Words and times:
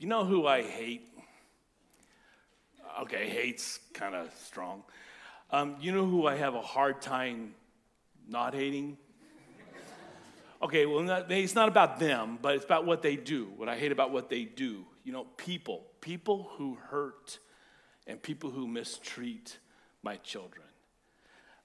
You 0.00 0.06
know 0.06 0.24
who 0.24 0.46
I 0.46 0.62
hate? 0.62 1.06
Okay, 3.02 3.28
hate's 3.28 3.78
kind 3.92 4.14
of 4.14 4.32
strong. 4.46 4.82
Um, 5.50 5.76
you 5.78 5.92
know 5.92 6.06
who 6.06 6.26
I 6.26 6.36
have 6.36 6.54
a 6.54 6.62
hard 6.62 7.02
time 7.02 7.52
not 8.26 8.54
hating? 8.54 8.96
Okay, 10.62 10.86
well, 10.86 11.02
not, 11.02 11.30
it's 11.30 11.54
not 11.54 11.68
about 11.68 12.00
them, 12.00 12.38
but 12.40 12.54
it's 12.54 12.64
about 12.64 12.86
what 12.86 13.02
they 13.02 13.14
do. 13.14 13.48
What 13.58 13.68
I 13.68 13.76
hate 13.76 13.92
about 13.92 14.10
what 14.10 14.30
they 14.30 14.44
do. 14.44 14.86
You 15.04 15.12
know, 15.12 15.26
people. 15.36 15.84
People 16.00 16.48
who 16.56 16.78
hurt 16.88 17.38
and 18.06 18.22
people 18.22 18.48
who 18.48 18.66
mistreat 18.66 19.58
my 20.02 20.16
children. 20.16 20.64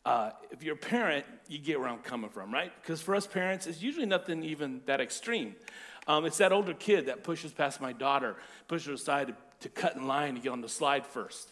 Uh, 0.03 0.31
if 0.51 0.61
you're 0.61 0.75
a 0.75 0.77
parent, 0.77 1.25
you 1.47 1.57
get 1.57 1.79
where 1.79 1.87
I'm 1.87 1.99
coming 1.99 2.29
from, 2.29 2.53
right? 2.53 2.71
Because 2.81 3.01
for 3.01 3.15
us 3.15 3.25
parents, 3.25 3.65
it's 3.65 3.81
usually 3.81 4.05
nothing 4.05 4.43
even 4.43 4.81
that 4.87 4.99
extreme. 4.99 5.55
Um, 6.07 6.25
it's 6.25 6.37
that 6.37 6.51
older 6.51 6.73
kid 6.73 7.07
that 7.07 7.23
pushes 7.23 7.51
past 7.51 7.81
my 7.81 7.93
daughter, 7.93 8.35
pushes 8.67 8.87
her 8.87 8.93
aside 8.93 9.27
to, 9.27 9.35
to 9.61 9.69
cut 9.69 9.95
in 9.95 10.07
line 10.07 10.35
to 10.35 10.41
get 10.41 10.51
on 10.51 10.61
the 10.61 10.69
slide 10.69 11.05
first. 11.05 11.51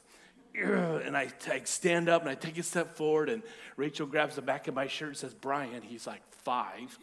And 1.03 1.17
I, 1.17 1.27
I 1.51 1.61
stand 1.65 2.09
up 2.09 2.21
and 2.21 2.29
I 2.29 2.35
take 2.35 2.57
a 2.57 2.63
step 2.63 2.95
forward, 2.95 3.29
and 3.29 3.43
Rachel 3.75 4.07
grabs 4.07 4.35
the 4.35 4.41
back 4.41 4.67
of 4.67 4.75
my 4.75 4.87
shirt 4.87 5.09
and 5.09 5.17
says, 5.17 5.33
Brian, 5.33 5.81
he's 5.81 6.07
like 6.07 6.21
five. 6.43 6.97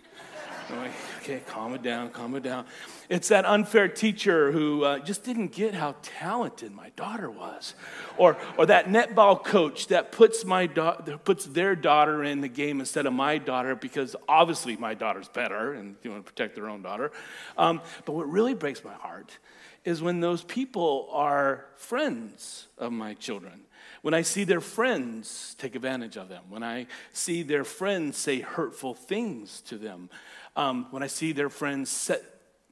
Like, 0.71 0.93
okay, 1.23 1.43
calm 1.47 1.75
it 1.75 1.83
down, 1.83 2.11
calm 2.11 2.37
it 2.37 2.43
down. 2.43 2.65
It's 3.09 3.29
that 3.29 3.45
unfair 3.45 3.89
teacher 3.89 4.53
who 4.53 4.85
uh, 4.85 4.99
just 5.01 5.25
didn't 5.25 5.49
get 5.49 5.75
how 5.75 5.97
talented 6.03 6.73
my 6.73 6.91
daughter 6.91 7.29
was, 7.29 7.75
or 8.17 8.37
or 8.57 8.67
that 8.67 8.87
netball 8.87 9.43
coach 9.43 9.89
that 9.89 10.13
puts 10.13 10.45
my 10.45 10.67
da- 10.67 11.01
puts 11.25 11.47
their 11.47 11.75
daughter 11.75 12.23
in 12.23 12.41
the 12.41 12.49
game 12.49 12.79
instead 12.79 13.07
of 13.07 13.13
my 13.13 13.39
daughter 13.39 13.75
because 13.75 14.15
obviously 14.29 14.77
my 14.77 14.95
daughter's 14.95 15.29
better 15.29 15.73
and 15.73 15.97
you 16.03 16.11
want 16.11 16.25
to 16.25 16.31
protect 16.31 16.55
their 16.55 16.69
own 16.69 16.83
daughter. 16.83 17.11
Um, 17.59 17.81
but 18.05 18.13
what 18.13 18.31
really 18.31 18.55
breaks 18.55 18.85
my 18.85 18.95
heart 18.95 19.37
is 19.85 20.03
when 20.03 20.21
those 20.21 20.43
people 20.43 21.09
are 21.13 21.67
friends 21.77 22.67
of 22.79 22.93
my 22.93 23.15
children. 23.15 23.63
When 24.03 24.15
I 24.15 24.23
see 24.23 24.45
their 24.45 24.61
friends 24.61 25.55
take 25.59 25.75
advantage 25.75 26.17
of 26.17 26.29
them, 26.29 26.45
when 26.49 26.63
I 26.63 26.87
see 27.13 27.43
their 27.43 27.65
friends 27.65 28.17
say 28.17 28.41
hurtful 28.41 28.95
things 28.95 29.61
to 29.63 29.77
them, 29.77 30.11
um, 30.57 30.87
when 30.91 31.03
I 31.03 31.07
see 31.07 31.33
their 31.33 31.51
friends 31.51 31.91
set 31.91 32.23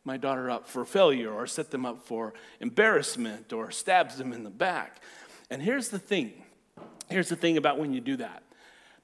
my 0.04 0.16
daughter 0.16 0.50
up 0.50 0.66
for 0.66 0.84
failure 0.84 1.32
or 1.32 1.46
set 1.46 1.70
them 1.70 1.84
up 1.84 2.02
for 2.06 2.32
embarrassment 2.60 3.52
or 3.52 3.70
stabs 3.70 4.16
them 4.16 4.32
in 4.32 4.42
the 4.42 4.50
back. 4.50 5.02
And 5.50 5.62
here's 5.62 5.88
the 5.88 5.98
thing. 5.98 6.32
Here's 7.08 7.28
the 7.28 7.36
thing 7.36 7.56
about 7.56 7.78
when 7.78 7.92
you 7.92 8.00
do 8.00 8.16
that. 8.16 8.42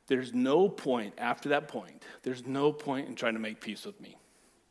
There's 0.07 0.35
no 0.35 0.69
point 0.69 1.15
after 1.19 1.51
that 1.51 1.69
point, 1.69 2.03
there's 2.23 2.47
no 2.47 2.73
point 2.73 3.09
in 3.09 3.15
trying 3.15 3.35
to 3.35 3.41
make 3.41 3.61
peace 3.61 3.85
with 3.85 4.01
me. 4.01 4.17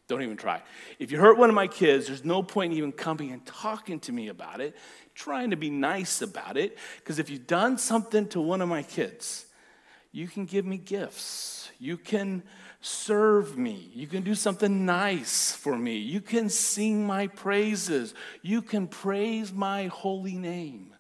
Don't 0.08 0.22
even 0.22 0.38
try. 0.38 0.62
If 1.00 1.12
you 1.12 1.20
hurt 1.20 1.38
one 1.38 1.50
of 1.50 1.56
my 1.56 1.68
kids, 1.68 2.08
there's 2.08 2.26
no 2.26 2.44
point 2.44 2.74
in 2.74 2.78
even 2.78 2.92
coming 2.92 3.32
and 3.32 3.46
talking 3.46 4.00
to 4.02 4.12
me 4.12 4.28
about 4.28 4.60
it, 4.60 4.76
trying 5.16 5.52
to 5.52 5.56
be 5.56 5.70
nice 5.70 6.22
about 6.22 6.58
it, 6.58 6.78
because 6.98 7.20
if 7.20 7.30
you've 7.30 7.48
done 7.48 7.78
something 7.78 8.28
to 8.30 8.42
one 8.42 8.62
of 8.62 8.68
my 8.68 8.84
kids, 8.84 9.46
you 10.12 10.28
can 10.28 10.46
give 10.46 10.66
me 10.66 10.78
gifts. 10.78 11.70
You 11.80 11.98
can 11.98 12.44
serve 12.82 13.58
me. 13.58 13.92
You 13.94 14.08
can 14.08 14.24
do 14.24 14.36
something 14.36 14.86
nice 14.86 15.54
for 15.54 15.78
me. 15.78 15.98
You 15.98 16.20
can 16.20 16.50
sing 16.50 17.08
my 17.08 17.28
praises. 17.28 18.14
You 18.42 18.62
can 18.62 18.88
praise 18.88 19.54
my 19.54 19.88
holy 19.88 20.36
name. 20.36 20.94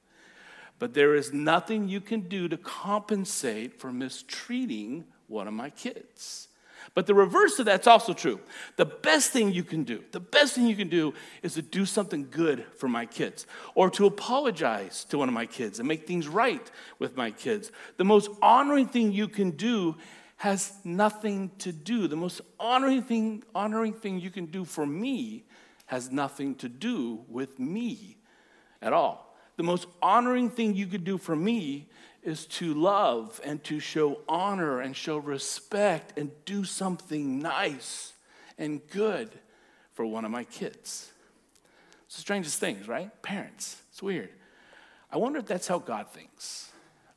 But 0.80 0.94
there 0.94 1.14
is 1.14 1.34
nothing 1.34 1.90
you 1.90 2.02
can 2.02 2.22
do 2.22 2.48
to 2.48 2.58
compensate 2.58 3.80
for 3.80 3.92
mistreating 3.92 5.04
one 5.28 5.48
of 5.48 5.54
my 5.54 5.70
kids. 5.70 6.48
But 6.96 7.08
the 7.08 7.16
reverse 7.16 7.58
of 7.58 7.66
that's 7.66 7.88
also 7.88 8.14
true. 8.14 8.40
The 8.76 8.86
best 8.86 9.32
thing 9.32 9.52
you 9.52 9.64
can 9.64 9.84
do, 9.84 10.04
the 10.12 10.20
best 10.20 10.54
thing 10.54 10.68
you 10.68 10.76
can 10.76 10.90
do 10.90 11.14
is 11.42 11.56
to 11.56 11.64
do 11.64 11.86
something 11.86 12.28
good 12.30 12.66
for 12.78 12.88
my 12.88 13.06
kids 13.08 13.48
or 13.74 13.90
to 13.92 14.06
apologize 14.06 15.04
to 15.06 15.18
one 15.18 15.28
of 15.28 15.34
my 15.34 15.48
kids 15.48 15.80
and 15.80 15.88
make 15.88 16.06
things 16.06 16.28
right 16.28 16.70
with 17.00 17.18
my 17.18 17.32
kids. 17.32 17.72
The 17.98 18.06
most 18.06 18.30
honoring 18.42 18.88
thing 18.88 19.12
you 19.12 19.28
can 19.28 19.52
do 19.52 19.96
has 20.38 20.74
nothing 20.84 21.50
to 21.60 21.72
do. 21.72 22.08
The 22.08 22.16
most 22.16 22.42
honoring 22.60 23.02
thing, 23.02 23.44
honoring 23.56 23.94
thing 23.94 24.20
you 24.20 24.30
can 24.30 24.46
do 24.46 24.64
for 24.64 24.86
me 24.86 25.46
has 25.88 26.12
nothing 26.12 26.56
to 26.56 26.70
do 26.70 27.24
with 27.28 27.58
me 27.60 28.18
at 28.82 28.94
all. 28.94 29.36
The 29.58 29.64
most 29.64 29.88
honoring 30.02 30.50
thing 30.50 30.76
you 30.76 30.88
could 30.88 31.04
do 31.04 31.18
for 31.18 31.36
me 31.36 31.88
is 32.24 32.46
to 32.46 32.74
love 32.74 33.40
and 33.44 33.64
to 33.66 33.80
show 33.80 34.20
honor 34.28 34.80
and 34.80 34.96
show 34.96 35.18
respect 35.18 36.18
and 36.18 36.32
do 36.46 36.64
something 36.64 37.40
nice 37.40 38.14
and 38.58 38.86
good 38.90 39.30
for 39.94 40.06
one 40.06 40.26
of 40.26 40.32
my 40.32 40.44
kids. 40.44 41.12
It's 42.06 42.16
the 42.16 42.22
strangest 42.22 42.60
things, 42.60 42.88
right? 42.88 43.10
Parents. 43.22 43.82
It's 43.92 44.02
weird. 44.02 44.30
I 45.12 45.18
wonder 45.18 45.40
if 45.40 45.46
that's 45.46 45.68
how 45.68 45.80
God 45.80 46.10
thinks. 46.12 46.72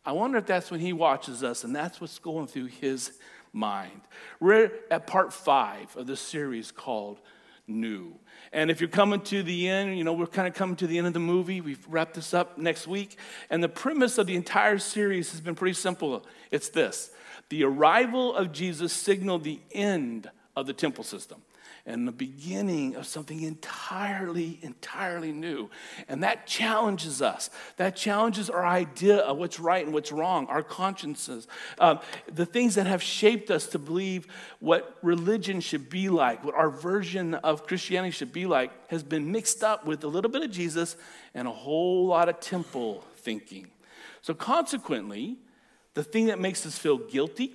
I 0.04 0.12
wonder 0.12 0.38
if 0.38 0.46
that's 0.46 0.70
when 0.70 0.80
He 0.80 0.92
watches 0.92 1.42
us 1.42 1.64
and 1.64 1.74
that's 1.74 2.00
what's 2.00 2.18
going 2.18 2.46
through 2.46 2.66
His 2.66 3.12
mind. 3.52 4.02
We're 4.40 4.70
at 4.90 5.06
part 5.06 5.32
five 5.32 5.96
of 5.96 6.06
the 6.06 6.16
series 6.16 6.70
called 6.70 7.20
Nu. 7.66 8.14
And 8.52 8.70
if 8.70 8.80
you're 8.80 8.88
coming 8.88 9.20
to 9.22 9.42
the 9.42 9.68
end, 9.68 9.98
you 9.98 10.04
know, 10.04 10.12
we're 10.12 10.26
kind 10.26 10.46
of 10.46 10.54
coming 10.54 10.76
to 10.76 10.86
the 10.86 10.98
end 10.98 11.06
of 11.06 11.12
the 11.12 11.20
movie. 11.20 11.60
We've 11.60 11.84
wrapped 11.88 12.14
this 12.14 12.32
up 12.32 12.58
next 12.58 12.86
week. 12.86 13.18
And 13.50 13.62
the 13.62 13.68
premise 13.68 14.18
of 14.18 14.26
the 14.26 14.36
entire 14.36 14.78
series 14.78 15.32
has 15.32 15.40
been 15.40 15.54
pretty 15.54 15.74
simple 15.74 16.24
it's 16.50 16.68
this 16.68 17.10
the 17.48 17.64
arrival 17.64 18.34
of 18.34 18.52
Jesus 18.52 18.92
signaled 18.92 19.44
the 19.44 19.60
end 19.72 20.30
of 20.56 20.66
the 20.66 20.72
temple 20.72 21.04
system 21.04 21.42
and 21.86 22.06
the 22.06 22.12
beginning 22.12 22.96
of 22.96 23.06
something 23.06 23.42
entirely, 23.42 24.58
entirely 24.60 25.30
new. 25.30 25.70
And 26.08 26.22
that 26.24 26.46
challenges 26.46 27.22
us. 27.22 27.48
That 27.76 27.94
challenges 27.94 28.50
our 28.50 28.66
idea 28.66 29.18
of 29.18 29.38
what's 29.38 29.60
right 29.60 29.84
and 29.84 29.94
what's 29.94 30.10
wrong, 30.10 30.46
our 30.48 30.64
consciences, 30.64 31.46
um, 31.78 32.00
the 32.30 32.44
things 32.44 32.74
that 32.74 32.88
have 32.88 33.02
shaped 33.02 33.50
us 33.52 33.66
to 33.68 33.78
believe 33.78 34.26
what 34.58 34.98
religion 35.02 35.60
should 35.60 35.88
be 35.88 36.08
like, 36.08 36.44
what 36.44 36.56
our 36.56 36.70
version 36.70 37.34
of 37.34 37.66
Christianity 37.66 38.10
should 38.10 38.32
be 38.32 38.46
like, 38.46 38.72
has 38.90 39.04
been 39.04 39.30
mixed 39.30 39.62
up 39.62 39.86
with 39.86 40.02
a 40.02 40.08
little 40.08 40.30
bit 40.30 40.42
of 40.42 40.50
Jesus 40.50 40.96
and 41.34 41.46
a 41.46 41.52
whole 41.52 42.06
lot 42.06 42.28
of 42.28 42.40
temple 42.40 43.04
thinking. 43.16 43.68
So, 44.22 44.34
consequently, 44.34 45.36
the 45.94 46.02
thing 46.02 46.26
that 46.26 46.40
makes 46.40 46.66
us 46.66 46.76
feel 46.76 46.98
guilty 46.98 47.54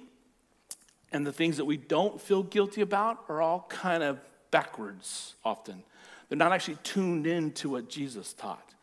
and 1.11 1.25
the 1.25 1.33
things 1.33 1.57
that 1.57 1.66
we 1.66 1.77
don't 1.77 2.19
feel 2.22 2.44
guilty 2.44 2.81
about 2.81 3.23
are 3.27 3.41
all 3.41 3.66
kind 3.69 4.03
of 4.03 4.19
backwards 4.49 5.35
often. 5.44 5.83
They're 6.29 6.38
not 6.38 6.51
actually 6.53 6.77
tuned 6.83 7.27
in 7.27 7.51
to 7.53 7.69
what 7.69 7.89
Jesus 7.89 8.33
taught. 8.33 8.73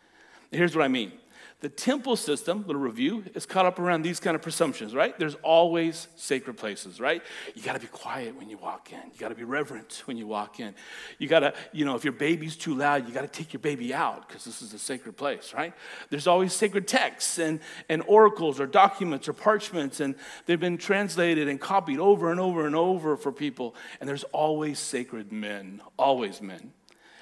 Here's 0.51 0.75
what 0.77 0.85
I 0.85 0.89
mean 0.89 1.13
the 1.61 1.69
temple 1.69 2.15
system, 2.15 2.65
little 2.69 2.81
review, 2.81 3.25
is 3.35 3.45
caught 3.45 3.67
up 3.67 3.81
around 3.81 4.03
these 4.03 4.21
kind 4.21 4.37
of 4.37 4.43
presumptions, 4.43 4.95
right? 4.95 5.19
There's 5.19 5.35
always 5.37 6.07
sacred 6.15 6.57
places, 6.57 7.01
right? 7.01 7.21
You 7.53 7.63
got 7.63 7.73
to 7.73 7.81
be 7.81 7.89
quiet 7.89 8.37
when 8.37 8.49
you 8.49 8.57
walk 8.59 8.93
in. 8.93 9.01
You 9.13 9.19
got 9.19 9.31
to 9.31 9.35
be 9.35 9.43
reverent 9.43 10.03
when 10.05 10.17
you 10.17 10.29
walk 10.29 10.61
in. 10.61 10.77
You 11.19 11.27
got 11.27 11.41
to, 11.41 11.55
you 11.73 11.85
know, 11.85 11.97
if 11.97 12.05
your 12.05 12.13
baby's 12.13 12.57
too 12.57 12.77
loud, 12.77 13.09
you 13.09 13.13
got 13.13 13.23
to 13.23 13.27
take 13.29 13.53
your 13.53 13.61
baby 13.61 13.93
out 13.93 14.29
because 14.29 14.45
this 14.45 14.63
is 14.63 14.73
a 14.73 14.79
sacred 14.79 15.17
place, 15.17 15.53
right? 15.53 15.75
There's 16.11 16.29
always 16.29 16.53
sacred 16.53 16.87
texts 16.87 17.41
and, 17.41 17.59
and 17.89 18.05
oracles 18.07 18.61
or 18.61 18.67
documents 18.67 19.27
or 19.27 19.33
parchments, 19.33 19.99
and 19.99 20.15
they've 20.47 20.61
been 20.61 20.79
translated 20.79 21.49
and 21.49 21.61
copied 21.61 21.99
over 21.99 22.31
and 22.31 22.39
over 22.39 22.67
and 22.67 22.77
over 22.77 23.17
for 23.17 23.33
people. 23.33 23.75
And 23.99 24.09
there's 24.09 24.25
always 24.25 24.79
sacred 24.79 25.33
men, 25.33 25.83
always 25.99 26.41
men 26.41 26.73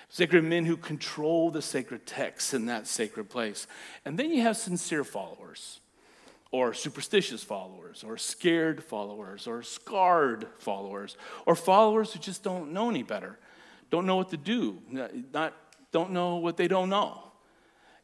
sacred 0.08 0.44
men 0.44 0.64
who 0.66 0.76
control 0.76 1.50
the 1.50 1.62
sacred 1.62 2.06
texts 2.06 2.54
in 2.54 2.66
that 2.66 2.86
sacred 2.86 3.28
place. 3.28 3.66
And 4.04 4.18
then 4.18 4.32
you 4.32 4.42
have 4.42 4.56
sincere 4.56 5.04
followers, 5.04 5.80
or 6.52 6.72
superstitious 6.72 7.42
followers, 7.42 8.04
or 8.04 8.16
scared 8.16 8.82
followers, 8.82 9.46
or 9.46 9.62
scarred 9.62 10.46
followers, 10.58 11.16
or 11.44 11.54
followers 11.54 12.12
who 12.12 12.18
just 12.18 12.42
don't 12.42 12.72
know 12.72 12.88
any 12.88 13.02
better, 13.02 13.38
don't 13.90 14.06
know 14.06 14.16
what 14.16 14.30
to 14.30 14.36
do, 14.36 14.78
not, 15.32 15.54
don't 15.92 16.12
know 16.12 16.36
what 16.36 16.56
they 16.56 16.68
don't 16.68 16.88
know. 16.88 17.22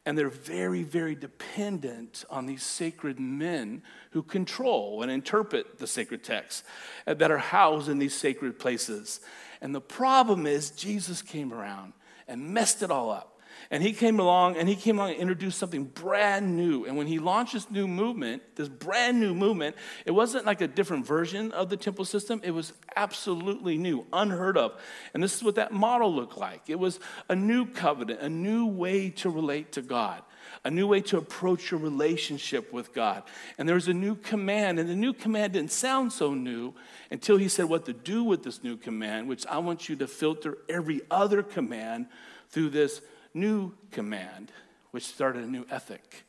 And 0.05 0.19
they're 0.19 0.29
very, 0.29 0.83
very 0.83 1.15
dependent 1.15 2.25
on 2.29 2.47
these 2.47 2.65
sacred 2.65 3.21
men 3.21 3.83
who 4.11 4.25
control 4.25 5.03
and 5.03 5.13
interpret 5.13 5.79
the 5.79 5.87
sacred 5.87 6.25
texts 6.25 6.65
that 7.07 7.31
are 7.31 7.39
housed 7.39 7.89
in 7.89 8.01
these 8.01 8.15
sacred 8.15 8.59
places. 8.59 9.21
And 9.63 9.75
the 9.75 9.81
problem 9.81 10.47
is, 10.47 10.73
Jesus 10.73 11.23
came 11.23 11.53
around 11.53 11.95
and 12.29 12.53
messed 12.53 12.83
it 12.83 12.91
all 12.91 13.11
up. 13.11 13.41
And 13.71 13.83
he 13.83 13.93
came 13.93 14.19
along 14.19 14.57
and 14.57 14.69
he 14.69 14.75
came 14.75 14.99
along 14.99 15.13
and 15.13 15.21
introduced 15.21 15.59
something 15.59 15.85
brand 15.85 16.57
new. 16.57 16.85
And 16.85 16.97
when 16.97 17.07
he 17.07 17.19
launched 17.19 17.55
this 17.55 17.71
new 17.71 17.87
movement, 17.87 18.43
this 18.57 18.69
brand 18.69 19.21
new 19.21 19.35
movement, 19.35 19.77
it 20.05 20.11
wasn't 20.11 20.45
like 20.45 20.61
a 20.61 20.69
different 20.69 21.07
version 21.07 21.53
of 21.53 21.71
the 21.71 21.77
temple 21.77 22.05
system. 22.05 22.41
It 22.43 22.51
was 22.51 22.73
absolutely 22.97 23.79
new, 23.79 24.05
unheard 24.13 24.59
of. 24.59 24.79
And 25.15 25.23
this 25.23 25.37
is 25.37 25.43
what 25.43 25.55
that 25.55 25.73
model 25.73 26.15
looked 26.15 26.37
like 26.37 26.69
it 26.69 26.79
was 26.79 26.99
a 27.29 27.37
new 27.37 27.65
covenant, 27.67 28.21
a 28.21 28.29
new 28.29 28.67
way 28.67 29.11
to 29.11 29.31
relate 29.31 29.73
to 29.73 29.83
God 29.83 30.23
a 30.65 30.71
new 30.71 30.87
way 30.87 31.01
to 31.01 31.19
approach 31.19 31.71
your 31.71 31.81
relationship 31.81 32.73
with 32.73 32.95
God. 32.95 33.25
And 33.59 33.69
there 33.69 33.75
was 33.75 33.89
a 33.89 33.95
new 33.95 34.15
command, 34.15 34.79
and 34.79 34.89
the 34.89 34.95
new 34.95 35.13
command 35.13 35.55
didn't 35.55 35.73
sound 35.73 36.13
so 36.13 36.35
new 36.35 36.73
until 37.11 37.37
he 37.37 37.49
said 37.49 37.65
what 37.65 37.87
to 37.87 37.93
do 37.93 38.23
with 38.23 38.45
this 38.45 38.63
new 38.63 38.77
command, 38.77 39.29
which 39.29 39.47
I 39.47 39.59
want 39.59 39.89
you 39.89 39.97
to 39.97 40.07
filter 40.07 40.59
every 40.69 41.01
other 41.11 41.43
command 41.43 42.07
through 42.51 42.71
this 42.71 43.01
new 43.35 43.73
command, 43.91 44.53
which 44.93 45.07
started 45.07 45.43
a 45.43 45.49
new 45.51 45.67
ethic, 45.71 46.25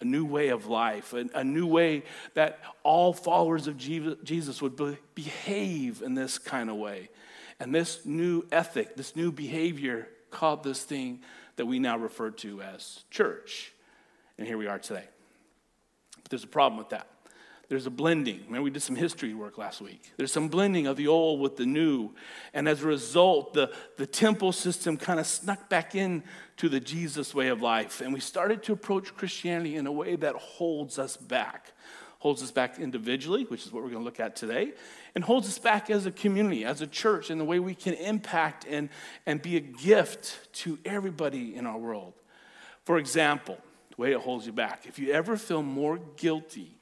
a 0.00 0.04
new 0.04 0.24
way 0.24 0.48
of 0.48 0.66
life, 0.66 1.12
a, 1.12 1.42
new 1.42 1.66
way 1.66 2.04
that 2.34 2.60
all 2.84 3.12
followers 3.12 3.66
of 3.66 3.76
Jesus 3.76 4.62
would 4.62 4.76
be, 4.76 4.96
behave 5.14 6.02
in 6.02 6.14
this 6.14 6.38
kind 6.38 6.70
of 6.70 6.76
way. 6.76 7.08
And 7.58 7.74
this 7.74 8.04
new 8.04 8.44
ethic, 8.52 8.96
this 8.96 9.16
new 9.16 9.32
behavior, 9.32 10.08
called 10.30 10.64
this 10.64 10.82
thing 10.82 11.20
that 11.56 11.66
we 11.66 11.78
now 11.78 11.96
refer 11.96 12.30
to 12.30 12.62
as 12.62 13.04
church. 13.10 13.72
And 14.38 14.46
here 14.46 14.58
we 14.58 14.66
are 14.66 14.78
today. 14.78 15.04
But 16.22 16.30
there's 16.30 16.44
a 16.44 16.48
problem 16.48 16.78
with 16.78 16.90
that. 16.90 17.08
There's 17.68 17.86
a 17.86 17.90
blending. 17.90 18.40
Remember, 18.46 18.64
we 18.64 18.70
did 18.70 18.82
some 18.82 18.96
history 18.96 19.32
work 19.32 19.56
last 19.56 19.80
week. 19.80 20.12
There's 20.18 20.30
some 20.30 20.48
blending 20.48 20.86
of 20.86 20.98
the 20.98 21.08
old 21.08 21.40
with 21.40 21.56
the 21.56 21.64
new. 21.64 22.10
And 22.52 22.68
as 22.68 22.82
a 22.82 22.86
result, 22.86 23.54
the, 23.54 23.72
the 23.96 24.06
temple 24.06 24.52
system 24.52 24.98
kind 24.98 25.18
of 25.18 25.26
snuck 25.26 25.70
back 25.70 25.94
in 25.94 26.22
to 26.58 26.68
the 26.68 26.80
Jesus 26.80 27.34
way 27.34 27.48
of 27.48 27.62
life. 27.62 28.02
And 28.02 28.12
we 28.12 28.20
started 28.20 28.62
to 28.64 28.74
approach 28.74 29.14
Christianity 29.16 29.76
in 29.76 29.86
a 29.86 29.92
way 29.92 30.16
that 30.16 30.34
holds 30.34 30.98
us 30.98 31.16
back. 31.16 31.72
Holds 32.22 32.40
us 32.40 32.52
back 32.52 32.78
individually, 32.78 33.46
which 33.48 33.66
is 33.66 33.72
what 33.72 33.82
we're 33.82 33.90
going 33.90 34.02
to 34.02 34.04
look 34.04 34.20
at 34.20 34.36
today, 34.36 34.74
and 35.16 35.24
holds 35.24 35.48
us 35.48 35.58
back 35.58 35.90
as 35.90 36.06
a 36.06 36.12
community, 36.12 36.64
as 36.64 36.80
a 36.80 36.86
church, 36.86 37.32
in 37.32 37.38
the 37.38 37.44
way 37.44 37.58
we 37.58 37.74
can 37.74 37.94
impact 37.94 38.64
and, 38.70 38.90
and 39.26 39.42
be 39.42 39.56
a 39.56 39.60
gift 39.60 40.38
to 40.52 40.78
everybody 40.84 41.56
in 41.56 41.66
our 41.66 41.76
world. 41.76 42.12
For 42.84 42.98
example, 42.98 43.58
the 43.90 44.00
way 44.00 44.12
it 44.12 44.20
holds 44.20 44.46
you 44.46 44.52
back. 44.52 44.86
If 44.86 45.00
you 45.00 45.10
ever 45.12 45.36
feel 45.36 45.64
more 45.64 45.98
guilty 46.16 46.76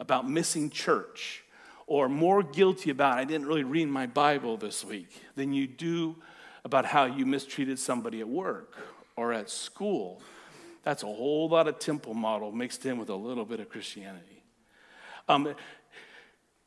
about 0.00 0.26
missing 0.26 0.70
church 0.70 1.44
or 1.86 2.08
more 2.08 2.42
guilty 2.42 2.88
about 2.88 3.18
I 3.18 3.24
didn't 3.24 3.46
really 3.46 3.64
read 3.64 3.88
my 3.88 4.06
Bible 4.06 4.56
this 4.56 4.82
week 4.82 5.10
than 5.34 5.52
you 5.52 5.66
do 5.66 6.16
about 6.64 6.86
how 6.86 7.04
you 7.04 7.26
mistreated 7.26 7.78
somebody 7.78 8.20
at 8.20 8.28
work 8.28 8.74
or 9.14 9.34
at 9.34 9.50
school. 9.50 10.22
That's 10.84 11.02
a 11.02 11.06
whole 11.06 11.50
lot 11.50 11.68
of 11.68 11.78
temple 11.80 12.14
model 12.14 12.50
mixed 12.50 12.86
in 12.86 12.96
with 12.96 13.10
a 13.10 13.14
little 13.14 13.44
bit 13.44 13.60
of 13.60 13.68
Christianity. 13.68 14.35
Um, 15.28 15.54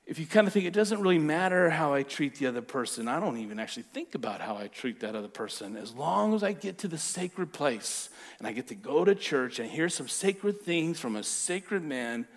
if 0.06 0.18
you 0.18 0.26
kind 0.26 0.48
of 0.48 0.54
think 0.54 0.66
it 0.66 0.74
doesn't 0.74 1.00
really 1.02 1.20
matter 1.20 1.70
how 1.70 1.94
I 1.94 2.02
treat 2.02 2.36
the 2.36 2.48
other 2.48 2.64
person, 2.64 3.08
I 3.08 3.20
don't 3.20 3.38
even 3.38 3.60
actually 3.60 3.84
think 3.84 4.16
about 4.16 4.42
how 4.42 4.58
I 4.58 4.68
treat 4.68 5.02
that 5.02 5.16
other 5.16 5.28
person. 5.28 5.78
As 5.78 5.94
long 5.94 6.34
as 6.34 6.42
I 6.42 6.52
get 6.52 6.80
to 6.80 6.88
the 6.88 6.98
sacred 6.98 7.54
place 7.54 8.10
and 8.40 8.48
I 8.48 8.52
get 8.52 8.68
to 8.70 8.76
go 8.76 9.06
to 9.06 9.14
church 9.14 9.60
and 9.60 9.70
hear 9.70 9.88
some 9.88 10.08
sacred 10.08 10.62
things 10.62 11.00
from 11.00 11.16
a 11.16 11.24
sacred 11.24 11.84
man 11.84 12.28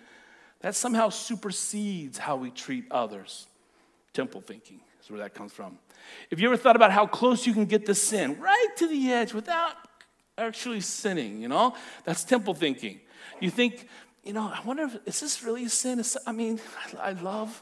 that 0.59 0.75
somehow 0.75 1.09
supersedes 1.09 2.19
how 2.19 2.35
we 2.35 2.51
treat 2.51 2.85
others. 2.91 3.47
Temple 4.13 4.41
thinking 4.41 4.79
is 5.03 5.09
where 5.09 5.19
that 5.19 5.33
comes 5.33 5.51
from. 5.51 5.79
If 6.29 6.39
you 6.39 6.47
ever 6.47 6.57
thought 6.57 6.75
about 6.75 6.91
how 6.91 7.07
close 7.07 7.47
you 7.47 7.53
can 7.53 7.65
get 7.65 7.87
to 7.87 7.95
sin, 7.95 8.39
right 8.39 8.69
to 8.77 8.87
the 8.87 9.11
edge 9.11 9.33
without 9.33 9.73
actually 10.37 10.81
sinning, 10.81 11.41
you 11.41 11.47
know, 11.47 11.75
that's 12.05 12.23
temple 12.23 12.53
thinking. 12.53 12.99
You 13.39 13.49
think, 13.49 13.87
you 14.23 14.33
know, 14.33 14.51
I 14.53 14.61
wonder 14.65 14.83
if 14.83 14.97
is 15.05 15.19
this 15.19 15.43
really 15.43 15.65
a 15.65 15.69
sin? 15.69 16.01
I 16.25 16.31
mean, 16.31 16.59
I, 16.97 17.09
I 17.09 17.11
love, 17.13 17.61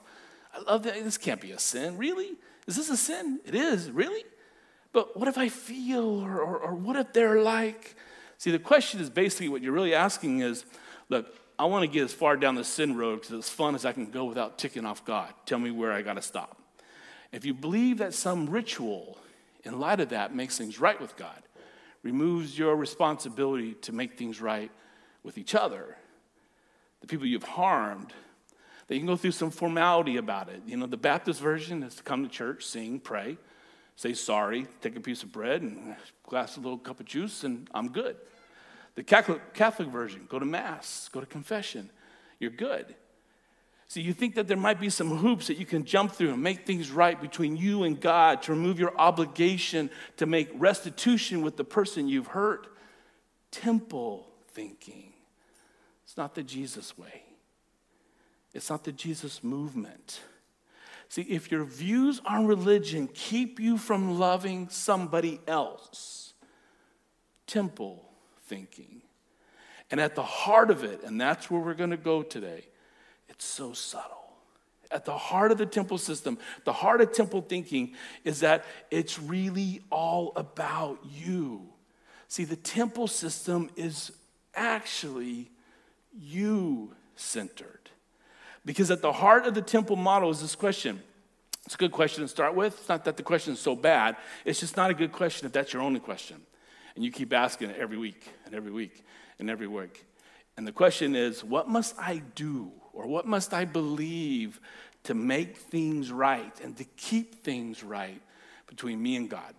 I 0.54 0.60
love 0.60 0.84
that. 0.84 1.04
This 1.04 1.18
can't 1.18 1.42
be 1.42 1.52
a 1.52 1.60
sin, 1.60 1.98
really. 1.98 2.34
Is 2.68 2.76
this 2.76 2.90
a 2.90 2.98
sin? 2.98 3.40
It 3.46 3.56
is, 3.56 3.90
really. 3.90 4.24
But 4.94 5.18
what 5.18 5.28
if 5.28 5.38
I 5.38 5.50
feel, 5.50 6.22
or, 6.22 6.40
or, 6.40 6.58
or 6.58 6.76
what 6.76 6.96
if 6.96 7.14
they're 7.14 7.42
like? 7.42 7.96
See, 8.38 8.52
the 8.52 8.60
question 8.60 9.00
is 9.00 9.10
basically 9.10 9.50
what 9.50 9.62
you're 9.62 9.72
really 9.72 9.94
asking 9.94 10.42
is, 10.42 10.66
look, 11.10 11.34
I 11.58 11.66
want 11.66 11.84
to 11.84 11.88
get 11.88 12.04
as 12.04 12.14
far 12.14 12.36
down 12.38 12.56
the 12.56 12.64
sin 12.64 12.98
road 12.98 13.22
because 13.22 13.34
as 13.34 13.50
fun 13.50 13.76
as 13.76 13.86
I 13.86 13.94
can 13.94 14.10
go 14.10 14.26
without 14.26 14.58
ticking 14.58 14.86
off 14.86 15.06
God. 15.06 15.34
Tell 15.46 15.60
me 15.60 15.72
where 15.72 15.92
I 15.92 16.02
got 16.02 16.16
to 16.16 16.22
stop. 16.22 16.58
If 17.32 17.46
you 17.46 17.54
believe 17.54 18.00
that 18.00 18.14
some 18.14 18.50
ritual, 18.50 19.18
in 19.64 19.80
light 19.80 20.00
of 20.00 20.10
that, 20.10 20.36
makes 20.36 20.58
things 20.58 20.80
right 20.80 21.00
with 21.00 21.16
God, 21.16 21.42
removes 22.04 22.58
your 22.58 22.76
responsibility 22.76 23.76
to 23.76 23.92
make 23.94 24.18
things 24.18 24.42
right 24.42 24.72
with 25.24 25.38
each 25.38 25.56
other, 25.56 25.98
the 27.02 27.08
people 27.08 27.26
you've 27.26 27.44
harmed, 27.44 28.14
that 28.88 28.96
you 28.96 29.00
can 29.00 29.08
go 29.08 29.18
through 29.18 29.32
some 29.32 29.52
formality 29.52 30.18
about 30.18 30.50
it. 30.50 30.62
You 30.66 30.78
know, 30.78 30.88
the 30.88 30.98
Baptist 30.98 31.42
version 31.42 31.84
is 31.84 31.96
to 31.96 32.04
come 32.04 32.24
to 32.24 32.30
church, 32.30 32.66
sing, 32.66 33.00
pray, 33.00 33.38
say 33.96 34.14
sorry, 34.14 34.68
take 34.82 34.96
a 34.96 35.02
piece 35.02 35.24
of 35.24 35.32
bread 35.32 35.62
and 35.62 35.92
a 35.92 35.98
glass 36.30 36.58
a 36.58 36.60
little 36.60 36.78
cup 36.78 37.00
of 37.00 37.06
juice, 37.06 37.44
and 37.44 37.70
I'm 37.74 37.90
good. 37.90 38.18
The 38.96 39.04
Catholic, 39.04 39.54
Catholic 39.54 39.88
version, 39.88 40.26
go 40.30 40.40
to 40.40 40.46
Mass, 40.46 41.10
go 41.12 41.20
to 41.20 41.26
confession. 41.26 41.90
You're 42.40 42.52
good. 42.52 42.96
See, 43.88 44.02
you 44.02 44.14
think 44.14 44.36
that 44.36 44.48
there 44.48 44.58
might 44.58 44.80
be 44.80 44.90
some 44.90 45.18
hoops 45.18 45.48
that 45.48 45.58
you 45.58 45.66
can 45.66 45.84
jump 45.84 46.14
through 46.14 46.32
and 46.32 46.42
make 46.42 46.66
things 46.66 46.92
right 46.92 47.20
between 47.20 47.58
you 47.58 47.84
and 47.84 48.00
God 48.00 48.42
to 48.44 48.54
remove 48.54 48.80
your 48.80 48.98
obligation 48.98 49.90
to 50.16 50.26
make 50.26 50.50
restitution 50.54 51.42
with 51.42 51.58
the 51.58 51.66
person 51.66 52.08
you've 52.08 52.28
hurt. 52.28 52.68
Temple 53.52 54.28
thinking. 54.54 55.11
It's 56.12 56.18
not 56.18 56.36
the 56.36 56.44
Jesus 56.44 56.98
way, 56.98 57.24
it's 58.54 58.70
not 58.70 58.84
the 58.84 58.92
Jesus 58.92 59.46
movement. 59.46 60.20
See, 61.08 61.22
if 61.22 61.50
your 61.50 61.64
views 61.64 62.20
on 62.26 62.48
religion 62.48 63.08
keep 63.08 63.62
you 63.62 63.78
from 63.78 64.20
loving 64.20 64.68
somebody 64.68 65.40
else, 65.48 66.34
temple 67.48 68.04
thinking. 68.44 69.04
And 69.90 70.02
at 70.02 70.16
the 70.16 70.24
heart 70.24 70.70
of 70.70 70.84
it, 70.84 71.02
and 71.04 71.20
that's 71.20 71.50
where 71.50 71.62
we're 71.62 71.76
going 71.76 71.92
to 71.92 71.98
go 71.98 72.24
today, 72.24 72.66
it's 73.30 73.46
so 73.46 73.72
subtle. 73.72 74.34
At 74.92 75.06
the 75.06 75.18
heart 75.18 75.54
of 75.54 75.58
the 75.58 75.66
temple 75.66 75.98
system, 75.98 76.38
the 76.66 76.74
heart 76.74 77.00
of 77.00 77.14
temple 77.14 77.42
thinking 77.42 77.94
is 78.26 78.42
that 78.42 78.66
it's 78.90 79.18
really 79.18 79.82
all 79.90 80.34
about 80.36 81.00
you. 81.10 81.70
See, 82.28 82.44
the 82.44 82.58
temple 82.58 83.08
system 83.08 83.70
is 83.78 84.12
actually 84.54 85.52
you 86.18 86.94
centered. 87.16 87.90
Because 88.66 88.92
at 88.92 89.02
the 89.02 89.12
heart 89.12 89.46
of 89.46 89.54
the 89.54 89.62
temple 89.62 89.96
model 89.96 90.30
is 90.30 90.42
this 90.42 90.56
question. 90.56 91.02
It's 91.66 91.76
a 91.76 91.78
good 91.78 91.92
question 91.92 92.24
to 92.24 92.28
start 92.28 92.56
with. 92.56 92.78
It's 92.80 92.90
not 92.90 93.06
that 93.06 93.18
the 93.18 93.24
question 93.24 93.54
is 93.54 93.60
so 93.60 93.76
bad, 93.76 94.18
it's 94.46 94.60
just 94.60 94.78
not 94.78 94.90
a 94.90 94.94
good 94.94 95.12
question 95.12 95.46
if 95.46 95.52
that's 95.52 95.74
your 95.74 95.82
only 95.82 96.00
question. 96.00 96.42
And 96.96 97.06
you 97.06 97.12
keep 97.12 97.32
asking 97.34 97.70
it 97.70 97.78
every 97.80 97.98
week 97.98 98.28
and 98.46 98.54
every 98.54 98.72
week 98.72 99.04
and 99.40 99.50
every 99.50 99.68
week. 99.68 100.06
And 100.58 100.68
the 100.68 100.72
question 100.72 101.16
is, 101.16 101.44
what 101.44 101.70
must 101.70 101.98
I 101.98 102.22
do 102.36 102.72
or 102.94 103.08
what 103.08 103.26
must 103.26 103.54
I 103.54 103.66
believe 103.66 104.60
to 105.04 105.14
make 105.14 105.58
things 105.58 106.12
right 106.12 106.60
and 106.62 106.76
to 106.78 106.84
keep 106.84 107.44
things 107.44 107.84
right 107.84 108.22
between 108.68 109.02
me 109.02 109.16
and 109.16 109.30
God? 109.30 109.54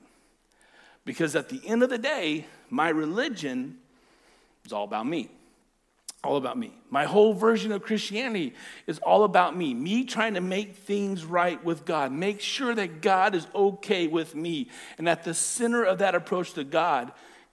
Because 1.04 1.34
at 1.34 1.48
the 1.48 1.60
end 1.66 1.82
of 1.82 1.90
the 1.90 1.98
day, 1.98 2.46
my 2.70 2.90
religion 2.90 3.78
is 4.64 4.72
all 4.72 4.84
about 4.84 5.06
me. 5.06 5.30
All 6.24 6.36
about 6.36 6.56
me. 6.56 6.72
My 6.88 7.04
whole 7.04 7.34
version 7.34 7.72
of 7.72 7.82
Christianity 7.82 8.54
is 8.86 9.00
all 9.00 9.24
about 9.24 9.56
me. 9.56 9.74
Me 9.74 10.04
trying 10.04 10.34
to 10.34 10.40
make 10.40 10.76
things 10.76 11.24
right 11.24 11.62
with 11.64 11.84
God, 11.84 12.12
make 12.12 12.40
sure 12.40 12.74
that 12.74 13.02
God 13.02 13.34
is 13.34 13.46
okay 13.54 14.06
with 14.06 14.34
me. 14.36 14.68
And 14.98 15.08
at 15.08 15.24
the 15.24 15.34
center 15.34 15.82
of 15.82 15.98
that 15.98 16.14
approach 16.14 16.52
to 16.52 16.62
God, 16.62 17.10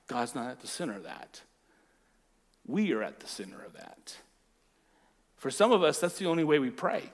God's 0.07 0.35
not 0.35 0.51
at 0.51 0.59
the 0.59 0.67
center 0.67 0.95
of 0.95 1.03
that. 1.03 1.41
We 2.67 2.93
are 2.93 3.01
at 3.01 3.19
the 3.19 3.27
center 3.27 3.59
of 3.65 3.73
that. 3.73 4.17
For 5.37 5.49
some 5.49 5.71
of 5.71 5.81
us, 5.81 5.99
that's 5.99 6.19
the 6.19 6.27
only 6.27 6.43
way 6.43 6.59
we 6.59 6.69
pray. 6.69 7.11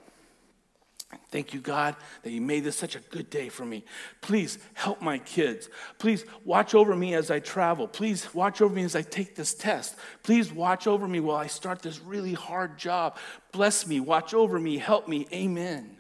Thank 1.30 1.54
you, 1.54 1.60
God, 1.60 1.96
that 2.24 2.32
you 2.32 2.42
made 2.42 2.64
this 2.64 2.76
such 2.76 2.96
a 2.96 3.00
good 3.00 3.30
day 3.30 3.50
for 3.50 3.66
me. 3.66 3.84
Please 4.22 4.58
help 4.74 5.02
my 5.02 5.18
kids. 5.20 5.70
Please 6.00 6.26
watch 6.44 6.74
over 6.74 6.96
me 6.96 7.14
as 7.14 7.30
I 7.30 7.40
travel. 7.40 7.88
Please 7.88 8.34
watch 8.34 8.62
over 8.62 8.74
me 8.74 8.84
as 8.84 8.96
I 8.96 9.02
take 9.02 9.36
this 9.36 9.54
test. 9.54 9.96
Please 10.24 10.52
watch 10.52 10.88
over 10.88 11.08
me 11.08 11.20
while 11.20 11.38
I 11.38 11.48
start 11.48 11.82
this 11.82 12.00
really 12.00 12.34
hard 12.34 12.78
job. 12.78 13.18
Bless 13.52 13.86
me, 13.86 14.00
watch 14.00 14.34
over 14.34 14.60
me, 14.60 14.78
help 14.78 15.08
me. 15.08 15.28
Amen. 15.32 15.98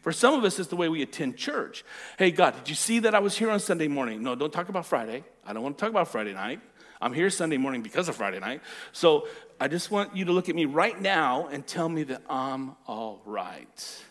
For 0.00 0.12
some 0.12 0.34
of 0.34 0.44
us, 0.44 0.58
it's 0.58 0.68
the 0.68 0.76
way 0.76 0.88
we 0.88 1.02
attend 1.02 1.36
church. 1.36 1.84
Hey, 2.16 2.30
God, 2.30 2.54
did 2.54 2.68
you 2.68 2.74
see 2.74 3.00
that 3.00 3.14
I 3.14 3.18
was 3.18 3.36
here 3.36 3.50
on 3.50 3.60
Sunday 3.60 3.88
morning? 3.88 4.22
No, 4.22 4.34
don't 4.34 4.52
talk 4.52 4.68
about 4.68 4.86
Friday. 4.86 5.24
I 5.44 5.52
don't 5.52 5.62
want 5.62 5.76
to 5.76 5.82
talk 5.82 5.90
about 5.90 6.08
Friday 6.08 6.34
night. 6.34 6.60
I'm 7.00 7.12
here 7.12 7.30
Sunday 7.30 7.56
morning 7.56 7.82
because 7.82 8.08
of 8.08 8.16
Friday 8.16 8.38
night. 8.38 8.60
So 8.92 9.28
I 9.60 9.68
just 9.68 9.90
want 9.90 10.16
you 10.16 10.26
to 10.26 10.32
look 10.32 10.48
at 10.48 10.54
me 10.54 10.64
right 10.64 11.00
now 11.00 11.48
and 11.48 11.66
tell 11.66 11.88
me 11.88 12.04
that 12.04 12.22
I'm 12.28 12.76
all 12.86 13.20
right. 13.24 14.04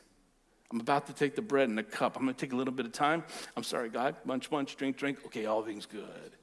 I'm 0.71 0.79
about 0.79 1.07
to 1.07 1.13
take 1.13 1.35
the 1.35 1.41
bread 1.41 1.69
and 1.69 1.77
the 1.77 1.83
cup. 1.83 2.17
I'm 2.17 2.23
going 2.23 2.35
to 2.35 2.39
take 2.39 2.53
a 2.53 2.55
little 2.55 2.73
bit 2.73 2.85
of 2.85 2.91
time. 2.91 3.23
I'm 3.55 3.63
sorry, 3.63 3.89
God. 3.89 4.15
Munch, 4.25 4.51
munch, 4.51 4.75
drink, 4.75 4.97
drink. 4.97 5.19
Okay, 5.25 5.45
all 5.45 5.63
things 5.63 5.85
good. 5.85 6.35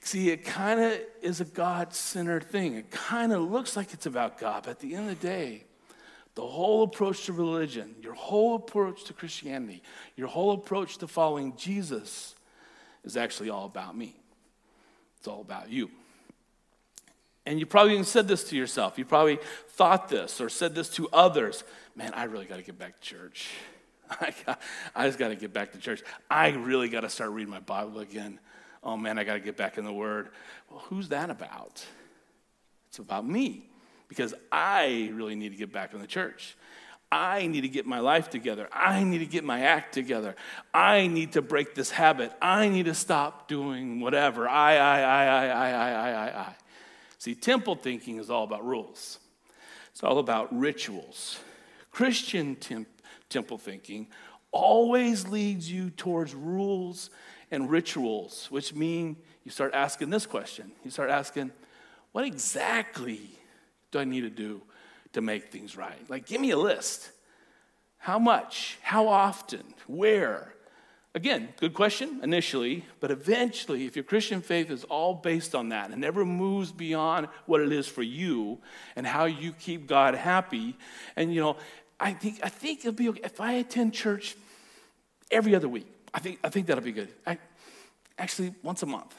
See, 0.00 0.30
it 0.30 0.44
kind 0.44 0.80
of 0.80 0.98
is 1.20 1.40
a 1.40 1.44
God 1.44 1.94
centered 1.94 2.44
thing. 2.44 2.74
It 2.74 2.90
kind 2.90 3.32
of 3.32 3.42
looks 3.42 3.76
like 3.76 3.92
it's 3.92 4.06
about 4.06 4.38
God, 4.38 4.64
but 4.64 4.70
at 4.70 4.80
the 4.80 4.94
end 4.94 5.10
of 5.10 5.20
the 5.20 5.26
day, 5.26 5.64
the 6.34 6.46
whole 6.46 6.82
approach 6.82 7.26
to 7.26 7.32
religion, 7.32 7.94
your 8.00 8.14
whole 8.14 8.56
approach 8.56 9.04
to 9.04 9.12
Christianity, 9.12 9.82
your 10.16 10.28
whole 10.28 10.52
approach 10.52 10.98
to 10.98 11.06
following 11.06 11.54
Jesus 11.56 12.34
is 13.04 13.16
actually 13.16 13.50
all 13.50 13.66
about 13.66 13.96
me. 13.96 14.16
It's 15.18 15.28
all 15.28 15.42
about 15.42 15.70
you. 15.70 15.90
And 17.44 17.58
you 17.58 17.66
probably 17.66 17.94
even 17.94 18.04
said 18.04 18.28
this 18.28 18.44
to 18.44 18.56
yourself. 18.56 18.98
You 18.98 19.04
probably 19.04 19.38
thought 19.70 20.08
this 20.08 20.40
or 20.40 20.48
said 20.48 20.74
this 20.74 20.88
to 20.90 21.08
others. 21.12 21.64
Man, 21.96 22.12
I 22.14 22.24
really 22.24 22.44
got 22.44 22.56
to 22.56 22.62
get 22.62 22.78
back 22.78 23.00
to 23.00 23.06
church. 23.06 23.50
I, 24.10 24.32
got, 24.46 24.60
I 24.94 25.06
just 25.06 25.18
got 25.18 25.28
to 25.28 25.36
get 25.36 25.52
back 25.52 25.72
to 25.72 25.78
church. 25.78 26.02
I 26.30 26.50
really 26.50 26.88
got 26.88 27.00
to 27.00 27.10
start 27.10 27.30
reading 27.30 27.50
my 27.50 27.60
Bible 27.60 28.00
again. 28.00 28.38
oh 28.84 28.96
man, 28.96 29.18
I 29.18 29.24
got 29.24 29.34
to 29.34 29.40
get 29.40 29.56
back 29.56 29.76
in 29.76 29.84
the 29.84 29.92
Word. 29.92 30.28
Well, 30.70 30.80
who's 30.88 31.08
that 31.08 31.30
about? 31.30 31.84
It's 32.88 32.98
about 32.98 33.26
me 33.26 33.68
because 34.08 34.34
I 34.50 35.10
really 35.14 35.34
need 35.34 35.50
to 35.50 35.56
get 35.56 35.72
back 35.72 35.94
in 35.94 36.00
the 36.00 36.06
church. 36.06 36.56
I 37.10 37.46
need 37.46 37.62
to 37.62 37.68
get 37.68 37.84
my 37.84 38.00
life 38.00 38.30
together. 38.30 38.68
I 38.72 39.04
need 39.04 39.18
to 39.18 39.26
get 39.26 39.44
my 39.44 39.60
act 39.62 39.92
together. 39.92 40.34
I 40.72 41.08
need 41.08 41.32
to 41.32 41.42
break 41.42 41.74
this 41.74 41.90
habit. 41.90 42.32
I 42.40 42.68
need 42.68 42.86
to 42.86 42.94
stop 42.94 43.48
doing 43.48 44.00
whatever. 44.00 44.48
I, 44.48 44.76
I, 44.76 45.00
I, 45.00 45.24
I, 45.24 45.46
I, 45.46 45.70
I, 45.70 46.10
I, 46.10 46.40
I. 46.40 46.54
See, 47.22 47.36
temple 47.36 47.76
thinking 47.76 48.18
is 48.18 48.30
all 48.30 48.42
about 48.42 48.66
rules, 48.66 49.20
it's 49.92 50.02
all 50.02 50.18
about 50.18 50.52
rituals. 50.52 51.38
Christian 51.92 52.56
temp- 52.56 52.88
temple 53.28 53.58
thinking 53.58 54.08
always 54.50 55.28
leads 55.28 55.70
you 55.70 55.90
towards 55.90 56.34
rules 56.34 57.10
and 57.52 57.70
rituals, 57.70 58.48
which 58.50 58.74
mean 58.74 59.14
you 59.44 59.52
start 59.52 59.72
asking 59.72 60.10
this 60.10 60.26
question. 60.26 60.72
You 60.82 60.90
start 60.90 61.10
asking, 61.10 61.52
what 62.10 62.24
exactly 62.24 63.20
do 63.92 64.00
I 64.00 64.04
need 64.04 64.22
to 64.22 64.30
do 64.30 64.60
to 65.12 65.20
make 65.20 65.52
things 65.52 65.76
right? 65.76 66.04
Like, 66.10 66.26
give 66.26 66.40
me 66.40 66.50
a 66.50 66.58
list. 66.58 67.08
How 67.98 68.18
much? 68.18 68.78
How 68.82 69.06
often? 69.06 69.62
Where? 69.86 70.54
Again, 71.14 71.50
good 71.58 71.74
question 71.74 72.20
initially, 72.22 72.86
but 73.00 73.10
eventually, 73.10 73.84
if 73.84 73.96
your 73.96 74.02
Christian 74.02 74.40
faith 74.40 74.70
is 74.70 74.84
all 74.84 75.12
based 75.12 75.54
on 75.54 75.68
that 75.68 75.90
and 75.90 76.00
never 76.00 76.24
moves 76.24 76.72
beyond 76.72 77.28
what 77.44 77.60
it 77.60 77.70
is 77.70 77.86
for 77.86 78.02
you 78.02 78.58
and 78.96 79.06
how 79.06 79.26
you 79.26 79.52
keep 79.52 79.86
God 79.86 80.14
happy, 80.14 80.74
and 81.14 81.34
you 81.34 81.42
know, 81.42 81.56
I 82.00 82.14
think 82.14 82.40
I 82.42 82.48
think 82.48 82.80
it'll 82.80 82.92
be 82.92 83.10
okay 83.10 83.20
if 83.24 83.42
I 83.42 83.52
attend 83.52 83.92
church 83.92 84.36
every 85.30 85.54
other 85.54 85.68
week. 85.68 85.86
I 86.14 86.18
think 86.18 86.38
I 86.42 86.48
think 86.48 86.66
that'll 86.66 86.82
be 86.82 86.92
good. 86.92 87.12
I, 87.26 87.36
actually, 88.18 88.54
once 88.62 88.82
a 88.82 88.86
month. 88.86 89.14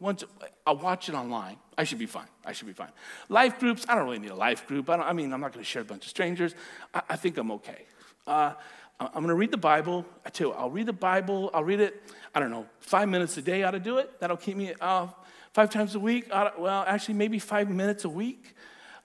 Once 0.00 0.24
I'll 0.66 0.76
watch 0.76 1.08
it 1.08 1.14
online. 1.14 1.56
I 1.78 1.84
should 1.84 1.98
be 1.98 2.06
fine. 2.06 2.28
I 2.44 2.52
should 2.52 2.66
be 2.66 2.74
fine. 2.74 2.92
Life 3.30 3.58
groups. 3.58 3.86
I 3.88 3.94
don't 3.94 4.04
really 4.04 4.18
need 4.18 4.30
a 4.30 4.36
life 4.36 4.66
group. 4.66 4.90
I, 4.90 4.96
I 4.96 5.12
mean, 5.14 5.32
I'm 5.32 5.40
not 5.40 5.52
going 5.52 5.64
to 5.64 5.68
share 5.68 5.82
a 5.82 5.84
bunch 5.84 6.04
of 6.04 6.10
strangers. 6.10 6.54
I, 6.92 7.02
I 7.08 7.16
think 7.16 7.38
I'm 7.38 7.50
okay. 7.52 7.86
Uh, 8.26 8.52
I'm 9.00 9.12
going 9.12 9.28
to 9.28 9.34
read 9.34 9.52
the 9.52 9.56
Bible. 9.56 10.04
I 10.26 10.30
tell 10.30 10.48
you, 10.48 10.52
I'll 10.54 10.70
read 10.70 10.86
the 10.86 10.92
Bible. 10.92 11.50
I'll 11.54 11.62
read 11.62 11.80
it. 11.80 12.02
I 12.34 12.40
don't 12.40 12.50
know, 12.50 12.66
five 12.80 13.08
minutes 13.08 13.36
a 13.36 13.42
day 13.42 13.62
ought 13.62 13.70
to 13.70 13.80
do 13.80 13.98
it. 13.98 14.18
That'll 14.20 14.36
keep 14.36 14.56
me 14.56 14.74
uh, 14.80 15.06
five 15.52 15.70
times 15.70 15.94
a 15.94 16.00
week. 16.00 16.28
well, 16.30 16.84
actually, 16.86 17.14
maybe 17.14 17.38
five 17.38 17.70
minutes 17.70 18.04
a 18.04 18.08
week. 18.08 18.54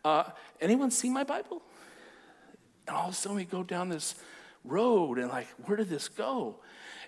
Uh, 0.04 0.24
anyone 0.60 0.90
see 0.90 1.10
my 1.10 1.24
Bible? 1.24 1.62
And 2.88 2.98
all 2.98 3.08
of 3.08 3.14
a 3.14 3.16
sudden, 3.16 3.38
we 3.38 3.46
go 3.46 3.64
down 3.64 3.90
this 3.90 4.16
road, 4.66 5.20
and 5.20 5.30
like, 5.30 5.48
where 5.66 5.78
did 5.78 5.90
this 5.90 6.10
go? 6.10 6.56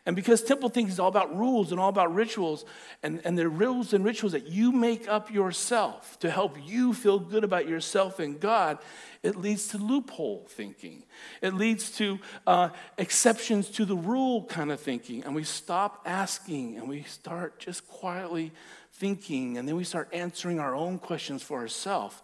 And 0.05 0.15
because 0.15 0.43
temple 0.43 0.69
thinking 0.69 0.91
is 0.91 1.00
all 1.00 1.07
about 1.07 1.35
rules 1.35 1.71
and 1.71 1.79
all 1.79 1.89
about 1.89 2.13
rituals, 2.13 2.63
and, 3.01 3.21
and 3.25 3.35
the 3.35 3.50
rules 3.50 3.91
and 3.91 4.05
rituals 4.05 4.33
that 4.33 4.47
you 4.47 4.71
make 4.71 5.07
up 5.07 5.31
yourself 5.31 6.19
to 6.19 6.29
help 6.29 6.57
you 6.63 6.93
feel 6.93 7.17
good 7.17 7.43
about 7.43 7.67
yourself 7.67 8.19
and 8.19 8.39
God, 8.39 8.77
it 9.24 9.35
leads 9.35 9.67
to 9.69 9.79
loophole 9.79 10.45
thinking. 10.47 11.05
It 11.41 11.55
leads 11.55 11.89
to 11.97 12.19
uh, 12.45 12.69
exceptions 13.00 13.69
to 13.71 13.85
the 13.85 13.95
rule 13.95 14.43
kind 14.43 14.71
of 14.71 14.79
thinking. 14.79 15.24
And 15.24 15.33
we 15.33 15.43
stop 15.43 16.03
asking 16.05 16.77
and 16.77 16.88
we 16.88 17.01
start 17.03 17.57
just 17.57 17.88
quietly 17.88 18.51
thinking, 18.93 19.57
and 19.57 19.67
then 19.67 19.75
we 19.75 19.83
start 19.83 20.09
answering 20.13 20.59
our 20.59 20.75
own 20.75 21.00
questions 21.00 21.41
for 21.41 21.59
ourselves. 21.59 22.21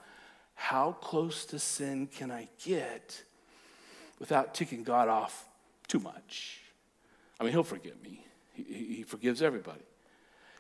How 0.53 0.91
close 0.93 1.45
to 1.47 1.57
sin 1.57 2.07
can 2.07 2.29
I 2.29 2.47
get 2.63 3.23
without 4.19 4.53
ticking 4.53 4.83
God 4.83 5.09
off 5.09 5.45
too 5.87 5.99
much? 5.99 6.60
I 7.41 7.43
mean, 7.43 7.53
He'll 7.53 7.63
forgive 7.63 8.01
me, 8.03 8.23
He, 8.53 8.63
he 8.95 9.03
forgives 9.03 9.41
everybody. 9.41 9.81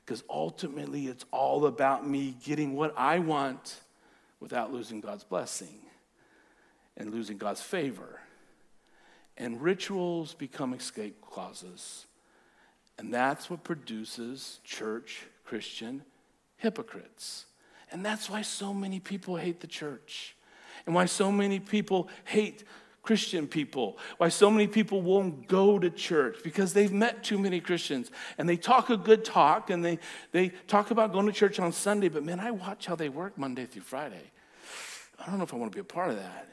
Because 0.03 0.23
ultimately, 0.27 1.05
it's 1.05 1.25
all 1.29 1.67
about 1.67 2.07
me 2.07 2.35
getting 2.43 2.75
what 2.75 2.95
I 2.97 3.19
want 3.19 3.79
without 4.39 4.73
losing 4.73 4.99
God's 4.99 5.23
blessing 5.23 5.79
and 6.97 7.11
losing 7.11 7.37
God's 7.37 7.61
favor. 7.61 8.19
And 9.37 9.61
rituals 9.61 10.33
become 10.33 10.73
escape 10.73 11.21
clauses. 11.21 12.07
And 12.97 13.13
that's 13.13 13.47
what 13.47 13.63
produces 13.63 14.59
church 14.63 15.27
Christian 15.45 16.01
hypocrites. 16.57 17.45
And 17.91 18.03
that's 18.03 18.27
why 18.27 18.41
so 18.41 18.73
many 18.73 18.99
people 18.99 19.35
hate 19.37 19.59
the 19.59 19.67
church. 19.67 20.35
And 20.87 20.95
why 20.95 21.05
so 21.05 21.31
many 21.31 21.59
people 21.59 22.09
hate 22.25 22.63
Christian 23.03 23.47
people, 23.47 23.97
why 24.17 24.29
so 24.29 24.51
many 24.51 24.67
people 24.67 25.01
won't 25.01 25.47
go 25.47 25.79
to 25.79 25.89
church 25.89 26.39
because 26.43 26.73
they've 26.73 26.91
met 26.91 27.23
too 27.23 27.39
many 27.39 27.59
Christians 27.59 28.11
and 28.37 28.47
they 28.47 28.57
talk 28.57 28.91
a 28.91 28.97
good 28.97 29.25
talk 29.25 29.71
and 29.71 29.83
they, 29.83 29.97
they 30.31 30.49
talk 30.67 30.91
about 30.91 31.11
going 31.11 31.25
to 31.25 31.31
church 31.31 31.59
on 31.59 31.71
Sunday, 31.71 32.09
but 32.09 32.23
man, 32.23 32.39
I 32.39 32.51
watch 32.51 32.85
how 32.85 32.95
they 32.95 33.09
work 33.09 33.37
Monday 33.37 33.65
through 33.65 33.81
Friday. 33.81 34.31
I 35.19 35.25
don't 35.25 35.37
know 35.37 35.43
if 35.43 35.53
I 35.53 35.57
want 35.57 35.71
to 35.71 35.75
be 35.75 35.81
a 35.81 35.83
part 35.83 36.11
of 36.11 36.17
that. 36.17 36.47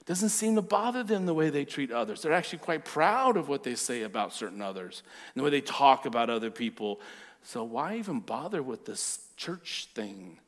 It 0.00 0.06
doesn't 0.06 0.28
seem 0.28 0.54
to 0.54 0.62
bother 0.62 1.02
them 1.02 1.26
the 1.26 1.34
way 1.34 1.50
they 1.50 1.64
treat 1.64 1.90
others. 1.90 2.22
They're 2.22 2.32
actually 2.32 2.60
quite 2.60 2.84
proud 2.84 3.36
of 3.36 3.48
what 3.48 3.64
they 3.64 3.74
say 3.74 4.02
about 4.02 4.32
certain 4.32 4.62
others 4.62 5.02
and 5.34 5.40
the 5.40 5.44
way 5.44 5.50
they 5.50 5.60
talk 5.60 6.06
about 6.06 6.30
other 6.30 6.50
people. 6.50 7.00
So 7.42 7.64
why 7.64 7.96
even 7.96 8.20
bother 8.20 8.62
with 8.62 8.86
this 8.86 9.26
church 9.36 9.88
thing? 9.94 10.38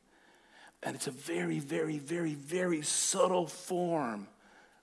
And 0.81 0.95
it's 0.95 1.07
a 1.07 1.11
very, 1.11 1.59
very, 1.59 1.97
very, 1.99 2.35
very 2.35 2.81
subtle 2.83 3.47
form 3.47 4.27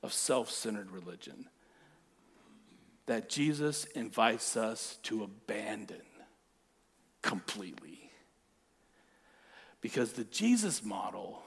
of 0.02 0.12
self 0.12 0.50
centered 0.50 0.90
religion 0.90 1.46
that 3.06 3.28
Jesus 3.30 3.84
invites 3.86 4.56
us 4.56 4.98
to 5.04 5.22
abandon 5.24 6.02
completely. 7.22 8.10
Because 9.80 10.12
the 10.12 10.24
Jesus 10.24 10.84
model 10.84 11.42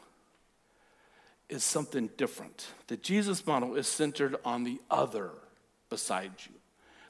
is 1.50 1.64
something 1.64 2.10
different. 2.18 2.68
The 2.88 2.98
Jesus 2.98 3.46
model 3.46 3.76
is 3.76 3.88
centered 3.88 4.38
on 4.44 4.64
the 4.64 4.80
other 4.90 5.32
beside 5.90 6.32
you. 6.50 6.56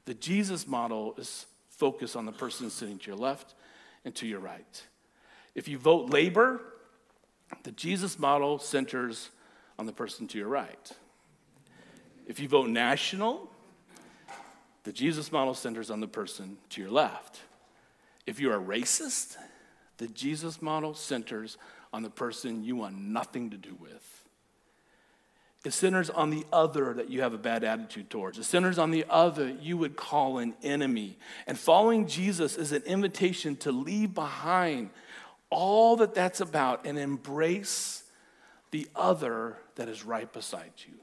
The 0.05 0.15
Jesus 0.15 0.67
model 0.67 1.15
is 1.17 1.45
focused 1.69 2.15
on 2.15 2.25
the 2.25 2.31
person 2.31 2.69
sitting 2.69 2.98
to 3.00 3.07
your 3.07 3.15
left 3.15 3.53
and 4.03 4.13
to 4.15 4.27
your 4.27 4.39
right. 4.39 4.83
If 5.55 5.67
you 5.67 5.77
vote 5.77 6.10
labor, 6.10 6.62
the 7.63 7.71
Jesus 7.71 8.19
model 8.19 8.60
centers 8.60 9.29
on 9.77 9.86
the 9.86 9.93
person 9.93 10.27
to 10.29 10.38
your 10.38 10.48
right. 10.48 10.91
If 12.31 12.39
you 12.39 12.47
vote 12.47 12.69
national, 12.69 13.51
the 14.83 14.93
Jesus 14.93 15.33
model 15.33 15.53
centers 15.53 15.91
on 15.91 16.00
the 16.00 16.07
person 16.07 16.55
to 16.69 16.79
your 16.79 16.89
left. 16.89 17.41
If 18.25 18.39
you're 18.39 18.55
a 18.55 18.63
racist, 18.63 19.35
the 19.97 20.07
Jesus 20.07 20.61
model 20.61 20.93
centers 20.93 21.57
on 21.91 22.03
the 22.03 22.09
person 22.09 22.63
you 22.63 22.77
want 22.77 22.97
nothing 22.97 23.50
to 23.50 23.57
do 23.57 23.75
with. 23.77 24.23
It 25.65 25.73
centers 25.73 26.09
on 26.09 26.29
the 26.29 26.45
other 26.53 26.93
that 26.93 27.09
you 27.09 27.19
have 27.19 27.33
a 27.33 27.38
bad 27.38 27.65
attitude 27.65 28.09
towards. 28.09 28.38
It 28.38 28.45
centers 28.45 28.79
on 28.79 28.91
the 28.91 29.03
other 29.09 29.50
you 29.50 29.75
would 29.75 29.97
call 29.97 30.38
an 30.38 30.53
enemy. 30.63 31.17
And 31.47 31.59
following 31.59 32.07
Jesus 32.07 32.55
is 32.55 32.71
an 32.71 32.83
invitation 32.83 33.57
to 33.57 33.73
leave 33.73 34.13
behind 34.13 34.91
all 35.50 35.97
that 35.97 36.13
that's 36.13 36.39
about 36.39 36.85
and 36.85 36.97
embrace 36.97 38.03
the 38.71 38.88
other 38.95 39.57
that 39.75 39.89
is 39.89 40.05
right 40.05 40.31
beside 40.31 40.71
you. 40.77 41.00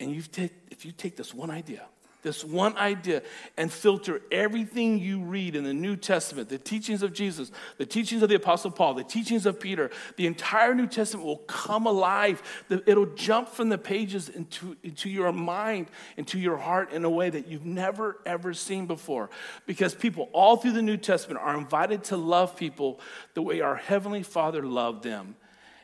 And 0.00 0.12
you 0.12 0.22
take, 0.22 0.52
if 0.70 0.84
you 0.84 0.92
take 0.92 1.16
this 1.16 1.32
one 1.32 1.50
idea, 1.50 1.86
this 2.22 2.42
one 2.42 2.76
idea, 2.78 3.22
and 3.56 3.70
filter 3.70 4.22
everything 4.32 4.98
you 4.98 5.20
read 5.20 5.54
in 5.54 5.62
the 5.62 5.74
New 5.74 5.94
Testament, 5.94 6.48
the 6.48 6.58
teachings 6.58 7.02
of 7.02 7.12
Jesus, 7.12 7.52
the 7.76 7.84
teachings 7.84 8.22
of 8.22 8.30
the 8.30 8.34
Apostle 8.34 8.70
Paul, 8.70 8.94
the 8.94 9.04
teachings 9.04 9.44
of 9.44 9.60
Peter, 9.60 9.90
the 10.16 10.26
entire 10.26 10.74
New 10.74 10.86
Testament 10.86 11.26
will 11.26 11.36
come 11.36 11.86
alive. 11.86 12.42
It'll 12.70 13.14
jump 13.14 13.50
from 13.50 13.68
the 13.68 13.76
pages 13.76 14.30
into, 14.30 14.74
into 14.82 15.10
your 15.10 15.32
mind, 15.32 15.88
into 16.16 16.38
your 16.38 16.56
heart 16.56 16.92
in 16.92 17.04
a 17.04 17.10
way 17.10 17.28
that 17.28 17.46
you've 17.46 17.66
never, 17.66 18.16
ever 18.24 18.54
seen 18.54 18.86
before. 18.86 19.28
Because 19.66 19.94
people 19.94 20.30
all 20.32 20.56
through 20.56 20.72
the 20.72 20.82
New 20.82 20.96
Testament 20.96 21.40
are 21.42 21.56
invited 21.56 22.04
to 22.04 22.16
love 22.16 22.56
people 22.56 23.00
the 23.34 23.42
way 23.42 23.60
our 23.60 23.76
Heavenly 23.76 24.22
Father 24.22 24.62
loved 24.62 25.04
them. 25.04 25.36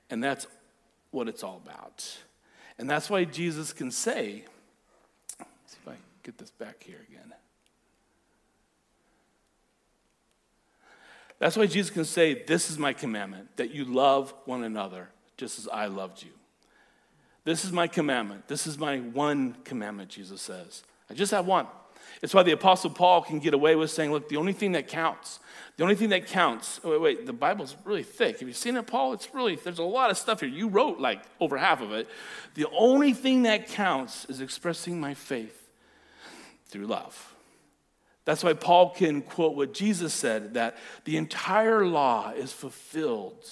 And 0.09 0.25
that's 0.25 0.47
what 1.11 1.29
it's 1.29 1.45
all 1.45 1.61
about. 1.64 2.17
And 2.81 2.89
that's 2.89 3.11
why 3.11 3.25
Jesus 3.25 3.75
can 3.75 3.91
say, 3.91 4.43
see 5.67 5.77
if 5.83 5.87
I 5.87 5.97
get 6.23 6.39
this 6.39 6.51
back 6.51 6.83
here 6.83 6.97
again. 7.11 7.31
That's 11.39 11.59
why 11.59 11.67
Jesus 11.67 11.91
can 11.91 12.07
say, 12.07 12.43
This 12.43 12.71
is 12.71 12.79
my 12.79 12.95
commandment, 12.95 13.55
that 13.59 13.71
you 13.71 13.85
love 13.85 14.33
one 14.47 14.65
another 14.65 15.11
just 15.37 15.59
as 15.59 15.69
I 15.69 15.87
loved 15.87 16.23
you. 16.23 16.31
This 17.45 17.67
is 17.67 17.73
my 17.73 17.87
commandment. 17.87 18.49
This 18.49 18.67
is 18.67 18.79
my 18.79 18.99
one 18.99 19.57
commandment, 19.65 20.09
Jesus 20.09 20.41
says. 20.41 20.83
I 21.11 21.15
just 21.15 21.33
have 21.33 21.45
one. 21.45 21.67
It's 22.23 22.35
why 22.35 22.43
the 22.43 22.52
Apostle 22.52 22.90
Paul 22.90 23.23
can 23.23 23.38
get 23.38 23.55
away 23.55 23.76
with 23.76 23.90
saying, 23.90 24.12
look, 24.12 24.29
the 24.29 24.37
only 24.37 24.52
thing 24.52 24.73
that 24.73 24.88
counts, 24.88 25.40
the 25.76 25.83
only 25.83 25.95
thing 25.95 26.11
that 26.11 26.26
counts, 26.26 26.81
oh, 26.85 26.90
wait, 26.90 27.00
wait, 27.00 27.26
the 27.26 27.33
Bible's 27.33 27.76
really 27.85 28.02
thick. 28.02 28.40
Have 28.40 28.49
you 28.49 28.55
seen 28.55 28.76
it, 28.76 28.87
Paul? 28.87 29.12
It's 29.14 29.33
really, 29.35 29.57
there's 29.57 29.79
a 29.79 29.83
lot 29.83 30.11
of 30.11 30.19
stuff 30.19 30.40
here. 30.40 30.49
You 30.49 30.69
wrote 30.69 30.99
like 30.99 31.23
over 31.40 31.57
half 31.57 31.81
of 31.81 31.93
it. 31.93 32.09
The 32.55 32.67
only 32.76 33.12
thing 33.12 33.45
that 33.45 33.69
counts 33.69 34.26
is 34.26 34.40
expressing 34.40 35.00
my 35.00 35.14
faith 35.14 35.69
through 36.67 36.87
love. 36.87 37.35
That's 38.25 38.45
why 38.45 38.52
Paul 38.52 38.90
can 38.90 39.23
quote 39.23 39.57
what 39.57 39.73
Jesus 39.75 40.12
said 40.12 40.55
that 40.55 40.76
the 41.05 41.17
entire 41.17 41.87
law 41.87 42.31
is 42.31 42.52
fulfilled. 42.52 43.45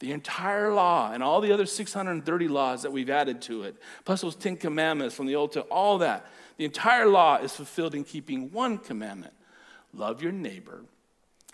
The 0.00 0.12
entire 0.12 0.72
law 0.72 1.12
and 1.12 1.22
all 1.22 1.40
the 1.40 1.52
other 1.52 1.66
630 1.66 2.48
laws 2.48 2.82
that 2.82 2.90
we've 2.90 3.10
added 3.10 3.42
to 3.42 3.64
it, 3.64 3.76
plus 4.04 4.22
those 4.22 4.34
10 4.34 4.56
commandments 4.56 5.14
from 5.14 5.26
the 5.26 5.36
Old 5.36 5.52
Testament, 5.52 5.70
all 5.70 5.98
that, 5.98 6.26
the 6.60 6.66
entire 6.66 7.06
law 7.06 7.38
is 7.38 7.56
fulfilled 7.56 7.94
in 7.94 8.04
keeping 8.04 8.52
one 8.52 8.76
commandment 8.76 9.32
love 9.94 10.22
your 10.22 10.30
neighbor 10.30 10.82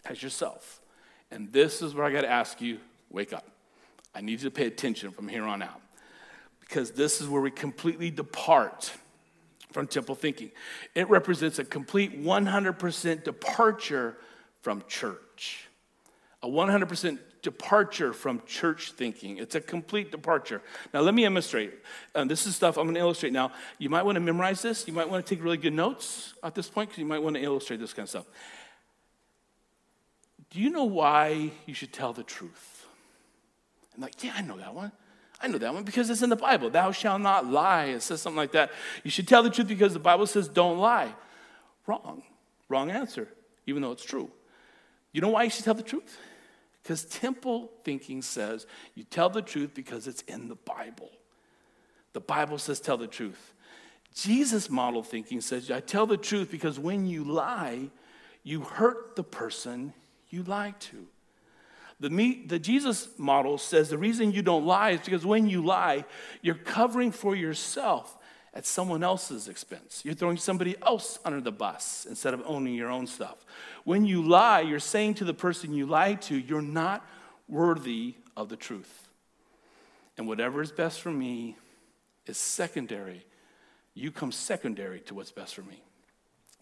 as 0.04 0.20
yourself. 0.20 0.80
And 1.30 1.52
this 1.52 1.80
is 1.80 1.94
where 1.94 2.04
I 2.04 2.10
got 2.10 2.22
to 2.22 2.28
ask 2.28 2.60
you 2.60 2.80
wake 3.08 3.32
up. 3.32 3.46
I 4.16 4.20
need 4.20 4.42
you 4.42 4.50
to 4.50 4.50
pay 4.50 4.66
attention 4.66 5.12
from 5.12 5.28
here 5.28 5.44
on 5.44 5.62
out 5.62 5.80
because 6.58 6.90
this 6.90 7.20
is 7.20 7.28
where 7.28 7.40
we 7.40 7.52
completely 7.52 8.10
depart 8.10 8.90
from 9.70 9.86
temple 9.86 10.16
thinking. 10.16 10.50
It 10.96 11.08
represents 11.08 11.60
a 11.60 11.64
complete 11.64 12.20
100% 12.24 13.22
departure 13.22 14.16
from 14.60 14.82
church. 14.88 15.68
A 16.42 16.48
100% 16.48 17.18
departure 17.46 18.12
from 18.12 18.42
church 18.44 18.90
thinking. 18.90 19.38
It's 19.38 19.54
a 19.54 19.60
complete 19.60 20.10
departure. 20.10 20.60
Now, 20.92 20.98
let 21.02 21.14
me 21.14 21.24
illustrate. 21.24 21.72
Um, 22.12 22.26
this 22.26 22.44
is 22.44 22.56
stuff 22.56 22.76
I'm 22.76 22.86
going 22.86 22.96
to 22.96 23.00
illustrate 23.00 23.32
now. 23.32 23.52
You 23.78 23.88
might 23.88 24.04
want 24.04 24.16
to 24.16 24.20
memorize 24.20 24.62
this. 24.62 24.88
You 24.88 24.92
might 24.92 25.08
want 25.08 25.24
to 25.24 25.32
take 25.34 25.44
really 25.44 25.56
good 25.56 25.72
notes 25.72 26.34
at 26.42 26.56
this 26.56 26.68
point 26.68 26.88
because 26.88 26.98
you 26.98 27.06
might 27.06 27.22
want 27.22 27.36
to 27.36 27.42
illustrate 27.42 27.78
this 27.78 27.92
kind 27.92 28.02
of 28.02 28.10
stuff. 28.10 28.26
Do 30.50 30.60
you 30.60 30.70
know 30.70 30.86
why 30.86 31.52
you 31.66 31.74
should 31.74 31.92
tell 31.92 32.12
the 32.12 32.24
truth? 32.24 32.84
I'm 33.94 34.02
like, 34.02 34.24
yeah, 34.24 34.32
I 34.36 34.42
know 34.42 34.56
that 34.56 34.74
one. 34.74 34.90
I 35.40 35.46
know 35.46 35.58
that 35.58 35.72
one 35.72 35.84
because 35.84 36.10
it's 36.10 36.22
in 36.22 36.30
the 36.30 36.34
Bible. 36.34 36.68
Thou 36.68 36.90
shalt 36.90 37.20
not 37.20 37.46
lie. 37.46 37.84
It 37.84 38.02
says 38.02 38.22
something 38.22 38.38
like 38.38 38.52
that. 38.52 38.72
You 39.04 39.10
should 39.12 39.28
tell 39.28 39.44
the 39.44 39.50
truth 39.50 39.68
because 39.68 39.92
the 39.92 40.00
Bible 40.00 40.26
says 40.26 40.48
don't 40.48 40.78
lie. 40.78 41.14
Wrong. 41.86 42.24
Wrong 42.68 42.90
answer, 42.90 43.28
even 43.68 43.82
though 43.82 43.92
it's 43.92 44.04
true. 44.04 44.32
You 45.12 45.20
know 45.20 45.28
why 45.28 45.44
you 45.44 45.50
should 45.50 45.64
tell 45.64 45.74
the 45.74 45.84
truth? 45.84 46.18
Because 46.86 47.04
temple 47.04 47.72
thinking 47.82 48.22
says 48.22 48.64
you 48.94 49.02
tell 49.02 49.28
the 49.28 49.42
truth 49.42 49.74
because 49.74 50.06
it's 50.06 50.22
in 50.22 50.46
the 50.46 50.54
Bible. 50.54 51.10
The 52.12 52.20
Bible 52.20 52.58
says 52.58 52.78
tell 52.78 52.96
the 52.96 53.08
truth. 53.08 53.54
Jesus 54.14 54.70
model 54.70 55.02
thinking 55.02 55.40
says 55.40 55.68
I 55.68 55.80
tell 55.80 56.06
the 56.06 56.16
truth 56.16 56.48
because 56.48 56.78
when 56.78 57.04
you 57.08 57.24
lie, 57.24 57.90
you 58.44 58.60
hurt 58.60 59.16
the 59.16 59.24
person 59.24 59.94
you 60.30 60.44
lie 60.44 60.74
to. 60.78 61.08
The, 61.98 62.08
me, 62.08 62.44
the 62.46 62.60
Jesus 62.60 63.08
model 63.18 63.58
says 63.58 63.88
the 63.88 63.98
reason 63.98 64.30
you 64.30 64.42
don't 64.42 64.64
lie 64.64 64.90
is 64.90 65.00
because 65.00 65.26
when 65.26 65.48
you 65.48 65.64
lie, 65.64 66.04
you're 66.40 66.54
covering 66.54 67.10
for 67.10 67.34
yourself 67.34 68.15
at 68.56 68.64
someone 68.64 69.04
else's 69.04 69.48
expense. 69.48 70.00
You're 70.02 70.14
throwing 70.14 70.38
somebody 70.38 70.76
else 70.80 71.18
under 71.26 71.42
the 71.42 71.52
bus 71.52 72.06
instead 72.08 72.32
of 72.32 72.42
owning 72.46 72.74
your 72.74 72.88
own 72.88 73.06
stuff. 73.06 73.44
When 73.84 74.06
you 74.06 74.22
lie, 74.22 74.62
you're 74.62 74.80
saying 74.80 75.14
to 75.14 75.24
the 75.24 75.34
person 75.34 75.74
you 75.74 75.84
lied 75.84 76.22
to, 76.22 76.38
you're 76.38 76.62
not 76.62 77.06
worthy 77.48 78.14
of 78.34 78.48
the 78.48 78.56
truth. 78.56 79.08
And 80.16 80.26
whatever 80.26 80.62
is 80.62 80.72
best 80.72 81.02
for 81.02 81.10
me 81.10 81.56
is 82.24 82.38
secondary. 82.38 83.26
You 83.92 84.10
come 84.10 84.32
secondary 84.32 85.00
to 85.00 85.14
what's 85.14 85.32
best 85.32 85.54
for 85.54 85.62
me. 85.62 85.82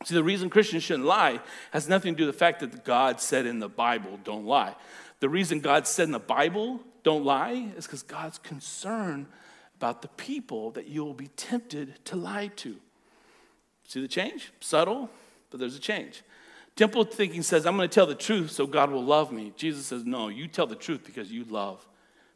See, 0.05 0.17
the 0.17 0.25
reason 0.25 0.51
Christians 0.51 0.83
shouldn't 0.83 1.07
lie 1.07 1.41
has 1.71 1.89
nothing 1.89 2.15
to 2.15 2.19
do 2.19 2.27
with 2.27 2.35
the 2.35 2.39
fact 2.39 2.59
that 2.59 2.85
God 2.85 3.21
said 3.21 3.47
in 3.47 3.61
the 3.61 3.69
Bible, 3.69 4.19
don't 4.25 4.47
lie. 4.47 4.75
The 5.21 5.29
reason 5.29 5.61
God 5.61 5.87
said 5.87 6.07
in 6.07 6.13
the 6.13 6.19
Bible, 6.19 6.81
don't 7.05 7.25
lie, 7.25 7.69
is 7.77 7.87
because 7.87 8.03
God's 8.03 8.39
concerned 8.39 9.27
about 9.85 10.01
the 10.01 10.09
people 10.09 10.71
that 10.71 10.89
you 10.89 11.05
will 11.05 11.13
be 11.13 11.27
tempted 11.37 12.03
to 12.07 12.17
lie 12.17 12.47
to. 12.57 12.75
See 13.87 14.01
the 14.01 14.09
change? 14.09 14.51
Subtle, 14.61 15.11
but 15.51 15.61
there's 15.61 15.77
a 15.77 15.79
change. 15.79 16.23
Temple 16.75 17.05
thinking 17.05 17.43
says, 17.43 17.67
I'm 17.67 17.77
going 17.77 17.87
to 17.87 17.95
tell 17.95 18.07
the 18.07 18.15
truth 18.15 18.51
so 18.51 18.67
God 18.67 18.91
will 18.91 19.05
love 19.05 19.31
me. 19.31 19.53
Jesus 19.57 19.85
says, 19.85 20.07
No, 20.07 20.29
you 20.29 20.49
tell 20.49 20.67
the 20.67 20.75
truth 20.75 21.03
because 21.05 21.31
you 21.31 21.45
love 21.45 21.87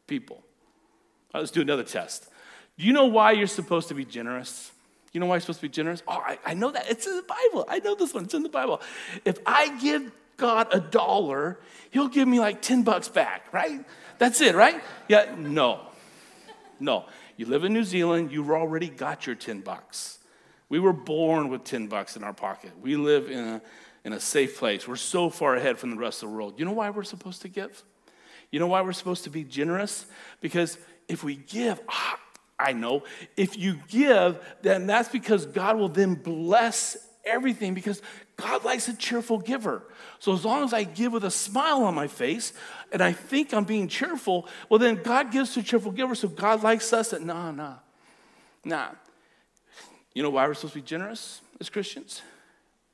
people. 0.05 0.43
Right, 1.33 1.39
let's 1.39 1.49
do 1.49 1.61
another 1.61 1.81
test. 1.81 2.29
Do 2.77 2.85
you 2.85 2.93
know 2.93 3.05
why 3.05 3.31
you're 3.31 3.47
supposed 3.47 3.87
to 3.87 3.95
be 3.95 4.05
generous? 4.05 4.71
You 5.11 5.19
know 5.19 5.25
why 5.25 5.37
you're 5.37 5.41
supposed 5.41 5.61
to 5.61 5.65
be 5.65 5.69
generous? 5.69 6.03
Oh, 6.07 6.21
I, 6.23 6.37
I 6.45 6.53
know 6.53 6.69
that. 6.69 6.87
It's 6.87 7.07
in 7.07 7.15
the 7.15 7.23
Bible. 7.23 7.65
I 7.67 7.79
know 7.79 7.95
this 7.95 8.13
one. 8.13 8.25
It's 8.25 8.35
in 8.35 8.43
the 8.43 8.49
Bible. 8.49 8.79
If 9.25 9.39
I 9.47 9.75
give 9.79 10.11
God 10.37 10.67
a 10.71 10.79
dollar, 10.79 11.59
he'll 11.89 12.09
give 12.09 12.27
me 12.27 12.39
like 12.39 12.61
10 12.61 12.83
bucks 12.83 13.09
back, 13.09 13.51
right? 13.51 13.83
That's 14.19 14.39
it, 14.39 14.53
right? 14.53 14.83
Yeah, 15.07 15.33
no. 15.35 15.87
No. 16.79 17.05
You 17.39 17.45
live 17.45 17.63
in 17.63 17.71
New 17.71 17.85
Zealand, 17.85 18.33
you've 18.33 18.49
already 18.49 18.89
got 18.89 19.25
your 19.25 19.33
10 19.33 19.61
bucks. 19.61 20.19
We 20.67 20.77
were 20.77 20.91
born 20.91 21.47
with 21.47 21.63
10 21.63 21.87
bucks 21.87 22.17
in 22.17 22.23
our 22.25 22.33
pocket. 22.33 22.73
We 22.81 22.97
live 22.97 23.31
in 23.31 23.39
a, 23.39 23.61
in 24.03 24.11
a 24.11 24.19
safe 24.19 24.57
place. 24.57 24.85
We're 24.85 24.97
so 24.97 25.29
far 25.29 25.55
ahead 25.55 25.79
from 25.79 25.91
the 25.91 25.95
rest 25.95 26.21
of 26.21 26.27
the 26.27 26.35
world. 26.35 26.55
You 26.57 26.65
know 26.65 26.73
why 26.73 26.89
we're 26.89 27.03
supposed 27.03 27.41
to 27.43 27.47
give? 27.47 27.81
You 28.51 28.59
know 28.59 28.67
why 28.67 28.81
we're 28.81 28.91
supposed 28.91 29.23
to 29.23 29.29
be 29.29 29.45
generous? 29.45 30.05
Because 30.41 30.77
if 31.07 31.23
we 31.23 31.37
give, 31.37 31.79
ah, 31.87 32.19
I 32.59 32.73
know. 32.73 33.03
If 33.37 33.57
you 33.57 33.79
give, 33.87 34.37
then 34.61 34.85
that's 34.85 35.07
because 35.07 35.45
God 35.45 35.77
will 35.77 35.87
then 35.87 36.15
bless 36.15 36.97
everything 37.23 37.73
because 37.73 38.01
God 38.39 38.63
likes 38.63 38.87
a 38.87 38.95
cheerful 38.95 39.39
giver. 39.39 39.83
So 40.19 40.33
as 40.33 40.45
long 40.45 40.63
as 40.63 40.73
I 40.73 40.83
give 40.83 41.13
with 41.13 41.23
a 41.25 41.31
smile 41.31 41.83
on 41.83 41.93
my 41.93 42.07
face 42.07 42.53
and 42.91 43.01
I 43.01 43.11
think 43.11 43.53
I'm 43.53 43.65
being 43.65 43.87
cheerful, 43.87 44.47
well, 44.69 44.79
then 44.79 45.01
God 45.01 45.31
gives 45.31 45.53
to 45.53 45.59
a 45.59 45.63
cheerful 45.63 45.91
giver. 45.91 46.15
So 46.15 46.27
God 46.27 46.63
likes 46.63 46.91
us 46.93 47.11
that, 47.11 47.21
nah, 47.21 47.51
nah, 47.51 47.75
nah. 48.63 48.89
You 50.13 50.23
know 50.23 50.29
why 50.29 50.47
we're 50.47 50.53
supposed 50.53 50.73
to 50.73 50.79
be 50.79 50.85
generous 50.85 51.41
as 51.59 51.69
Christians? 51.69 52.21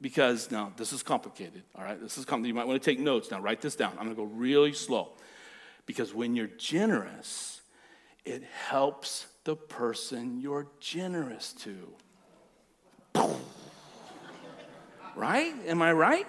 Because 0.01 0.51
now 0.51 0.73
this 0.75 0.91
is 0.91 1.01
complicated, 1.01 1.63
all 1.75 1.83
right? 1.83 1.99
This 1.99 2.17
is 2.17 2.25
complicated. 2.25 2.49
You 2.49 2.53
might 2.55 2.67
want 2.67 2.81
to 2.81 2.91
take 2.91 2.99
notes. 2.99 3.31
Now, 3.31 3.39
write 3.39 3.61
this 3.61 3.75
down. 3.75 3.91
I'm 3.91 4.05
going 4.05 4.09
to 4.09 4.15
go 4.15 4.23
really 4.23 4.73
slow. 4.73 5.13
Because 5.85 6.13
when 6.13 6.35
you're 6.35 6.47
generous, 6.47 7.61
it 8.25 8.43
helps 8.43 9.27
the 9.43 9.55
person 9.55 10.39
you're 10.41 10.67
generous 10.79 11.53
to. 11.53 11.93
Right? 15.15 15.53
Am 15.67 15.81
I 15.81 15.93
right? 15.93 16.27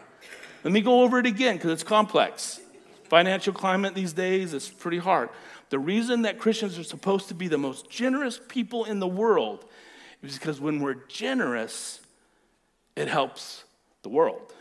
Let 0.64 0.72
me 0.72 0.80
go 0.80 1.02
over 1.02 1.18
it 1.18 1.26
again 1.26 1.56
because 1.56 1.70
it's 1.70 1.82
complex. 1.82 2.60
Financial 3.04 3.52
climate 3.52 3.94
these 3.94 4.12
days 4.12 4.52
is 4.52 4.68
pretty 4.68 4.98
hard. 4.98 5.28
The 5.70 5.78
reason 5.78 6.22
that 6.22 6.38
Christians 6.38 6.78
are 6.78 6.84
supposed 6.84 7.28
to 7.28 7.34
be 7.34 7.48
the 7.48 7.58
most 7.58 7.90
generous 7.90 8.40
people 8.48 8.84
in 8.84 9.00
the 9.00 9.06
world 9.06 9.64
is 10.22 10.38
because 10.38 10.60
when 10.60 10.80
we're 10.80 10.94
generous, 11.08 12.00
it 12.94 13.08
helps 13.08 13.64
the 14.02 14.08
world. 14.08 14.52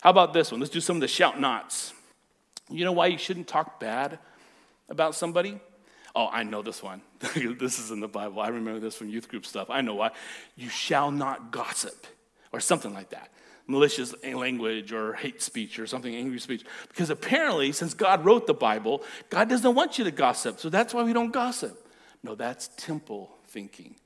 How 0.00 0.10
about 0.10 0.32
this 0.32 0.50
one? 0.50 0.60
Let's 0.60 0.72
do 0.72 0.80
some 0.80 0.96
of 0.96 1.00
the 1.00 1.08
shout 1.08 1.40
nots. 1.40 1.92
You 2.70 2.84
know 2.84 2.92
why 2.92 3.06
you 3.08 3.18
shouldn't 3.18 3.48
talk 3.48 3.80
bad 3.80 4.18
about 4.88 5.14
somebody? 5.14 5.60
Oh, 6.14 6.28
I 6.30 6.44
know 6.44 6.62
this 6.62 6.82
one. 6.82 7.02
this 7.34 7.78
is 7.78 7.90
in 7.90 8.00
the 8.00 8.08
Bible. 8.08 8.40
I 8.40 8.48
remember 8.48 8.80
this 8.80 8.96
from 8.96 9.08
youth 9.08 9.28
group 9.28 9.44
stuff. 9.44 9.68
I 9.68 9.82
know 9.82 9.94
why. 9.94 10.12
You 10.56 10.68
shall 10.68 11.10
not 11.10 11.50
gossip, 11.50 12.06
or 12.56 12.60
something 12.60 12.94
like 12.94 13.10
that. 13.10 13.30
Malicious 13.66 14.14
language 14.24 14.92
or 14.92 15.12
hate 15.12 15.42
speech 15.42 15.78
or 15.78 15.86
something, 15.86 16.14
angry 16.14 16.38
speech. 16.38 16.64
Because 16.88 17.10
apparently, 17.10 17.72
since 17.72 17.94
God 17.94 18.24
wrote 18.24 18.46
the 18.46 18.54
Bible, 18.54 19.02
God 19.28 19.48
doesn't 19.48 19.74
want 19.74 19.98
you 19.98 20.04
to 20.04 20.10
gossip. 20.10 20.58
So 20.60 20.70
that's 20.70 20.94
why 20.94 21.02
we 21.02 21.12
don't 21.12 21.32
gossip. 21.32 21.86
No, 22.22 22.34
that's 22.34 22.70
temple 22.76 23.36
thinking. 23.48 23.96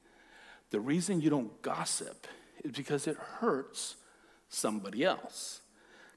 The 0.70 0.80
reason 0.80 1.20
you 1.20 1.30
don't 1.30 1.60
gossip 1.62 2.26
is 2.64 2.72
because 2.72 3.06
it 3.06 3.16
hurts 3.16 3.96
somebody 4.48 5.04
else. 5.04 5.60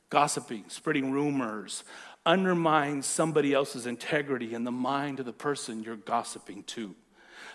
Gossiping, 0.10 0.65
spreading 0.67 1.12
rumors, 1.12 1.84
undermines 2.26 3.06
somebody 3.06 3.54
else's 3.54 3.86
integrity 3.86 4.54
in 4.54 4.63
the 4.63 4.72
mind 4.72 5.19
of 5.19 5.26
the 5.26 5.34
person 5.34 5.84
you're 5.84 5.96
gossiping 5.96 6.63
to. 6.63 6.96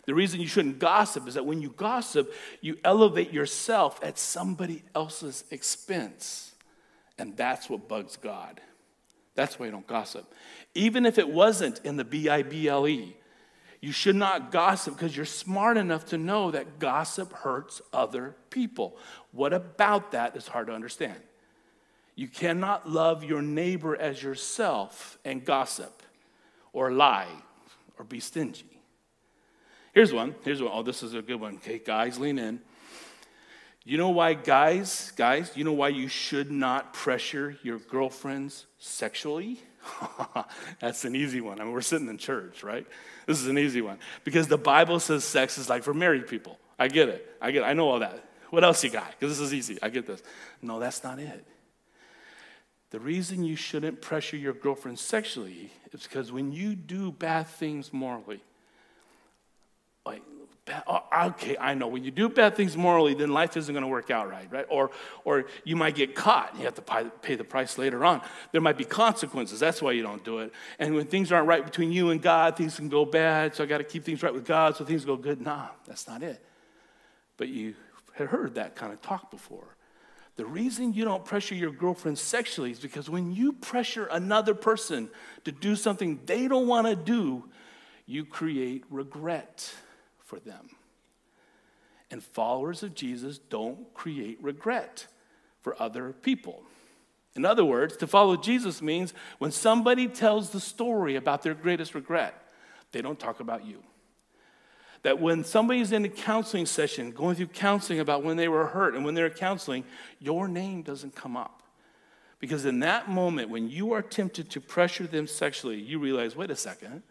The 0.09 0.15
reason 0.15 0.41
you 0.41 0.47
shouldn't 0.47 0.79
gossip 0.79 1.29
is 1.29 1.35
that 1.35 1.45
when 1.45 1.61
you 1.61 1.69
gossip, 1.77 2.33
you 2.63 2.79
elevate 2.83 3.31
yourself 3.31 4.01
at 4.03 4.19
somebody 4.19 4.83
else's 4.95 5.45
expense. 5.51 6.55
And 7.19 7.37
that's 7.37 7.69
what 7.69 7.91
bugs 7.91 8.17
God. 8.17 8.63
That's 9.35 9.59
why 9.59 9.67
you 9.67 9.73
don't 9.73 9.87
gossip. 9.87 10.33
Even 10.75 11.05
if 11.05 11.19
it 11.19 11.29
wasn't 11.29 11.83
in 11.85 11.99
the 11.99 12.07
B 12.07 12.27
I 12.31 12.43
B 12.43 12.69
L 12.69 12.89
E, 12.89 13.19
you 13.83 13.93
should 13.93 14.17
not 14.17 14.51
gossip 14.51 14.95
because 14.95 15.15
you're 15.15 15.27
smart 15.27 15.77
enough 15.77 16.07
to 16.07 16.17
know 16.17 16.53
that 16.53 16.79
gossip 16.79 17.31
hurts 17.35 17.83
other 17.93 18.35
people. 18.49 18.97
What 19.33 19.53
about 19.53 20.13
that 20.13 20.35
is 20.35 20.49
hard 20.49 20.69
to 20.69 20.73
understand? 20.73 21.21
You 22.15 22.29
cannot 22.29 22.89
love 22.89 23.25
your 23.25 23.43
neighbor 23.43 23.95
as 23.95 24.23
yourself 24.23 25.19
and 25.27 25.45
gossip 25.45 26.03
or 26.73 26.93
lie 26.93 27.29
or 27.99 28.07
be 28.07 28.21
stingy. 28.21 28.78
Here's 29.99 30.13
one. 30.13 30.37
Here's 30.45 30.63
one. 30.63 30.71
Oh, 30.73 30.85
this 30.85 31.03
is 31.03 31.15
a 31.15 31.23
good 31.23 31.41
one. 31.41 31.57
Okay, 31.57 31.81
guys, 31.81 32.21
lean 32.21 32.39
in. 32.39 32.61
You 33.83 33.99
know 33.99 34.11
why, 34.11 34.35
guys, 34.35 35.13
guys, 35.17 35.51
you 35.57 35.65
know 35.65 35.73
why 35.73 35.89
you 35.89 36.07
should 36.07 36.53
not 36.53 36.95
pressure 36.95 37.59
your 37.65 37.81
girlfriends 37.81 38.67
sexually? 38.79 39.61
That's 40.81 41.05
an 41.05 41.17
easy 41.17 41.41
one. 41.41 41.61
I 41.61 41.65
mean, 41.65 41.73
we're 41.73 41.81
sitting 41.81 42.07
in 42.07 42.17
church, 42.17 42.63
right? 42.63 42.87
This 43.27 43.41
is 43.41 43.49
an 43.49 43.59
easy 43.59 43.83
one. 43.83 43.99
Because 44.23 44.47
the 44.47 44.57
Bible 44.57 45.01
says 45.01 45.25
sex 45.25 45.59
is 45.59 45.69
like 45.69 45.83
for 45.83 45.93
married 45.93 46.29
people. 46.29 46.61
I 46.79 46.87
get 46.87 47.09
it. 47.09 47.37
I 47.41 47.51
get 47.51 47.65
it. 47.65 47.67
I 47.67 47.73
know 47.73 47.89
all 47.89 47.99
that. 47.99 48.25
What 48.51 48.63
else 48.63 48.85
you 48.85 48.91
got? 48.91 49.11
Because 49.19 49.37
this 49.37 49.49
is 49.49 49.53
easy. 49.53 49.81
I 49.83 49.89
get 49.89 50.07
this. 50.07 50.23
No, 50.63 50.79
that's 50.79 51.03
not 51.03 51.19
it. 51.19 51.45
The 52.91 53.01
reason 53.01 53.43
you 53.43 53.57
shouldn't 53.57 54.01
pressure 54.01 54.37
your 54.37 54.53
girlfriend 54.53 55.01
sexually 55.01 55.73
is 55.91 56.05
because 56.05 56.31
when 56.31 56.53
you 56.53 56.77
do 56.77 57.11
bad 57.11 57.49
things 57.49 57.93
morally, 57.93 58.45
like, 60.09 60.23
oh, 60.87 61.03
okay, 61.29 61.57
I 61.59 61.75
know. 61.75 61.89
When 61.89 62.05
you 62.05 62.11
do 62.11 62.29
bad 62.29 62.57
things 62.57 62.77
morally, 62.77 63.15
then 63.15 63.31
life 63.31 63.57
isn't 63.57 63.73
going 63.73 63.83
to 63.83 63.89
work 63.89 64.11
out 64.11 64.29
right, 64.29 64.51
right? 64.51 64.67
Or, 64.69 64.91
or 65.25 65.47
you 65.65 65.77
might 65.77 65.95
get 65.95 66.15
caught. 66.15 66.55
You 66.59 66.65
have 66.65 66.75
to 66.75 67.11
pay 67.23 67.35
the 67.35 67.45
price 67.45 67.79
later 67.79 68.05
on. 68.05 68.21
There 68.53 68.61
might 68.61 68.77
be 68.77 68.85
consequences. 68.85 69.61
That's 69.61 69.81
why 69.81 69.93
you 69.93 70.03
don't 70.03 70.25
do 70.25 70.39
it. 70.39 70.53
And 70.79 70.95
when 70.95 71.07
things 71.07 71.33
aren't 71.33 71.47
right 71.47 71.65
between 71.65 71.93
you 71.93 72.11
and 72.11 72.21
God, 72.21 72.57
things 72.57 72.77
can 72.77 72.89
go 72.89 73.05
bad. 73.05 73.55
So 73.55 73.65
I 73.65 73.67
got 73.67 73.79
to 73.79 73.85
keep 73.85 74.05
things 74.05 74.23
right 74.23 74.33
with 74.33 74.45
God 74.45 74.77
so 74.77 74.85
things 74.85 75.05
go 75.05 75.17
good. 75.17 75.41
Nah, 75.41 75.69
that's 75.87 76.07
not 76.07 76.23
it. 76.23 76.45
But 77.37 77.49
you 77.49 77.75
had 78.15 78.29
heard 78.29 78.57
that 78.57 78.77
kind 78.77 78.93
of 78.93 79.01
talk 79.01 79.31
before. 79.31 79.77
The 80.37 80.47
reason 80.47 80.93
you 80.93 81.05
don't 81.05 81.25
pressure 81.25 81.57
your 81.57 81.73
girlfriend 81.73 82.17
sexually 82.17 82.71
is 82.71 82.79
because 82.79 83.11
when 83.11 83.33
you 83.33 83.53
pressure 83.53 84.07
another 84.07 84.55
person 84.55 85.11
to 85.45 85.51
do 85.51 85.75
something 85.75 86.21
they 86.27 86.47
don't 86.47 86.69
want 86.69 86.87
to 86.87 86.95
do, 86.95 87.45
you 88.07 88.25
create 88.25 88.85
regret 88.89 89.73
for 90.29 90.39
them. 90.39 90.71
And 92.11 92.23
followers 92.23 92.83
of 92.83 92.95
Jesus 92.95 93.39
don't 93.39 93.93
create 93.95 94.39
regret 94.41 95.07
for 95.61 95.81
other 95.83 96.13
people. 96.13 96.63
In 97.35 97.45
other 97.45 97.65
words, 97.65 97.97
to 97.99 98.07
follow 98.07 98.37
Jesus 98.37 98.81
means 98.81 99.13
when 99.39 99.51
somebody 99.51 100.09
tells 100.09 100.51
the 100.51 100.61
story 100.61 101.17
about 101.17 101.43
their 101.43 101.55
greatest 101.55 101.95
regret, 101.95 102.35
they 102.93 103.03
don't 103.03 103.19
talk 103.19 103.41
about 103.41 103.67
you 103.67 103.83
that 105.03 105.21
when 105.21 105.45
somebody's 105.45 105.93
in 105.93 106.05
a 106.05 106.09
counseling 106.09 106.67
session, 106.67 107.11
going 107.13 107.37
through 107.37 107.47
counseling 107.47 108.01
about 108.01 108.25
when 108.25 108.37
they 108.37 108.49
were 108.49 108.67
hurt 108.67 108.95
and 108.95 109.05
when 109.05 109.15
they're 109.15 109.31
counseling, 109.31 109.85
your 110.19 110.49
name 110.49 110.83
doesn't 110.83 111.15
come 111.15 111.37
up. 111.37 111.63
Because 112.41 112.65
in 112.65 112.81
that 112.81 113.09
moment, 113.09 113.51
when 113.51 113.69
you 113.69 113.93
are 113.93 114.03
tempted 114.03 114.51
to 114.51 114.61
pressure 114.61 115.07
them 115.07 115.27
sexually, 115.27 115.81
you 115.81 115.99
realize, 115.99 116.37
wait 116.37 116.51
a 116.51 116.57
second, 116.57 117.03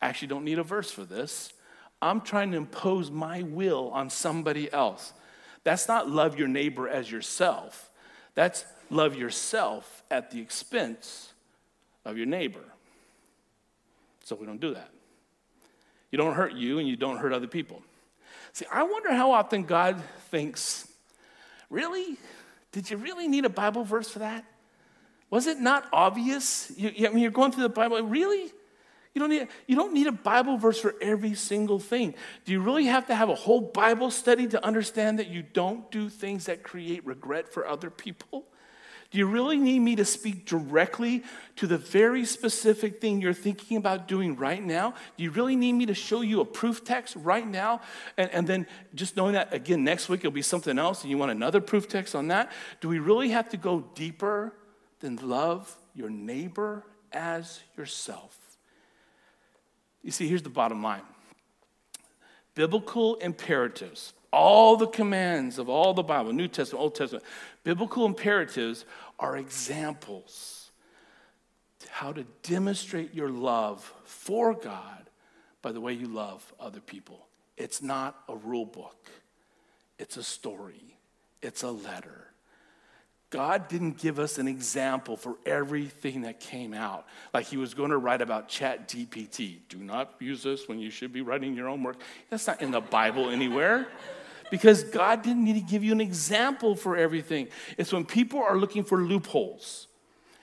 I 0.00 0.08
actually 0.08 0.28
don't 0.28 0.44
need 0.44 0.58
a 0.58 0.62
verse 0.62 0.90
for 0.90 1.04
this. 1.04 1.52
I'm 2.04 2.20
trying 2.20 2.50
to 2.50 2.58
impose 2.58 3.10
my 3.10 3.42
will 3.42 3.90
on 3.94 4.10
somebody 4.10 4.70
else. 4.70 5.14
That's 5.64 5.88
not 5.88 6.08
love 6.08 6.38
your 6.38 6.48
neighbor 6.48 6.86
as 6.86 7.10
yourself. 7.10 7.90
That's 8.34 8.66
love 8.90 9.16
yourself 9.16 10.02
at 10.10 10.30
the 10.30 10.40
expense 10.40 11.32
of 12.04 12.18
your 12.18 12.26
neighbor. 12.26 12.60
So 14.24 14.36
we 14.36 14.44
don't 14.44 14.60
do 14.60 14.74
that. 14.74 14.90
You 16.10 16.18
don't 16.18 16.34
hurt 16.34 16.52
you 16.52 16.78
and 16.78 16.86
you 16.86 16.96
don't 16.96 17.16
hurt 17.16 17.32
other 17.32 17.46
people. 17.46 17.82
See, 18.52 18.66
I 18.70 18.82
wonder 18.82 19.12
how 19.12 19.32
often 19.32 19.64
God 19.64 20.00
thinks, 20.30 20.86
really? 21.70 22.18
Did 22.70 22.90
you 22.90 22.98
really 22.98 23.28
need 23.28 23.46
a 23.46 23.50
Bible 23.50 23.82
verse 23.82 24.10
for 24.10 24.18
that? 24.18 24.44
Was 25.30 25.46
it 25.46 25.58
not 25.58 25.86
obvious? 25.90 26.70
You, 26.76 27.08
I 27.08 27.10
mean, 27.10 27.20
you're 27.20 27.30
going 27.30 27.50
through 27.50 27.62
the 27.62 27.70
Bible, 27.70 28.00
really? 28.02 28.52
You 29.14 29.20
don't, 29.20 29.30
need, 29.30 29.48
you 29.68 29.76
don't 29.76 29.94
need 29.94 30.08
a 30.08 30.12
Bible 30.12 30.56
verse 30.56 30.80
for 30.80 30.96
every 31.00 31.34
single 31.34 31.78
thing. 31.78 32.14
Do 32.44 32.50
you 32.50 32.60
really 32.60 32.86
have 32.86 33.06
to 33.06 33.14
have 33.14 33.28
a 33.28 33.34
whole 33.36 33.60
Bible 33.60 34.10
study 34.10 34.48
to 34.48 34.64
understand 34.64 35.20
that 35.20 35.28
you 35.28 35.42
don't 35.42 35.88
do 35.92 36.08
things 36.08 36.46
that 36.46 36.64
create 36.64 37.06
regret 37.06 37.52
for 37.52 37.64
other 37.64 37.90
people? 37.90 38.44
Do 39.12 39.18
you 39.18 39.26
really 39.26 39.58
need 39.58 39.78
me 39.78 39.94
to 39.94 40.04
speak 40.04 40.44
directly 40.44 41.22
to 41.54 41.68
the 41.68 41.78
very 41.78 42.24
specific 42.24 43.00
thing 43.00 43.20
you're 43.20 43.32
thinking 43.32 43.76
about 43.76 44.08
doing 44.08 44.34
right 44.34 44.60
now? 44.60 44.94
Do 45.16 45.22
you 45.22 45.30
really 45.30 45.54
need 45.54 45.74
me 45.74 45.86
to 45.86 45.94
show 45.94 46.22
you 46.22 46.40
a 46.40 46.44
proof 46.44 46.82
text 46.82 47.14
right 47.14 47.46
now? 47.46 47.82
And, 48.16 48.28
and 48.32 48.46
then 48.48 48.66
just 48.96 49.16
knowing 49.16 49.34
that, 49.34 49.54
again, 49.54 49.84
next 49.84 50.08
week 50.08 50.22
it'll 50.22 50.32
be 50.32 50.42
something 50.42 50.76
else 50.76 51.02
and 51.02 51.12
you 51.12 51.18
want 51.18 51.30
another 51.30 51.60
proof 51.60 51.86
text 51.86 52.16
on 52.16 52.26
that? 52.28 52.50
Do 52.80 52.88
we 52.88 52.98
really 52.98 53.28
have 53.28 53.48
to 53.50 53.56
go 53.56 53.84
deeper 53.94 54.52
than 54.98 55.14
love 55.16 55.72
your 55.94 56.10
neighbor 56.10 56.84
as 57.12 57.60
yourself? 57.76 58.43
You 60.04 60.12
see, 60.12 60.28
here's 60.28 60.42
the 60.42 60.50
bottom 60.50 60.82
line 60.82 61.02
biblical 62.54 63.16
imperatives 63.16 64.12
all 64.34 64.76
the 64.76 64.86
commands 64.88 65.58
of 65.58 65.68
all 65.68 65.94
the 65.94 66.02
Bible, 66.02 66.32
New 66.32 66.48
Testament, 66.48 66.82
Old 66.82 66.94
Testament, 66.96 67.24
biblical 67.62 68.04
imperatives 68.04 68.84
are 69.18 69.36
examples 69.36 70.70
how 71.88 72.12
to 72.12 72.24
demonstrate 72.42 73.14
your 73.14 73.28
love 73.28 73.92
for 74.04 74.52
God 74.52 75.08
by 75.62 75.70
the 75.70 75.80
way 75.80 75.92
you 75.92 76.08
love 76.08 76.52
other 76.58 76.80
people. 76.80 77.28
It's 77.56 77.80
not 77.80 78.16
a 78.28 78.34
rule 78.34 78.66
book, 78.66 79.08
it's 79.98 80.16
a 80.16 80.24
story, 80.24 80.96
it's 81.40 81.62
a 81.62 81.70
letter. 81.70 82.23
God 83.34 83.66
didn't 83.66 83.98
give 83.98 84.20
us 84.20 84.38
an 84.38 84.46
example 84.46 85.16
for 85.16 85.34
everything 85.44 86.20
that 86.20 86.38
came 86.38 86.72
out. 86.72 87.04
Like 87.32 87.46
he 87.46 87.56
was 87.56 87.74
going 87.74 87.90
to 87.90 87.98
write 87.98 88.22
about 88.22 88.46
Chat 88.46 88.86
GPT. 88.86 89.58
Do 89.68 89.78
not 89.78 90.14
use 90.20 90.44
this 90.44 90.68
when 90.68 90.78
you 90.78 90.88
should 90.88 91.12
be 91.12 91.20
writing 91.20 91.56
your 91.56 91.68
own 91.68 91.82
work. 91.82 91.96
That's 92.30 92.46
not 92.46 92.62
in 92.62 92.70
the 92.70 92.80
Bible 92.80 93.30
anywhere 93.30 93.88
because 94.52 94.84
God 94.84 95.22
didn't 95.22 95.42
need 95.42 95.54
to 95.54 95.68
give 95.68 95.82
you 95.82 95.90
an 95.90 96.00
example 96.00 96.76
for 96.76 96.96
everything. 96.96 97.48
It's 97.76 97.92
when 97.92 98.04
people 98.04 98.40
are 98.40 98.56
looking 98.56 98.84
for 98.84 98.98
loopholes 98.98 99.88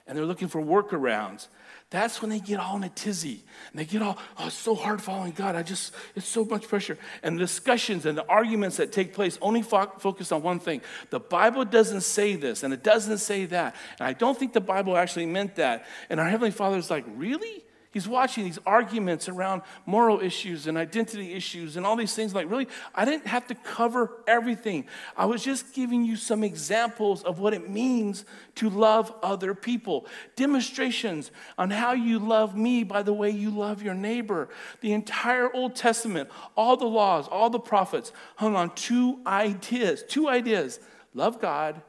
and 0.05 0.17
they're 0.17 0.25
looking 0.25 0.49
for 0.49 0.61
workarounds. 0.61 1.47
That's 1.91 2.21
when 2.21 2.29
they 2.31 2.39
get 2.39 2.57
all 2.57 2.77
in 2.77 2.85
a 2.85 2.89
tizzy 2.89 3.43
and 3.71 3.79
they 3.79 3.83
get 3.83 4.01
all, 4.01 4.17
oh, 4.39 4.47
it's 4.47 4.55
so 4.55 4.75
hard 4.75 5.01
following 5.01 5.33
God. 5.33 5.57
I 5.57 5.61
just, 5.61 5.93
it's 6.15 6.25
so 6.25 6.45
much 6.45 6.69
pressure. 6.69 6.97
And 7.21 7.35
the 7.35 7.41
discussions 7.41 8.05
and 8.05 8.17
the 8.17 8.25
arguments 8.27 8.77
that 8.77 8.93
take 8.93 9.13
place 9.13 9.37
only 9.41 9.61
fo- 9.61 9.91
focus 9.99 10.31
on 10.31 10.41
one 10.41 10.59
thing. 10.59 10.81
The 11.09 11.19
Bible 11.19 11.65
doesn't 11.65 12.01
say 12.01 12.37
this 12.37 12.63
and 12.63 12.73
it 12.73 12.81
doesn't 12.81 13.17
say 13.17 13.45
that. 13.47 13.75
And 13.99 14.07
I 14.07 14.13
don't 14.13 14.39
think 14.39 14.53
the 14.53 14.61
Bible 14.61 14.95
actually 14.95 15.25
meant 15.25 15.55
that. 15.55 15.85
And 16.09 16.21
our 16.21 16.29
Heavenly 16.29 16.51
Father 16.51 16.77
is 16.77 16.89
like, 16.89 17.03
really? 17.15 17.61
He's 17.91 18.07
watching 18.07 18.45
these 18.45 18.59
arguments 18.65 19.27
around 19.27 19.63
moral 19.85 20.21
issues 20.21 20.65
and 20.65 20.77
identity 20.77 21.33
issues 21.33 21.75
and 21.75 21.85
all 21.85 21.97
these 21.97 22.15
things. 22.15 22.33
Like, 22.33 22.49
really, 22.49 22.69
I 22.95 23.03
didn't 23.03 23.27
have 23.27 23.47
to 23.47 23.55
cover 23.55 24.23
everything. 24.27 24.85
I 25.17 25.25
was 25.25 25.43
just 25.43 25.73
giving 25.73 26.05
you 26.05 26.15
some 26.15 26.41
examples 26.41 27.21
of 27.23 27.39
what 27.39 27.53
it 27.53 27.69
means 27.69 28.23
to 28.55 28.69
love 28.69 29.13
other 29.21 29.53
people, 29.53 30.05
demonstrations 30.37 31.31
on 31.57 31.69
how 31.69 31.91
you 31.91 32.17
love 32.17 32.55
me 32.55 32.85
by 32.85 33.03
the 33.03 33.11
way 33.11 33.29
you 33.29 33.49
love 33.49 33.83
your 33.83 33.93
neighbor. 33.93 34.47
The 34.79 34.93
entire 34.93 35.53
Old 35.53 35.75
Testament, 35.75 36.29
all 36.55 36.77
the 36.77 36.85
laws, 36.85 37.27
all 37.27 37.49
the 37.49 37.59
prophets 37.59 38.13
hung 38.37 38.55
on 38.55 38.73
two 38.73 39.19
ideas 39.27 40.03
two 40.07 40.29
ideas 40.29 40.79
love 41.13 41.41
God, 41.41 41.81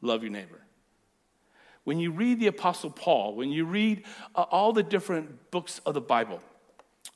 love 0.00 0.22
your 0.22 0.32
neighbor. 0.32 0.65
When 1.86 2.00
you 2.00 2.10
read 2.10 2.40
the 2.40 2.48
Apostle 2.48 2.90
Paul, 2.90 3.36
when 3.36 3.52
you 3.52 3.64
read 3.64 4.02
uh, 4.34 4.42
all 4.42 4.72
the 4.72 4.82
different 4.82 5.52
books 5.52 5.80
of 5.86 5.94
the 5.94 6.00
Bible, 6.00 6.40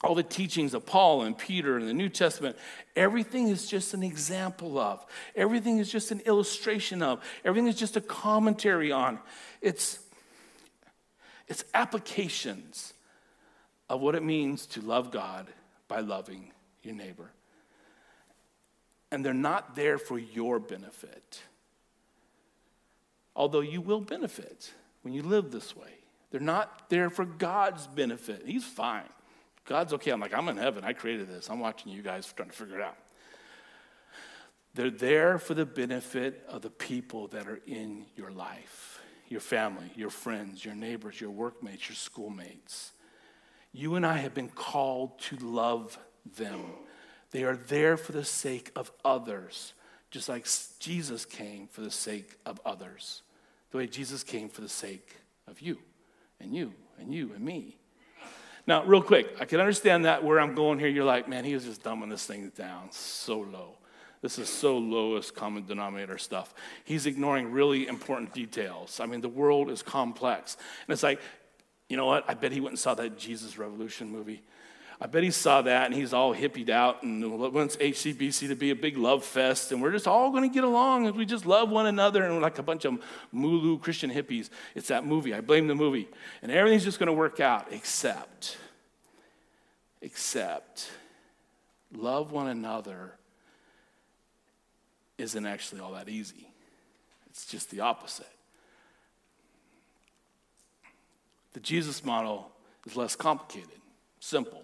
all 0.05 0.15
the 0.15 0.23
teachings 0.23 0.75
of 0.75 0.87
Paul 0.87 1.23
and 1.23 1.37
Peter 1.37 1.77
in 1.77 1.89
the 1.89 1.93
New 1.93 2.09
Testament, 2.09 2.57
everything 2.95 3.49
is 3.49 3.67
just 3.67 3.95
an 3.95 4.05
example 4.05 4.79
of, 4.79 5.05
everything 5.35 5.79
is 5.79 5.91
just 5.91 6.13
an 6.13 6.21
illustration 6.21 7.03
of, 7.03 7.21
everything 7.45 7.67
is 7.67 7.75
just 7.75 7.97
a 7.97 8.01
commentary 8.01 8.93
on. 8.93 9.19
It's, 9.61 9.99
it's 11.49 11.65
applications 11.75 12.95
of 13.89 14.01
what 14.01 14.15
it 14.15 14.23
means 14.23 14.67
to 14.67 14.81
love 14.83 15.11
God 15.11 15.49
by 15.89 15.99
loving 15.99 16.53
your 16.85 16.95
neighbor. 16.95 17.33
And 19.11 19.27
they're 19.27 19.35
not 19.35 19.75
there 19.75 19.99
for 19.99 20.17
your 20.17 20.61
benefit 20.61 21.43
although 23.41 23.61
you 23.61 23.81
will 23.81 24.03
benefit 24.03 24.71
when 25.01 25.15
you 25.15 25.23
live 25.23 25.51
this 25.51 25.75
way. 25.75 25.95
They're 26.31 26.43
not 26.43 26.91
there 26.91 27.09
for 27.09 27.25
God's 27.25 27.87
benefit. 27.87 28.43
He's 28.45 28.67
fine. 28.67 29.09
God's 29.65 29.95
okay. 29.95 30.11
I'm 30.11 30.21
like, 30.21 30.35
I'm 30.35 30.47
in 30.51 30.59
heaven. 30.59 30.85
I 30.85 30.93
created 30.93 31.27
this. 31.27 31.49
I'm 31.49 31.59
watching 31.59 31.91
you 31.91 32.03
guys 32.03 32.31
trying 32.37 32.51
to 32.51 32.55
figure 32.55 32.79
it 32.79 32.83
out. 32.83 32.99
They're 34.75 34.91
there 34.91 35.39
for 35.39 35.55
the 35.55 35.65
benefit 35.65 36.45
of 36.51 36.61
the 36.61 36.69
people 36.69 37.29
that 37.29 37.49
are 37.49 37.61
in 37.67 38.05
your 38.15 38.31
life 38.31 39.01
your 39.29 39.41
family, 39.41 39.89
your 39.95 40.11
friends, 40.11 40.65
your 40.65 40.75
neighbors, 40.75 41.21
your 41.21 41.31
workmates, 41.31 41.89
your 41.89 41.95
schoolmates. 41.95 42.91
You 43.73 43.95
and 43.95 44.05
I 44.05 44.17
have 44.17 44.35
been 44.35 44.49
called 44.49 45.21
to 45.21 45.37
love 45.37 45.97
them. 46.37 46.61
They 47.31 47.45
are 47.45 47.55
there 47.57 47.97
for 47.97 48.11
the 48.11 48.25
sake 48.25 48.73
of 48.75 48.91
others 49.05 49.73
just 50.11 50.29
like 50.29 50.47
Jesus 50.79 51.25
came 51.25 51.69
for 51.69 51.81
the 51.83 51.91
sake 51.91 52.37
of 52.45 52.61
others, 52.65 53.23
the 53.71 53.79
way 53.79 53.87
Jesus 53.87 54.23
came 54.23 54.49
for 54.49 54.61
the 54.61 54.69
sake 54.69 55.17
of 55.47 55.61
you 55.61 55.79
and 56.41 56.55
you 56.55 56.73
and 56.99 57.15
you 57.15 57.33
and 57.35 57.45
me. 57.45 57.77
Now, 58.67 58.85
real 58.85 59.03
quick, 59.03 59.37
I 59.41 59.47
can 59.47 59.61
understand 59.61 60.05
that 60.05 60.23
where 60.23 60.39
I'm 60.39 60.55
going 60.55 60.79
here. 60.79 60.89
You're 60.89 61.05
like, 61.05 61.29
man, 61.29 61.45
he 61.45 61.55
was 61.55 61.65
just 61.65 61.83
dumbing 61.83 62.11
this 62.11 62.27
thing 62.27 62.53
down 62.57 62.93
so 62.93 63.39
low. 63.41 63.79
This 64.23 64.39
is 64.39 64.51
so 64.51 64.77
lowest 64.77 65.35
common 65.35 65.65
denominator 65.65 66.19
stuff. 66.19 66.55
He's 66.85 67.07
ignoring 67.07 67.51
really 67.51 67.89
important 67.89 68.35
details. 68.35 69.01
I 69.01 69.07
mean, 69.07 69.23
the 69.23 69.31
world 69.31 69.71
is 69.71 69.83
complex. 69.83 70.57
And 70.87 70.93
it's 70.93 71.03
like, 71.03 71.21
you 71.89 71.97
know 71.97 72.07
what? 72.07 72.25
I 72.29 72.35
bet 72.35 72.53
he 72.53 72.61
went 72.61 72.73
and 72.73 72.79
saw 72.79 72.95
that 72.95 73.19
Jesus 73.19 73.57
Revolution 73.57 74.11
movie. 74.11 74.43
I 75.03 75.07
bet 75.07 75.23
he 75.23 75.31
saw 75.31 75.63
that 75.63 75.87
and 75.87 75.95
he's 75.95 76.13
all 76.13 76.35
hippied 76.35 76.69
out 76.69 77.03
and 77.03 77.41
wants 77.55 77.77
HCBC 77.77 78.49
to 78.49 78.55
be 78.55 78.71
a 78.71 78.77
big 78.77 78.99
love 78.99 79.25
fest 79.25 79.73
and 79.73 79.81
we're 79.81 79.93
just 79.93 80.07
all 80.07 80.31
going 80.31 80.43
to 80.43 80.53
get 80.53 80.63
along 80.63 81.07
as 81.07 81.15
we 81.15 81.25
just 81.25 81.47
love 81.47 81.71
one 81.71 81.87
another 81.87 82.23
and 82.23 82.35
we're 82.35 82.43
like 82.43 82.59
a 82.59 82.63
bunch 82.63 82.85
of 82.85 82.99
Mulu 83.35 83.81
Christian 83.81 84.11
hippies. 84.11 84.51
It's 84.75 84.89
that 84.89 85.07
movie. 85.07 85.33
I 85.33 85.41
blame 85.41 85.69
the 85.69 85.75
movie. 85.75 86.09
And 86.43 86.53
everything's 86.53 86.85
just 86.85 86.99
going 86.99 87.07
to 87.07 87.15
work 87.15 87.41
out 87.41 87.69
except, 87.71 88.59
except, 90.03 90.91
love 91.97 92.31
one 92.31 92.49
another 92.49 93.15
isn't 95.17 95.47
actually 95.47 95.81
all 95.81 95.93
that 95.93 96.11
easy. 96.11 96.47
It's 97.31 97.47
just 97.47 97.71
the 97.71 97.81
opposite. 97.81 98.27
The 101.55 101.61
Jesus 101.61 102.05
model 102.05 102.51
is 102.87 102.97
less 102.97 103.17
complicated, 103.17 103.81
simple, 104.21 104.63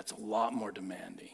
it's 0.00 0.12
a 0.12 0.20
lot 0.20 0.52
more 0.52 0.70
demanding. 0.70 1.30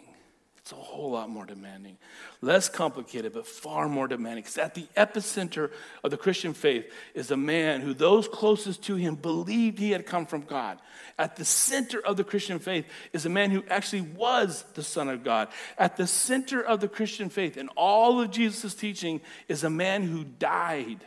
It's 0.62 0.70
a 0.70 0.77
whole 0.77 1.11
lot 1.11 1.29
more 1.29 1.44
demanding. 1.44 1.98
Less 2.40 2.68
complicated, 2.68 3.33
but 3.33 3.48
far 3.48 3.88
more 3.88 4.07
demanding. 4.07 4.44
Because 4.44 4.59
at 4.59 4.77
the 4.77 4.87
epicenter 4.96 5.72
of 6.05 6.12
the 6.12 6.16
Christian 6.16 6.55
faith 6.55 6.88
is 7.14 7.33
a 7.33 7.37
man 7.37 7.81
who 7.81 7.92
those 7.92 8.29
closest 8.29 8.85
to 8.85 8.94
him 8.94 9.16
believed 9.16 9.81
he 9.81 9.90
had 9.90 10.07
come 10.07 10.25
from 10.25 10.42
God. 10.42 10.79
At 11.18 11.35
the 11.35 11.44
center 11.44 11.98
of 11.98 12.16
the 12.16 12.22
Christian 12.22 12.61
faith 12.61 12.87
is 13.12 13.27
a 13.27 13.29
man 13.29 13.51
who 13.51 13.64
actually 13.68 14.03
was 14.03 14.64
the 14.75 14.85
Son 14.85 15.09
of 15.09 15.25
God. 15.25 15.48
At 15.79 15.96
the 15.96 16.07
center 16.07 16.62
of 16.62 16.79
the 16.81 16.87
Christian 16.87 17.29
faith 17.29 17.57
and 17.57 17.68
all 17.77 18.20
of 18.20 18.31
Jesus' 18.31 18.72
teaching 18.72 19.20
is 19.48 19.64
a 19.64 19.70
man 19.70 20.05
who 20.05 20.22
died, 20.22 21.01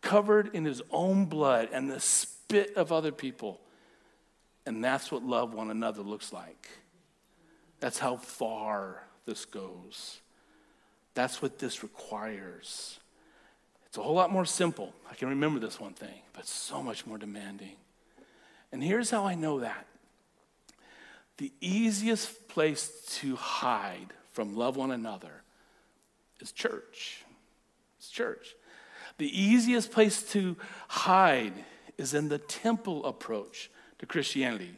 covered 0.00 0.54
in 0.54 0.64
his 0.64 0.80
own 0.90 1.26
blood 1.26 1.68
and 1.72 1.90
the 1.90 2.00
spit 2.00 2.74
of 2.74 2.90
other 2.90 3.12
people. 3.12 3.60
And 4.66 4.82
that's 4.82 5.12
what 5.12 5.22
love 5.22 5.54
one 5.54 5.70
another 5.70 6.02
looks 6.02 6.32
like. 6.32 6.68
That's 7.78 7.98
how 7.98 8.16
far 8.16 9.04
this 9.24 9.44
goes. 9.44 10.20
That's 11.14 11.40
what 11.40 11.58
this 11.58 11.82
requires. 11.82 12.98
It's 13.86 13.96
a 13.96 14.02
whole 14.02 14.14
lot 14.14 14.30
more 14.32 14.44
simple. 14.44 14.92
I 15.10 15.14
can 15.14 15.28
remember 15.28 15.60
this 15.60 15.78
one 15.78 15.94
thing, 15.94 16.20
but 16.32 16.46
so 16.46 16.82
much 16.82 17.06
more 17.06 17.16
demanding. 17.16 17.76
And 18.72 18.82
here's 18.82 19.10
how 19.10 19.24
I 19.24 19.34
know 19.34 19.60
that 19.60 19.86
the 21.38 21.52
easiest 21.60 22.48
place 22.48 22.88
to 23.20 23.36
hide 23.36 24.12
from 24.32 24.56
love 24.56 24.76
one 24.76 24.90
another 24.90 25.42
is 26.40 26.50
church. 26.50 27.24
It's 27.98 28.08
church. 28.08 28.54
The 29.18 29.40
easiest 29.40 29.92
place 29.92 30.22
to 30.32 30.56
hide 30.88 31.52
is 31.96 32.14
in 32.14 32.28
the 32.28 32.38
temple 32.38 33.04
approach 33.06 33.70
to 33.98 34.06
Christianity. 34.06 34.74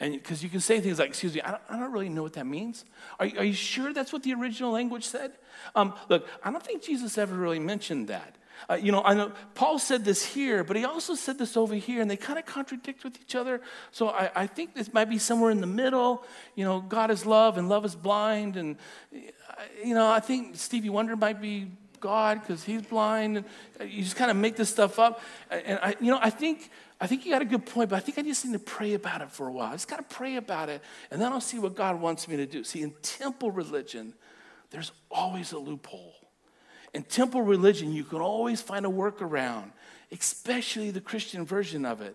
And 0.00 0.14
because 0.14 0.42
you 0.42 0.48
can 0.48 0.60
say 0.60 0.80
things 0.80 0.98
like, 0.98 1.08
excuse 1.08 1.34
me, 1.34 1.42
I 1.42 1.52
don't, 1.52 1.62
I 1.70 1.78
don't 1.78 1.92
really 1.92 2.08
know 2.08 2.24
what 2.24 2.32
that 2.32 2.46
means. 2.46 2.84
Are, 3.20 3.26
are, 3.38 3.44
you 3.44 3.52
sure 3.52 3.92
that's 3.92 4.12
what 4.12 4.24
the 4.24 4.34
original 4.34 4.72
language 4.72 5.04
said? 5.04 5.32
Um, 5.76 5.94
look, 6.08 6.26
I 6.42 6.50
don't 6.50 6.62
think 6.62 6.82
Jesus 6.82 7.16
ever 7.18 7.36
really 7.36 7.60
mentioned 7.60 8.08
that. 8.08 8.36
Uh, 8.68 8.74
you 8.74 8.92
know, 8.92 9.02
I 9.04 9.14
know 9.14 9.32
Paul 9.54 9.78
said 9.78 10.04
this 10.04 10.24
here, 10.24 10.64
but 10.64 10.76
he 10.76 10.84
also 10.84 11.14
said 11.14 11.38
this 11.38 11.56
over 11.56 11.74
here, 11.74 12.00
and 12.00 12.10
they 12.10 12.16
kind 12.16 12.38
of 12.38 12.46
contradict 12.46 13.04
with 13.04 13.20
each 13.20 13.34
other. 13.34 13.60
So 13.90 14.08
I, 14.08 14.30
I, 14.34 14.46
think 14.46 14.74
this 14.74 14.92
might 14.92 15.06
be 15.06 15.18
somewhere 15.18 15.50
in 15.50 15.60
the 15.60 15.66
middle. 15.66 16.24
You 16.54 16.64
know, 16.64 16.80
God 16.80 17.10
is 17.10 17.26
love 17.26 17.58
and 17.58 17.68
love 17.68 17.84
is 17.84 17.94
blind. 17.94 18.56
And, 18.56 18.76
uh, 19.14 19.18
you 19.84 19.94
know, 19.94 20.10
I 20.10 20.20
think 20.20 20.56
Stevie 20.56 20.90
Wonder 20.90 21.16
might 21.16 21.40
be 21.40 21.70
God 22.00 22.40
because 22.40 22.62
he's 22.64 22.82
blind. 22.82 23.38
And 23.38 23.46
uh, 23.80 23.84
you 23.84 24.02
just 24.02 24.16
kind 24.16 24.30
of 24.30 24.36
make 24.36 24.56
this 24.56 24.68
stuff 24.68 24.98
up. 24.98 25.20
And, 25.50 25.78
I, 25.82 25.96
you 26.00 26.10
know, 26.10 26.18
I 26.20 26.30
think 26.30 26.70
I 27.02 27.08
think 27.08 27.26
you 27.26 27.32
got 27.32 27.42
a 27.42 27.46
good 27.46 27.66
point, 27.66 27.90
but 27.90 27.96
I 27.96 27.98
think 27.98 28.16
I 28.16 28.22
just 28.22 28.44
need 28.44 28.52
to 28.52 28.60
pray 28.60 28.94
about 28.94 29.22
it 29.22 29.30
for 29.32 29.48
a 29.48 29.52
while. 29.52 29.70
I 29.70 29.72
just 29.72 29.88
got 29.88 29.96
to 29.96 30.14
pray 30.14 30.36
about 30.36 30.68
it, 30.68 30.80
and 31.10 31.20
then 31.20 31.32
I'll 31.32 31.40
see 31.40 31.58
what 31.58 31.74
God 31.74 32.00
wants 32.00 32.28
me 32.28 32.36
to 32.36 32.46
do. 32.46 32.62
See, 32.62 32.80
in 32.80 32.92
temple 33.02 33.50
religion, 33.50 34.14
there's 34.70 34.92
always 35.10 35.50
a 35.50 35.58
loophole. 35.58 36.14
In 36.94 37.02
temple 37.02 37.42
religion, 37.42 37.92
you 37.92 38.04
can 38.04 38.20
always 38.20 38.60
find 38.60 38.86
a 38.86 38.88
workaround, 38.88 39.72
especially 40.12 40.92
the 40.92 41.00
Christian 41.00 41.44
version 41.44 41.84
of 41.84 42.02
it. 42.02 42.14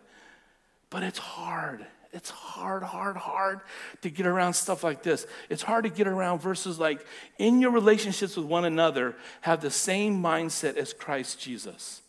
But 0.89 1.03
it's 1.03 1.19
hard. 1.19 1.85
It's 2.13 2.29
hard, 2.29 2.81
hard, 2.81 3.17
hard 3.17 3.59
to 4.03 4.09
get 4.09 4.25
around 4.25 4.53
stuff 4.53 4.85
like 4.85 5.03
this. 5.03 5.27
It's 5.49 5.63
hard 5.63 5.83
to 5.83 5.89
get 5.89 6.07
around 6.07 6.39
verses 6.39 6.79
like, 6.79 7.05
in 7.37 7.59
your 7.59 7.71
relationships 7.71 8.37
with 8.37 8.45
one 8.45 8.63
another, 8.63 9.17
have 9.41 9.59
the 9.59 9.69
same 9.69 10.23
mindset 10.23 10.77
as 10.77 10.93
Christ 10.93 11.41
Jesus. 11.41 12.01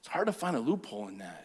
It's 0.00 0.08
hard 0.08 0.26
to 0.26 0.34
find 0.34 0.54
a 0.54 0.60
loophole 0.60 1.08
in 1.08 1.16
that. 1.18 1.44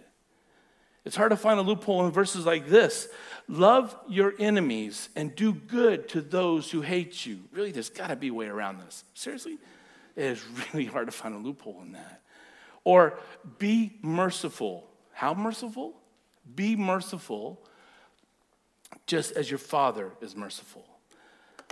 It's 1.04 1.16
hard 1.16 1.32
to 1.32 1.38
find 1.38 1.60
a 1.60 1.64
loophole 1.64 2.06
in 2.06 2.12
verses 2.12 2.46
like 2.46 2.68
this 2.68 3.08
Love 3.48 3.96
your 4.08 4.34
enemies 4.40 5.10
and 5.16 5.36
do 5.36 5.54
good 5.54 6.08
to 6.10 6.22
those 6.22 6.72
who 6.72 6.82
hate 6.82 7.26
you. 7.26 7.42
Really, 7.52 7.72
there's 7.72 7.90
got 7.90 8.08
to 8.08 8.16
be 8.16 8.30
a 8.30 8.34
way 8.34 8.48
around 8.48 8.80
this. 8.80 9.04
Seriously? 9.14 9.58
It 10.16 10.24
is 10.24 10.44
really 10.74 10.86
hard 10.86 11.08
to 11.08 11.12
find 11.12 11.36
a 11.36 11.38
loophole 11.38 11.82
in 11.82 11.94
that. 11.94 12.22
Or 12.84 13.20
be 13.58 14.00
merciful. 14.02 14.88
How 15.12 15.34
merciful? 15.34 15.94
Be 16.56 16.76
merciful 16.76 17.62
just 19.06 19.34
as 19.34 19.50
your 19.50 19.58
Father 19.58 20.12
is 20.22 20.36
merciful. 20.36 20.86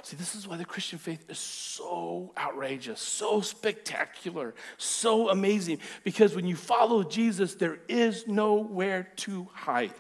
See, 0.04 0.16
this 0.16 0.34
is 0.36 0.48
why 0.48 0.58
the 0.58 0.66
Christian 0.66 0.98
faith 0.98 1.30
is 1.30 1.40
so 1.40 2.32
outrageous, 2.38 3.02
so 3.02 3.42
spectacular, 3.42 4.56
so 4.78 5.30
amazing. 5.30 5.80
Because 6.04 6.36
when 6.36 6.46
you 6.48 6.56
follow 6.56 7.04
Jesus, 7.04 7.56
there 7.56 7.80
is 7.88 8.28
nowhere 8.28 9.10
to 9.18 9.48
hide. 9.54 9.94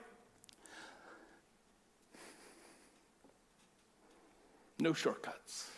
No 4.79 4.93
shortcuts, 4.93 5.69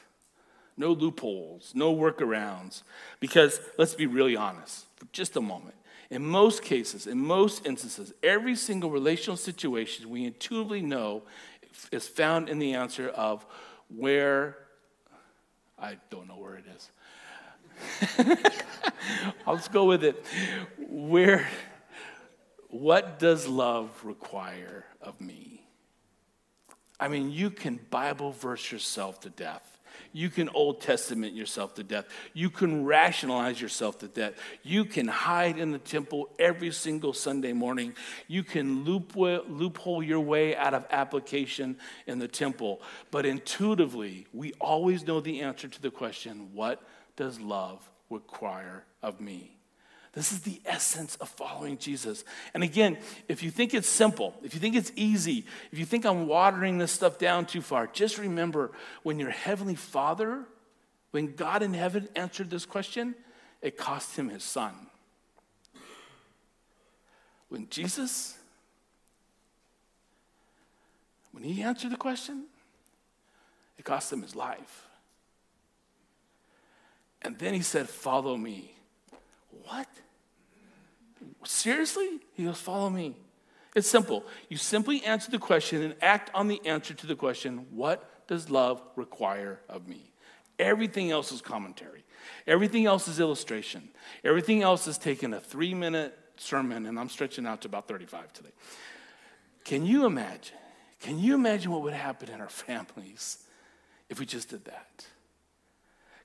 no 0.77 0.91
loopholes, 0.91 1.71
no 1.73 1.95
workarounds. 1.95 2.83
Because 3.19 3.59
let's 3.77 3.95
be 3.95 4.05
really 4.05 4.35
honest 4.35 4.85
for 4.97 5.07
just 5.11 5.35
a 5.35 5.41
moment. 5.41 5.75
In 6.11 6.23
most 6.23 6.61
cases, 6.61 7.07
in 7.07 7.17
most 7.17 7.65
instances, 7.65 8.13
every 8.21 8.55
single 8.55 8.91
relational 8.91 9.37
situation 9.37 10.09
we 10.09 10.25
intuitively 10.25 10.81
know 10.81 11.23
is 11.91 12.07
found 12.07 12.49
in 12.49 12.59
the 12.59 12.73
answer 12.73 13.07
of 13.09 13.45
where, 13.95 14.57
I 15.79 15.97
don't 16.09 16.27
know 16.27 16.37
where 16.37 16.55
it 16.55 16.65
is. 16.75 16.91
I'll 19.47 19.55
just 19.57 19.71
go 19.71 19.85
with 19.85 20.03
it. 20.03 20.23
Where, 20.77 21.47
what 22.69 23.19
does 23.19 23.47
love 23.47 23.89
require 24.03 24.85
of 25.01 25.19
me? 25.19 25.63
I 26.99 27.07
mean, 27.07 27.31
you 27.31 27.49
can 27.49 27.79
Bible 27.89 28.31
verse 28.31 28.71
yourself 28.71 29.19
to 29.21 29.29
death. 29.29 29.70
You 30.13 30.29
can 30.29 30.49
Old 30.49 30.81
Testament 30.81 31.33
yourself 31.33 31.75
to 31.75 31.83
death. 31.83 32.05
You 32.33 32.49
can 32.49 32.85
rationalize 32.85 33.61
yourself 33.61 33.99
to 33.99 34.07
death. 34.07 34.33
You 34.63 34.85
can 34.85 35.07
hide 35.07 35.57
in 35.57 35.71
the 35.71 35.79
temple 35.79 36.29
every 36.39 36.71
single 36.71 37.13
Sunday 37.13 37.53
morning. 37.53 37.93
You 38.27 38.43
can 38.43 38.83
loop, 38.83 39.15
loophole 39.15 40.03
your 40.03 40.19
way 40.19 40.55
out 40.55 40.73
of 40.73 40.85
application 40.89 41.77
in 42.07 42.19
the 42.19 42.27
temple. 42.27 42.81
But 43.11 43.25
intuitively, 43.25 44.27
we 44.33 44.53
always 44.53 45.05
know 45.05 45.19
the 45.19 45.41
answer 45.41 45.67
to 45.67 45.81
the 45.81 45.91
question 45.91 46.49
what 46.53 46.81
does 47.15 47.39
love 47.39 47.89
require 48.09 48.83
of 49.01 49.21
me? 49.21 49.60
This 50.13 50.33
is 50.33 50.41
the 50.41 50.61
essence 50.65 51.15
of 51.17 51.29
following 51.29 51.77
Jesus. 51.77 52.25
And 52.53 52.63
again, 52.63 52.97
if 53.29 53.43
you 53.43 53.49
think 53.49 53.73
it's 53.73 53.87
simple, 53.87 54.35
if 54.43 54.53
you 54.53 54.59
think 54.59 54.75
it's 54.75 54.91
easy, 54.95 55.45
if 55.71 55.79
you 55.79 55.85
think 55.85 56.05
I'm 56.05 56.27
watering 56.27 56.77
this 56.77 56.91
stuff 56.91 57.17
down 57.17 57.45
too 57.45 57.61
far, 57.61 57.87
just 57.87 58.17
remember 58.17 58.71
when 59.03 59.19
your 59.19 59.29
heavenly 59.29 59.75
Father, 59.75 60.43
when 61.11 61.33
God 61.33 61.63
in 61.63 61.73
heaven 61.73 62.09
answered 62.15 62.49
this 62.49 62.65
question, 62.65 63.15
it 63.61 63.77
cost 63.77 64.17
him 64.17 64.27
his 64.27 64.43
son. 64.43 64.73
When 67.47 67.69
Jesus, 67.69 68.37
when 71.31 71.43
he 71.43 71.61
answered 71.61 71.91
the 71.91 71.97
question, 71.97 72.45
it 73.77 73.85
cost 73.85 74.11
him 74.11 74.23
his 74.23 74.35
life. 74.35 74.87
And 77.21 77.37
then 77.39 77.53
he 77.53 77.61
said, 77.61 77.87
Follow 77.87 78.35
me. 78.35 78.73
What? 79.63 79.87
Seriously? 81.43 82.19
He 82.33 82.45
goes, 82.45 82.59
Follow 82.59 82.89
me. 82.89 83.15
It's 83.75 83.87
simple. 83.87 84.25
You 84.49 84.57
simply 84.57 85.03
answer 85.03 85.31
the 85.31 85.39
question 85.39 85.81
and 85.81 85.95
act 86.01 86.29
on 86.33 86.47
the 86.47 86.61
answer 86.65 86.93
to 86.93 87.07
the 87.07 87.15
question 87.15 87.67
What 87.71 88.27
does 88.27 88.49
love 88.49 88.81
require 88.95 89.59
of 89.69 89.87
me? 89.87 90.11
Everything 90.59 91.11
else 91.11 91.31
is 91.31 91.41
commentary. 91.41 92.03
Everything 92.45 92.85
else 92.85 93.07
is 93.07 93.19
illustration. 93.19 93.89
Everything 94.23 94.61
else 94.61 94.87
is 94.87 94.97
taking 94.97 95.33
a 95.33 95.39
three 95.39 95.73
minute 95.73 96.17
sermon, 96.37 96.85
and 96.85 96.99
I'm 96.99 97.09
stretching 97.09 97.45
out 97.45 97.61
to 97.61 97.67
about 97.67 97.87
35 97.87 98.33
today. 98.33 98.51
Can 99.63 99.85
you 99.85 100.05
imagine? 100.05 100.57
Can 100.99 101.17
you 101.17 101.33
imagine 101.33 101.71
what 101.71 101.81
would 101.83 101.93
happen 101.93 102.29
in 102.29 102.41
our 102.41 102.49
families 102.49 103.37
if 104.09 104.19
we 104.19 104.25
just 104.25 104.49
did 104.49 104.65
that? 104.65 105.05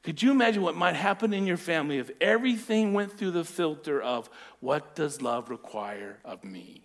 Could 0.07 0.23
you 0.23 0.31
imagine 0.31 0.62
what 0.62 0.77
might 0.77 0.95
happen 0.95 1.35
in 1.35 1.49
your 1.49 1.57
family 1.57 1.99
if 1.99 2.12
everything 2.21 2.92
went 2.92 3.19
through 3.19 3.33
the 3.33 3.42
filter 3.42 4.01
of 4.01 4.31
what 4.61 4.95
does 4.95 5.21
love 5.21 5.51
require 5.51 6.19
of 6.25 6.45
me? 6.45 6.85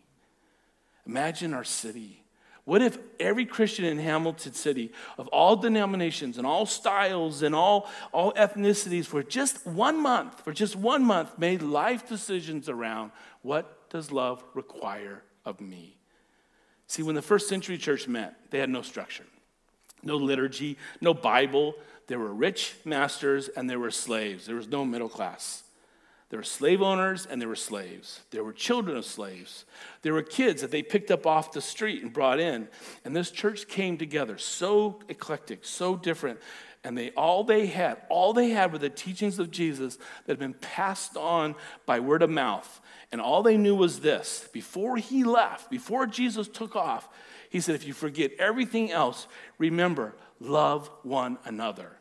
Imagine 1.05 1.53
our 1.53 1.63
city. 1.63 2.23
What 2.63 2.81
if 2.81 2.97
every 3.19 3.45
Christian 3.45 3.85
in 3.85 3.99
Hamilton 3.99 4.53
City, 4.53 4.91
of 5.19 5.27
all 5.27 5.55
denominations 5.55 6.39
and 6.39 6.47
all 6.47 6.65
styles 6.65 7.43
and 7.43 7.53
all, 7.53 7.87
all 8.11 8.33
ethnicities, 8.33 9.05
for 9.05 9.21
just 9.21 9.67
one 9.67 10.01
month, 10.01 10.43
for 10.43 10.51
just 10.51 10.75
one 10.75 11.03
month, 11.03 11.37
made 11.37 11.61
life 11.61 12.09
decisions 12.09 12.69
around 12.69 13.11
what 13.43 13.87
does 13.91 14.11
love 14.11 14.43
require 14.55 15.21
of 15.45 15.61
me? 15.61 15.95
See, 16.87 17.03
when 17.03 17.13
the 17.13 17.21
first 17.21 17.47
century 17.47 17.77
church 17.77 18.07
met, 18.07 18.33
they 18.49 18.57
had 18.57 18.71
no 18.71 18.81
structure, 18.81 19.27
no 20.01 20.15
liturgy, 20.15 20.79
no 21.01 21.13
Bible. 21.13 21.75
There 22.07 22.19
were 22.19 22.33
rich 22.33 22.75
masters 22.85 23.49
and 23.49 23.69
there 23.69 23.79
were 23.79 23.91
slaves. 23.91 24.45
There 24.45 24.55
was 24.55 24.67
no 24.67 24.85
middle 24.85 25.09
class. 25.09 25.63
There 26.29 26.39
were 26.39 26.43
slave 26.43 26.81
owners 26.81 27.25
and 27.25 27.41
there 27.41 27.49
were 27.49 27.55
slaves. 27.57 28.21
There 28.31 28.43
were 28.43 28.53
children 28.53 28.95
of 28.95 29.05
slaves. 29.05 29.65
There 30.01 30.13
were 30.13 30.23
kids 30.23 30.61
that 30.61 30.71
they 30.71 30.81
picked 30.81 31.11
up 31.11 31.27
off 31.27 31.51
the 31.51 31.61
street 31.61 32.01
and 32.01 32.13
brought 32.13 32.39
in. 32.39 32.69
And 33.03 33.13
this 33.13 33.31
church 33.31 33.67
came 33.67 33.97
together 33.97 34.37
so 34.37 34.99
eclectic, 35.09 35.65
so 35.65 35.97
different. 35.97 36.39
And 36.85 36.97
they 36.97 37.11
all 37.11 37.43
they 37.43 37.67
had, 37.67 37.97
all 38.09 38.31
they 38.31 38.49
had 38.49 38.71
were 38.71 38.77
the 38.77 38.89
teachings 38.89 39.39
of 39.39 39.51
Jesus 39.51 39.97
that 39.97 40.31
had 40.33 40.39
been 40.39 40.53
passed 40.53 41.17
on 41.17 41.55
by 41.85 41.99
word 41.99 42.23
of 42.23 42.29
mouth. 42.29 42.79
And 43.11 43.19
all 43.19 43.43
they 43.43 43.57
knew 43.57 43.75
was 43.75 43.99
this 43.99 44.47
before 44.53 44.95
he 44.95 45.25
left, 45.25 45.69
before 45.69 46.07
Jesus 46.07 46.47
took 46.47 46.77
off, 46.77 47.09
he 47.49 47.59
said, 47.59 47.75
If 47.75 47.85
you 47.85 47.93
forget 47.93 48.31
everything 48.39 48.89
else, 48.89 49.27
remember, 49.57 50.15
love 50.41 50.89
one 51.03 51.37
another. 51.45 51.91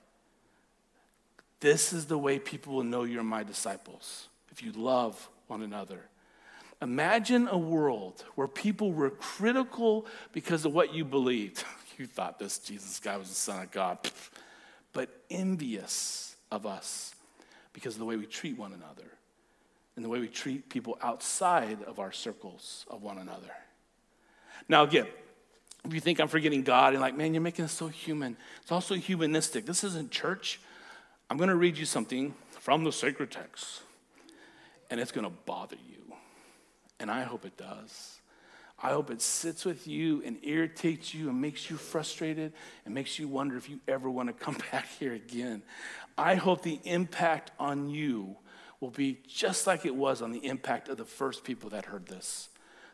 This 1.61 1.93
is 1.93 2.07
the 2.07 2.19
way 2.19 2.39
people 2.39 2.75
will 2.75 2.85
know 2.85 3.05
you're 3.05 3.23
my 3.23 3.43
disciples, 3.43 4.29
if 4.51 4.63
you 4.63 4.73
love 4.73 5.29
one 5.47 5.63
another. 5.63 6.07
Imagine 6.83 7.47
a 7.49 7.59
world 7.59 8.25
where 8.35 8.49
people 8.49 8.93
were 8.93 9.11
critical 9.11 10.07
because 10.33 10.65
of 10.65 10.73
what 10.73 10.95
you 10.95 11.05
believed. 11.05 11.65
you 11.99 12.07
thought 12.07 12.39
this 12.39 12.59
Jesus 12.59 12.99
guy 12.99 13.19
was 13.19 13.29
the 13.29 13.35
Son 13.35 13.63
of 13.63 13.71
God, 13.71 13.99
but 14.95 15.11
envious 15.29 16.35
of 16.51 16.65
us 16.65 17.15
because 17.75 17.95
of 17.95 17.99
the 17.99 18.07
way 18.07 18.17
we 18.17 18.27
treat 18.27 18.59
one 18.59 18.73
another 18.73 19.11
and 19.95 20.05
the 20.05 20.09
way 20.09 20.19
we 20.19 20.29
treat 20.29 20.71
people 20.71 20.99
outside 21.03 21.83
of 21.83 21.99
our 21.99 22.11
circles 22.11 22.87
of 22.89 23.03
one 23.03 23.19
another. 23.19 23.53
Now, 24.67 24.85
again, 24.85 25.07
if 25.85 25.95
you 25.95 26.01
think 26.01 26.21
I'm 26.21 26.29
forgetting 26.29 26.63
God 26.63 26.93
and 26.93 27.01
like, 27.01 27.17
man, 27.17 27.33
you're 27.35 27.43
making 27.43 27.65
it 27.65 27.69
so 27.69 27.89
human, 27.89 28.37
it's 28.63 28.73
also 28.73 28.95
humanistic. 28.95 29.67
This 29.67 29.83
isn't 29.85 30.11
church. 30.11 30.61
I'm 31.29 31.37
going 31.37 31.49
to 31.49 31.57
read 31.57 31.79
you 31.79 31.87
something 31.87 32.35
from 32.59 32.85
the 32.85 32.93
sacred 32.93 33.31
text, 33.31 33.83
and 34.91 35.01
it's 35.01 35.13
going 35.13 35.27
to 35.27 35.33
bother 35.47 35.77
you. 35.89 36.15
And 36.99 37.11
I 37.11 37.23
hope 37.23 37.47
it 37.47 37.57
does. 37.57 38.21
I 38.83 38.91
hope 38.91 39.11
it 39.11 39.21
sits 39.21 39.65
with 39.65 39.87
you 39.87 40.23
and 40.25 40.39
irritates 40.43 41.15
you 41.15 41.29
and 41.29 41.41
makes 41.41 41.71
you 41.71 41.77
frustrated 41.77 42.53
and 42.85 42.95
makes 42.95 43.19
you 43.19 43.29
wonder 43.29 43.57
if 43.57 43.69
you 43.69 43.81
ever 43.87 44.11
want 44.11 44.29
to 44.29 44.33
come 44.33 44.57
back 44.73 44.87
here 44.99 45.13
again. 45.13 45.63
I 46.17 46.35
hope 46.35 46.63
the 46.63 46.81
impact 46.85 47.53
on 47.59 47.89
you 47.89 48.37
will 48.81 48.91
be 48.91 49.19
just 49.27 49.67
like 49.67 49.85
it 49.85 49.95
was 49.95 50.23
on 50.23 50.31
the 50.31 50.45
impact 50.45 50.89
of 50.89 50.97
the 50.97 51.05
first 51.05 51.45
people 51.45 51.71
that 51.71 51.87
heard 51.87 52.07
this. 52.07 52.50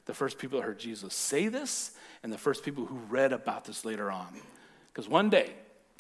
The 0.07 0.15
first 0.15 0.39
people 0.39 0.61
that 0.61 0.67
heard 0.67 0.79
Jesus 0.79 1.15
say 1.15 1.49
this, 1.49 1.93
and 2.23 2.33
the 2.33 2.39
first 2.39 2.65
people 2.65 2.87
who 2.87 2.97
read 3.09 3.33
about 3.33 3.65
this 3.65 3.85
later 3.85 4.11
on. 4.11 4.29
Because 4.93 5.09
one 5.09 5.29
day, 5.29 5.51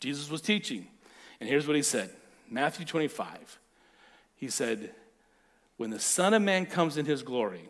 Jesus 0.00 0.30
was 0.30 0.40
teaching, 0.40 0.86
and 1.40 1.48
here's 1.48 1.66
what 1.66 1.76
he 1.76 1.82
said 1.82 2.10
Matthew 2.48 2.86
25, 2.86 3.58
he 4.36 4.48
said, 4.48 4.92
When 5.76 5.90
the 5.90 6.00
Son 6.00 6.34
of 6.34 6.42
Man 6.42 6.66
comes 6.66 6.96
in 6.96 7.06
his 7.06 7.22
glory, 7.22 7.68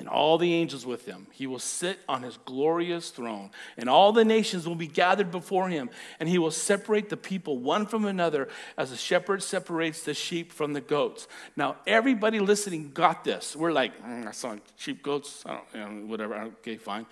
and 0.00 0.08
all 0.08 0.38
the 0.38 0.54
angels 0.54 0.86
with 0.86 1.04
him. 1.04 1.26
He 1.30 1.46
will 1.46 1.58
sit 1.58 1.98
on 2.08 2.22
his 2.22 2.38
glorious 2.46 3.10
throne, 3.10 3.50
and 3.76 3.88
all 3.88 4.12
the 4.12 4.24
nations 4.24 4.66
will 4.66 4.74
be 4.74 4.86
gathered 4.86 5.30
before 5.30 5.68
him, 5.68 5.90
and 6.18 6.26
he 6.26 6.38
will 6.38 6.50
separate 6.50 7.10
the 7.10 7.18
people 7.18 7.58
one 7.58 7.84
from 7.84 8.06
another 8.06 8.48
as 8.78 8.90
a 8.92 8.96
shepherd 8.96 9.42
separates 9.42 10.02
the 10.02 10.14
sheep 10.14 10.52
from 10.52 10.72
the 10.72 10.80
goats. 10.80 11.28
Now, 11.54 11.76
everybody 11.86 12.40
listening 12.40 12.92
got 12.92 13.24
this. 13.24 13.54
We're 13.54 13.72
like, 13.72 14.02
mm, 14.02 14.26
I 14.26 14.32
saw 14.32 14.56
sheep, 14.76 15.02
goats, 15.02 15.44
I 15.44 15.50
don't, 15.52 15.64
you 15.74 15.80
know, 15.80 16.06
whatever, 16.06 16.34
okay, 16.34 16.78
fine. 16.78 17.04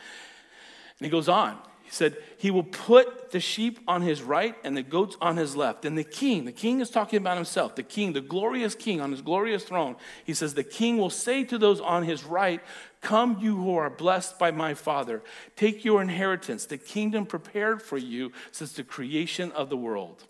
And 0.99 1.07
he 1.07 1.11
goes 1.11 1.29
on. 1.29 1.59
He 1.89 1.95
said, 1.95 2.19
He 2.37 2.51
will 2.51 2.65
put 2.65 3.31
the 3.31 3.41
sheep 3.41 3.81
on 3.89 4.03
his 4.03 4.21
right 4.21 4.55
and 4.63 4.77
the 4.77 4.83
goats 4.83 5.17
on 5.23 5.39
his 5.39 5.57
left. 5.57 5.87
And 5.87 5.97
the 5.97 6.05
king, 6.05 6.45
the 6.45 6.53
king 6.53 6.83
is 6.83 6.91
talking 6.91 7.17
about 7.17 7.37
himself, 7.37 7.77
the 7.77 7.83
king, 7.83 8.13
the 8.13 8.21
glorious 8.21 8.75
king 8.75 9.01
on 9.01 9.11
his 9.11 9.23
glorious 9.23 9.65
throne. 9.65 9.97
He 10.23 10.35
says, 10.35 10.53
The 10.53 10.65
king 10.65 10.99
will 10.99 11.09
say 11.09 11.45
to 11.45 11.57
those 11.57 11.81
on 11.81 12.03
his 12.03 12.25
right, 12.25 12.61
Come, 13.01 13.39
you 13.41 13.57
who 13.57 13.75
are 13.77 13.89
blessed 13.89 14.39
by 14.39 14.51
my 14.51 14.75
Father, 14.75 15.23
take 15.57 15.83
your 15.83 16.03
inheritance, 16.03 16.67
the 16.67 16.77
kingdom 16.77 17.25
prepared 17.25 17.81
for 17.81 17.97
you 17.97 18.33
since 18.53 18.73
the 18.73 18.85
creation 18.85 19.51
of 19.53 19.71
the 19.71 19.77
world. 19.79 20.25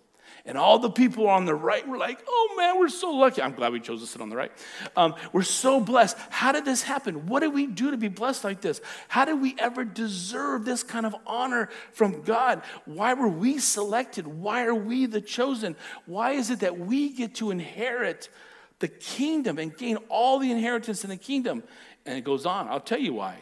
And 0.49 0.57
all 0.57 0.79
the 0.79 0.89
people 0.89 1.29
on 1.29 1.45
the 1.45 1.55
right 1.55 1.87
were 1.87 1.99
like, 1.99 2.25
oh 2.27 2.55
man, 2.57 2.79
we're 2.79 2.89
so 2.89 3.11
lucky. 3.11 3.43
I'm 3.43 3.53
glad 3.53 3.71
we 3.71 3.81
chose 3.81 4.01
to 4.01 4.07
sit 4.07 4.23
on 4.23 4.31
the 4.31 4.37
right. 4.37 4.51
Um, 4.97 5.15
we're 5.31 5.43
so 5.43 5.79
blessed. 5.79 6.17
How 6.31 6.53
did 6.53 6.65
this 6.65 6.83
happen? 6.83 7.27
What 7.27 7.41
did 7.41 7.53
we 7.53 7.67
do 7.67 7.91
to 7.91 7.99
be 7.99 8.09
blessed 8.09 8.45
like 8.45 8.63
this? 8.63 8.81
How 9.09 9.27
did 9.27 9.43
we 9.43 9.55
ever 9.59 9.85
deserve 9.85 10.65
this 10.65 10.83
kind 10.83 11.05
of 11.05 11.15
honor 11.27 11.69
from 11.93 12.23
God? 12.23 12.63
Why 12.87 13.13
were 13.13 13.29
we 13.29 13.59
selected? 13.59 14.27
Why 14.27 14.65
are 14.65 14.75
we 14.75 15.05
the 15.05 15.21
chosen? 15.21 15.77
Why 16.07 16.31
is 16.31 16.49
it 16.49 16.61
that 16.61 16.79
we 16.79 17.11
get 17.11 17.35
to 17.37 17.51
inherit 17.51 18.31
the 18.79 18.89
kingdom 18.89 19.59
and 19.59 19.77
gain 19.77 19.99
all 20.09 20.39
the 20.39 20.51
inheritance 20.51 21.05
in 21.05 21.11
the 21.11 21.19
kingdom? 21.19 21.63
And 22.07 22.17
it 22.17 22.25
goes 22.25 22.47
on. 22.47 22.69
I'll 22.69 22.81
tell 22.81 22.99
you 22.99 23.13
why. 23.13 23.35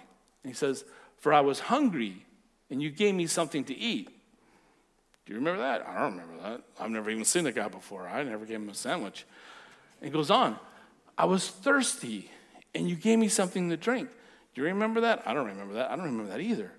And 0.43 0.51
he 0.51 0.55
says, 0.55 0.85
For 1.19 1.33
I 1.33 1.43
was 1.43 1.61
hungry, 1.61 2.27
and 2.69 2.83
you 2.83 2.91
gave 2.91 3.15
me 3.15 3.29
something 3.29 3.63
to 3.67 3.77
eat. 3.77 4.11
Do 5.27 5.33
you 5.33 5.39
remember 5.41 5.61
that? 5.61 5.87
I 5.87 5.99
don't 5.99 6.13
remember 6.13 6.43
that. 6.43 6.63
I've 6.79 6.91
never 6.91 7.11
even 7.11 7.25
seen 7.25 7.45
the 7.45 7.53
guy 7.53 7.69
before. 7.69 8.07
I 8.07 8.23
never 8.23 8.47
gave 8.47 8.57
him 8.57 8.69
a 8.69 8.75
sandwich. 8.75 9.27
And 10.01 10.13
goes 10.13 10.31
on, 10.31 10.57
I 11.19 11.25
was 11.25 11.49
thirsty 11.49 12.31
and 12.75 12.89
you 12.89 12.95
gave 12.95 13.19
me 13.19 13.29
something 13.29 13.69
to 13.71 13.77
drink. 13.77 14.09
Do 14.55 14.61
you 14.61 14.69
remember 14.69 15.01
that? 15.01 15.23
I 15.27 15.35
don't 15.35 15.47
remember 15.47 15.75
that. 15.75 15.91
I 15.91 15.97
don't 15.97 16.05
remember 16.05 16.31
that 16.31 16.41
either. 16.41 16.71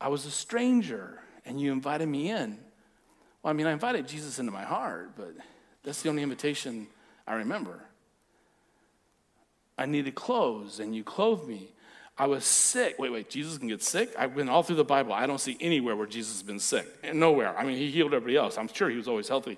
I 0.00 0.08
was 0.08 0.24
a 0.24 0.30
stranger 0.30 1.20
and 1.44 1.60
you 1.60 1.70
invited 1.70 2.08
me 2.08 2.30
in. 2.30 2.58
Well, 3.42 3.50
I 3.50 3.52
mean, 3.52 3.66
I 3.66 3.72
invited 3.72 4.08
Jesus 4.08 4.38
into 4.38 4.52
my 4.52 4.64
heart, 4.64 5.12
but 5.16 5.34
that's 5.82 6.02
the 6.02 6.08
only 6.08 6.22
invitation 6.22 6.86
I 7.26 7.34
remember. 7.34 7.80
I 9.76 9.86
needed 9.86 10.14
clothes 10.14 10.80
and 10.80 10.94
you 10.94 11.04
clothed 11.04 11.46
me. 11.46 11.72
I 12.18 12.26
was 12.26 12.44
sick. 12.44 12.96
Wait, 12.98 13.12
wait, 13.12 13.30
Jesus 13.30 13.58
can 13.58 13.68
get 13.68 13.80
sick? 13.80 14.12
I've 14.18 14.34
been 14.34 14.48
all 14.48 14.64
through 14.64 14.76
the 14.76 14.84
Bible. 14.84 15.12
I 15.12 15.26
don't 15.26 15.40
see 15.40 15.56
anywhere 15.60 15.94
where 15.94 16.06
Jesus 16.06 16.32
has 16.32 16.42
been 16.42 16.58
sick. 16.58 17.14
Nowhere. 17.14 17.56
I 17.56 17.64
mean, 17.64 17.76
he 17.76 17.90
healed 17.90 18.12
everybody 18.12 18.36
else. 18.36 18.58
I'm 18.58 18.66
sure 18.66 18.90
he 18.90 18.96
was 18.96 19.06
always 19.06 19.28
healthy. 19.28 19.56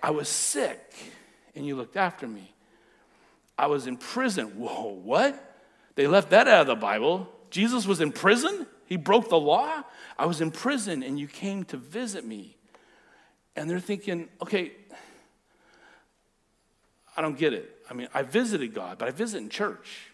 I 0.00 0.12
was 0.12 0.28
sick, 0.28 0.94
and 1.56 1.66
you 1.66 1.74
looked 1.74 1.96
after 1.96 2.28
me. 2.28 2.54
I 3.58 3.66
was 3.66 3.88
in 3.88 3.96
prison. 3.96 4.58
Whoa, 4.58 5.00
what? 5.02 5.58
They 5.96 6.06
left 6.06 6.30
that 6.30 6.46
out 6.46 6.62
of 6.62 6.66
the 6.68 6.76
Bible. 6.76 7.28
Jesus 7.50 7.86
was 7.86 8.00
in 8.00 8.12
prison? 8.12 8.66
He 8.86 8.96
broke 8.96 9.28
the 9.28 9.40
law? 9.40 9.82
I 10.16 10.26
was 10.26 10.40
in 10.40 10.52
prison, 10.52 11.02
and 11.02 11.18
you 11.18 11.26
came 11.26 11.64
to 11.64 11.76
visit 11.76 12.24
me. 12.24 12.56
And 13.56 13.68
they're 13.68 13.80
thinking, 13.80 14.28
okay, 14.40 14.72
I 17.16 17.20
don't 17.20 17.36
get 17.36 17.52
it. 17.52 17.78
I 17.90 17.94
mean, 17.94 18.08
I 18.14 18.22
visited 18.22 18.72
God, 18.74 18.96
but 18.98 19.08
I 19.08 19.10
visit 19.10 19.38
in 19.38 19.48
church. 19.48 20.12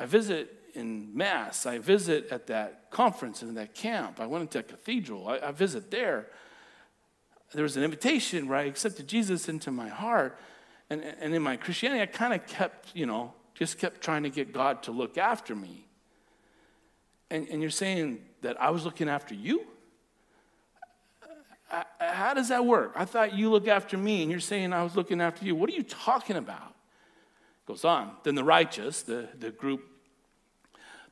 I 0.00 0.06
visit 0.06 0.57
in 0.78 1.14
Mass. 1.14 1.66
I 1.66 1.78
visit 1.78 2.28
at 2.30 2.46
that 2.46 2.90
conference 2.90 3.42
and 3.42 3.56
that 3.56 3.74
camp. 3.74 4.20
I 4.20 4.26
went 4.26 4.42
into 4.42 4.60
a 4.60 4.62
cathedral. 4.62 5.28
I, 5.28 5.38
I 5.38 5.52
visit 5.52 5.90
there. 5.90 6.28
There 7.52 7.64
was 7.64 7.76
an 7.76 7.82
invitation 7.82 8.48
where 8.48 8.58
I 8.58 8.64
accepted 8.64 9.08
Jesus 9.08 9.48
into 9.48 9.70
my 9.70 9.88
heart. 9.88 10.38
And, 10.88 11.02
and 11.20 11.34
in 11.34 11.42
my 11.42 11.56
Christianity, 11.56 12.00
I 12.00 12.06
kind 12.06 12.32
of 12.32 12.46
kept, 12.46 12.94
you 12.94 13.06
know, 13.06 13.34
just 13.54 13.78
kept 13.78 14.00
trying 14.00 14.22
to 14.22 14.30
get 14.30 14.52
God 14.52 14.82
to 14.84 14.92
look 14.92 15.18
after 15.18 15.54
me. 15.54 15.86
And, 17.30 17.48
and 17.48 17.60
you're 17.60 17.70
saying 17.70 18.20
that 18.42 18.60
I 18.60 18.70
was 18.70 18.84
looking 18.84 19.08
after 19.08 19.34
you? 19.34 19.66
Uh, 21.70 21.82
uh, 22.00 22.12
how 22.12 22.32
does 22.32 22.48
that 22.48 22.64
work? 22.64 22.92
I 22.94 23.04
thought 23.04 23.34
you 23.34 23.50
look 23.50 23.68
after 23.68 23.98
me, 23.98 24.22
and 24.22 24.30
you're 24.30 24.40
saying 24.40 24.72
I 24.72 24.82
was 24.82 24.96
looking 24.96 25.20
after 25.20 25.44
you. 25.44 25.54
What 25.54 25.68
are 25.68 25.74
you 25.74 25.82
talking 25.82 26.36
about? 26.36 26.74
Goes 27.66 27.84
on. 27.84 28.12
Then 28.22 28.34
the 28.34 28.44
righteous, 28.44 29.02
the, 29.02 29.28
the 29.38 29.50
group 29.50 29.82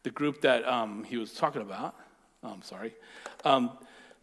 the 0.06 0.12
group 0.12 0.40
that 0.42 0.64
um, 0.68 1.02
he 1.02 1.16
was 1.16 1.32
talking 1.32 1.60
about, 1.60 1.96
oh, 2.44 2.50
I'm 2.50 2.62
sorry, 2.62 2.94
um, 3.44 3.72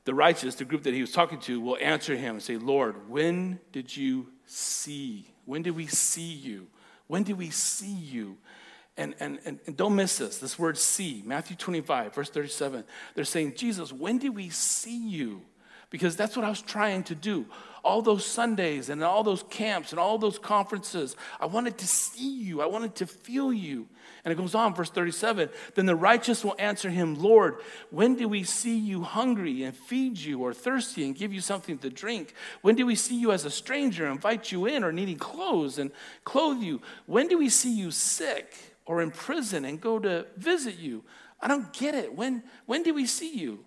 the 0.05 0.13
righteous, 0.13 0.55
the 0.55 0.63
group 0.63 0.83
that 0.83 0.93
he 0.93 1.01
was 1.01 1.11
talking 1.11 1.41
to, 1.41 1.59
will 1.59 1.77
answer 1.81 2.15
him 2.15 2.35
and 2.35 2.41
say, 2.41 2.55
Lord, 2.55 3.09
when 3.09 3.59
did 3.73 3.95
you 3.95 4.29
see? 4.45 5.27
When 5.43 5.61
did 5.61 5.75
we 5.75 5.87
see 5.87 6.31
you? 6.31 6.67
When 7.07 7.23
did 7.23 7.37
we 7.37 7.49
see 7.49 7.91
you? 7.91 8.37
And, 8.95 9.13
and, 9.19 9.39
and, 9.43 9.59
and 9.67 9.75
don't 9.75 9.93
miss 9.93 10.19
this, 10.19 10.37
this 10.37 10.57
word 10.57 10.77
see, 10.77 11.21
Matthew 11.25 11.57
25, 11.57 12.15
verse 12.15 12.29
37. 12.29 12.85
They're 13.13 13.25
saying, 13.25 13.55
Jesus, 13.55 13.91
when 13.91 14.19
did 14.19 14.33
we 14.33 14.51
see 14.51 15.09
you? 15.09 15.41
Because 15.93 16.15
that's 16.15 16.35
what 16.35 16.43
I 16.43 16.49
was 16.49 16.63
trying 16.63 17.03
to 17.03 17.13
do. 17.13 17.45
All 17.83 18.01
those 18.01 18.25
Sundays 18.25 18.89
and 18.89 19.03
all 19.03 19.23
those 19.23 19.43
camps 19.43 19.91
and 19.91 19.99
all 19.99 20.17
those 20.17 20.39
conferences, 20.39 21.15
I 21.39 21.45
wanted 21.45 21.77
to 21.77 21.87
see 21.87 22.33
you, 22.33 22.63
I 22.63 22.65
wanted 22.65 22.95
to 22.95 23.05
feel 23.05 23.53
you. 23.53 23.87
And 24.25 24.31
it 24.31 24.35
goes 24.35 24.55
on, 24.55 24.73
verse 24.73 24.89
37 24.89 25.49
Then 25.75 25.85
the 25.85 25.95
righteous 25.95 26.43
will 26.43 26.55
answer 26.57 26.89
him, 26.89 27.13
Lord, 27.21 27.57
when 27.91 28.15
do 28.15 28.27
we 28.27 28.43
see 28.43 28.75
you 28.75 29.03
hungry 29.03 29.61
and 29.61 29.77
feed 29.77 30.17
you, 30.17 30.41
or 30.41 30.51
thirsty 30.51 31.05
and 31.05 31.15
give 31.15 31.31
you 31.31 31.41
something 31.41 31.77
to 31.77 31.91
drink? 31.91 32.33
When 32.63 32.73
do 32.73 32.87
we 32.87 32.95
see 32.95 33.19
you 33.19 33.31
as 33.31 33.45
a 33.45 33.51
stranger, 33.51 34.07
invite 34.07 34.51
you 34.51 34.65
in, 34.65 34.83
or 34.83 34.91
needing 34.91 35.17
clothes 35.17 35.77
and 35.77 35.91
clothe 36.23 36.63
you? 36.63 36.81
When 37.05 37.27
do 37.27 37.37
we 37.37 37.49
see 37.49 37.71
you 37.71 37.91
sick 37.91 38.55
or 38.87 39.03
in 39.03 39.11
prison 39.11 39.63
and 39.63 39.79
go 39.79 39.99
to 39.99 40.25
visit 40.37 40.79
you? 40.79 41.03
I 41.39 41.47
don't 41.47 41.71
get 41.71 41.93
it. 41.93 42.15
When, 42.15 42.41
when 42.65 42.81
do 42.81 42.95
we 42.95 43.05
see 43.05 43.37
you? 43.37 43.63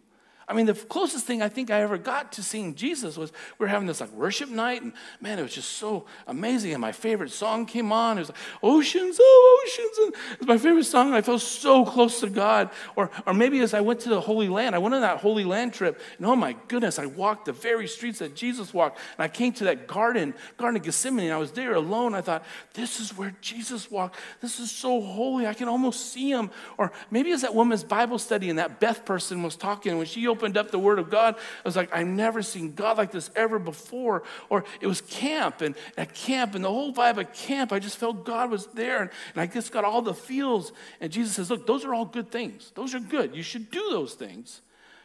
I 0.49 0.55
mean, 0.55 0.66
the 0.66 0.74
closest 0.74 1.26
thing 1.26 1.42
I 1.42 1.49
think 1.49 1.72
I 1.72 1.80
ever 1.80 1.99
got 1.99 2.30
to 2.32 2.42
seeing 2.42 2.76
Jesus 2.76 3.16
was 3.16 3.32
we 3.59 3.64
were 3.64 3.68
having 3.68 3.88
this 3.88 4.01
like 4.01 4.12
worship 4.12 4.49
night, 4.49 4.80
and 4.80 4.92
man, 5.20 5.40
it 5.40 5.42
was 5.42 5.53
just 5.53 5.72
so 5.72 6.07
amazing. 6.28 6.72
And 6.72 6.80
my 6.80 6.92
favorite 6.92 7.32
song 7.32 7.66
came 7.66 7.90
on. 7.90 8.16
It 8.16 8.20
was 8.20 8.28
like 8.28 8.38
Oceans, 8.62 9.18
oh, 9.20 9.64
Oceans. 9.66 9.99
And 9.99 10.14
it 10.34 10.38
was 10.40 10.49
my 10.49 10.59
favorite 10.59 10.84
song. 10.84 11.14
I 11.14 11.20
felt 11.20 11.40
so 11.40 11.84
close 11.84 12.20
to 12.20 12.30
God. 12.30 12.70
Or, 12.94 13.11
or 13.26 13.34
maybe 13.34 13.59
as 13.59 13.74
I 13.74 13.80
went 13.80 13.99
to 14.01 14.09
the 14.09 14.20
Holy 14.20 14.49
Land, 14.49 14.76
I 14.76 14.78
went 14.78 14.94
on 14.94 15.01
that 15.01 15.18
Holy 15.18 15.42
Land 15.42 15.72
trip, 15.72 16.01
and 16.18 16.26
oh 16.26 16.36
my 16.36 16.55
goodness, 16.68 17.01
I 17.01 17.07
walked 17.07 17.47
the 17.47 17.53
very 17.53 17.88
streets 17.88 18.20
that 18.20 18.36
Jesus 18.36 18.72
walked. 18.72 18.99
And 19.18 19.24
I 19.24 19.28
came 19.28 19.53
to 19.55 19.64
that 19.64 19.88
garden, 19.88 20.32
Garden 20.59 20.76
of 20.76 20.84
Gethsemane, 20.84 21.24
and 21.24 21.34
I 21.34 21.38
was 21.38 21.51
there 21.51 21.74
alone. 21.74 22.14
I 22.14 22.20
thought, 22.20 22.44
this 22.74 23.01
is 23.01 23.18
where 23.18 23.34
Jesus 23.40 23.90
walked. 23.90 24.16
This 24.40 24.61
is 24.61 24.70
so 24.70 25.01
holy. 25.01 25.49
I 25.49 25.55
can 25.55 25.66
almost 25.66 26.12
see 26.12 26.30
him. 26.30 26.51
Or 26.78 26.92
maybe 27.11 27.32
as 27.32 27.42
that 27.42 27.55
woman's 27.55 27.82
Bible 27.82 28.20
study 28.20 28.49
and 28.49 28.61
that 28.61 28.78
Beth 28.78 29.05
person 29.05 29.42
was 29.42 29.57
talking, 29.57 29.97
when 29.99 30.07
she 30.07 30.20
up 30.43 30.70
the 30.70 30.78
Word 30.78 30.99
of 30.99 31.11
God, 31.11 31.37
I 31.37 31.68
was 31.68 31.76
like, 31.76 31.95
I've 31.95 32.07
never 32.07 32.43
seen 32.43 32.74
God 32.74 32.97
like 32.97 33.11
this 33.11 33.30
ever 33.37 33.59
before. 33.59 34.22
Or 34.49 34.64
it 34.80 34.87
was 34.87 35.01
camp, 35.01 35.61
and 35.61 35.74
at 35.97 36.14
camp, 36.14 36.55
and 36.55 36.64
the 36.64 36.70
whole 36.70 36.93
vibe 36.93 37.18
of 37.18 37.32
camp, 37.32 37.72
I 37.72 37.78
just 37.78 37.97
felt 37.97 38.24
God 38.24 38.51
was 38.51 38.66
there, 38.68 39.03
and, 39.03 39.11
and 39.34 39.41
I 39.41 39.47
just 39.47 39.72
got 39.72 39.84
all 39.84 40.03
the 40.03 40.14
feels. 40.14 40.72
And 41.01 41.12
Jesus 41.12 41.34
says, 41.34 41.51
Look, 41.51 41.66
those 41.66 41.84
are 41.84 41.95
all 41.95 42.05
good 42.05 42.30
things. 42.30 42.72
Those 42.74 42.95
are 42.95 43.01
good. 43.01 43.34
You 43.34 43.43
should 43.43 43.70
do 43.70 43.89
those 43.91 44.14
things. 44.14 44.61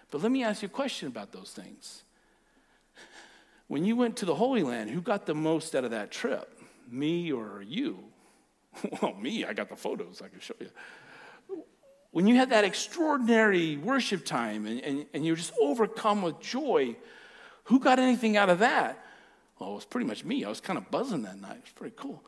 But 0.09 0.21
let 0.21 0.31
me 0.31 0.43
ask 0.43 0.61
you 0.61 0.67
a 0.67 0.69
question 0.69 1.07
about 1.07 1.31
those 1.31 1.51
things. 1.51 2.03
When 3.67 3.85
you 3.85 3.95
went 3.95 4.17
to 4.17 4.25
the 4.25 4.35
Holy 4.35 4.63
Land, 4.63 4.89
who 4.89 5.01
got 5.01 5.25
the 5.25 5.35
most 5.35 5.73
out 5.75 5.85
of 5.85 5.91
that 5.91 6.11
trip? 6.11 6.59
Me 6.89 7.31
or 7.31 7.63
you? 7.65 7.99
well, 9.01 9.13
me, 9.13 9.45
I 9.45 9.53
got 9.53 9.69
the 9.69 9.75
photos 9.77 10.21
I 10.21 10.27
can 10.27 10.39
show 10.39 10.55
you 10.59 10.69
when 12.11 12.27
you 12.27 12.35
had 12.35 12.49
that 12.49 12.63
extraordinary 12.63 13.77
worship 13.77 14.25
time 14.25 14.65
and, 14.65 14.81
and, 14.81 15.05
and 15.13 15.25
you're 15.25 15.35
just 15.35 15.53
overcome 15.61 16.21
with 16.21 16.39
joy, 16.39 16.95
who 17.65 17.79
got 17.79 17.99
anything 17.99 18.37
out 18.37 18.49
of 18.49 18.59
that? 18.59 19.03
Well, 19.59 19.71
it 19.71 19.75
was 19.75 19.85
pretty 19.85 20.07
much 20.07 20.25
me. 20.25 20.43
I 20.43 20.49
was 20.49 20.59
kind 20.59 20.77
of 20.77 20.91
buzzing 20.91 21.21
that 21.23 21.39
night. 21.39 21.57
It 21.57 21.63
was 21.63 21.71
pretty 21.73 21.95
cool. 21.97 22.23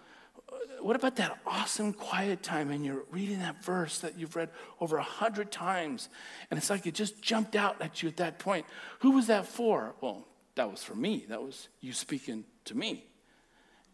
What 0.81 0.95
about 0.95 1.15
that 1.17 1.39
awesome 1.47 1.93
quiet 1.93 2.43
time 2.43 2.69
and 2.69 2.85
you're 2.85 3.03
reading 3.09 3.39
that 3.39 3.63
verse 3.63 3.99
that 3.99 4.17
you've 4.19 4.35
read 4.35 4.49
over 4.79 4.97
a 4.97 5.03
hundred 5.03 5.51
times 5.51 6.09
and 6.49 6.57
it's 6.57 6.69
like 6.69 6.85
it 6.85 6.93
just 6.93 7.21
jumped 7.21 7.55
out 7.55 7.81
at 7.81 8.03
you 8.03 8.09
at 8.09 8.17
that 8.17 8.39
point? 8.39 8.65
Who 8.99 9.11
was 9.11 9.27
that 9.27 9.47
for? 9.47 9.95
Well, 10.01 10.27
that 10.55 10.69
was 10.69 10.83
for 10.83 10.95
me. 10.95 11.25
That 11.29 11.41
was 11.41 11.69
you 11.81 11.93
speaking 11.93 12.45
to 12.65 12.75
me. 12.75 13.05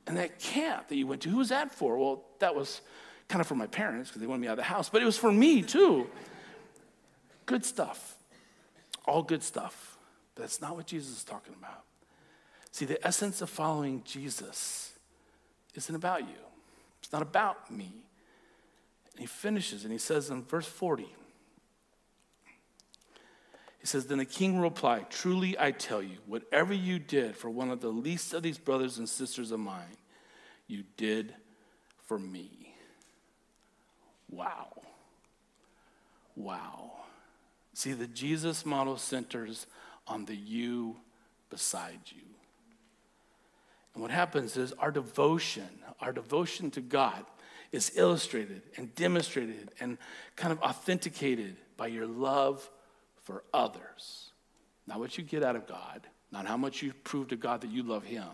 And 0.06 0.18
that 0.18 0.40
camp 0.40 0.90
that 0.90 0.96
you 0.96 1.08
went 1.08 1.22
to, 1.22 1.30
who 1.30 1.38
was 1.38 1.50
that 1.50 1.74
for? 1.74 1.98
Well, 1.98 2.26
that 2.40 2.56
was 2.56 2.82
kind 3.30 3.40
of 3.40 3.48
for 3.48 3.56
my 3.56 3.68
parents 3.68 4.10
because 4.10 4.20
they 4.20 4.28
wanted 4.28 4.42
me 4.42 4.48
out 4.48 4.54
of 4.54 4.58
the 4.58 4.64
house, 4.64 4.90
but 4.90 5.02
it 5.02 5.06
was 5.06 5.18
for 5.18 5.32
me 5.32 5.62
too. 5.62 6.08
Good 7.46 7.64
stuff. 7.64 8.18
All 9.06 9.24
good 9.24 9.44
stuff. 9.44 9.98
But 10.36 10.42
that's 10.42 10.62
not 10.62 10.76
what 10.76 10.88
Jesus 10.88 11.18
is 11.18 11.24
talking 11.24 11.54
about. 11.58 11.84
See, 12.72 12.86
the 12.86 13.06
essence 13.06 13.42
of 13.42 13.50
following 13.50 14.04
Jesus 14.04 14.92
isn't 15.76 15.96
about 15.96 16.22
you, 16.22 16.36
it's 17.02 17.14
not 17.14 17.22
about 17.22 17.72
me. 17.72 17.92
And 19.14 19.22
he 19.22 19.26
finishes 19.28 19.84
and 19.84 19.92
he 19.92 20.00
says 20.00 20.30
in 20.30 20.44
verse 20.44 20.68
40, 20.68 21.08
he 23.80 23.88
says, 23.88 24.06
Then 24.06 24.18
the 24.18 24.26
king 24.26 24.60
replied, 24.60 25.10
Truly 25.10 25.58
I 25.60 25.72
tell 25.72 26.02
you, 26.02 26.18
whatever 26.26 26.74
you 26.74 27.00
did 27.00 27.36
for 27.36 27.50
one 27.50 27.70
of 27.70 27.82
the 27.82 27.90
least 27.90 28.34
of 28.34 28.44
these 28.44 28.58
brothers 28.58 28.98
and 28.98 29.08
sisters 29.08 29.52
of 29.52 29.60
mine, 29.60 29.98
you 30.68 30.84
did 30.98 31.34
for 32.06 32.20
me. 32.20 32.69
Wow. 34.30 34.82
Wow. 36.36 36.92
See, 37.74 37.94
the 37.94 38.08
Jesus 38.08 38.66
model 38.66 38.98
centers 38.98 39.68
on 40.08 40.26
the 40.26 40.36
you 40.36 40.98
beside 41.50 42.00
you. 42.08 42.22
And 43.94 44.02
what 44.02 44.12
happens 44.12 44.56
is 44.58 44.74
our 44.74 44.92
devotion, 44.92 45.68
our 46.00 46.14
devotion 46.14 46.72
to 46.72 46.82
God, 46.82 47.26
is 47.72 47.92
illustrated 47.96 48.62
and 48.78 48.94
demonstrated 48.96 49.72
and 49.80 49.98
kind 50.36 50.52
of 50.52 50.60
authenticated 50.62 51.58
by 51.78 51.88
your 51.88 52.08
love 52.08 52.70
for 53.24 53.44
others. 53.54 54.32
Not 54.88 55.00
what 55.00 55.18
you 55.18 55.24
get 55.24 55.44
out 55.44 55.56
of 55.56 55.68
God, 55.68 56.02
not 56.32 56.48
how 56.48 56.58
much 56.58 56.82
you 56.82 56.94
prove 57.04 57.28
to 57.28 57.36
God 57.36 57.62
that 57.62 57.70
you 57.70 57.84
love 57.84 58.04
Him. 58.04 58.28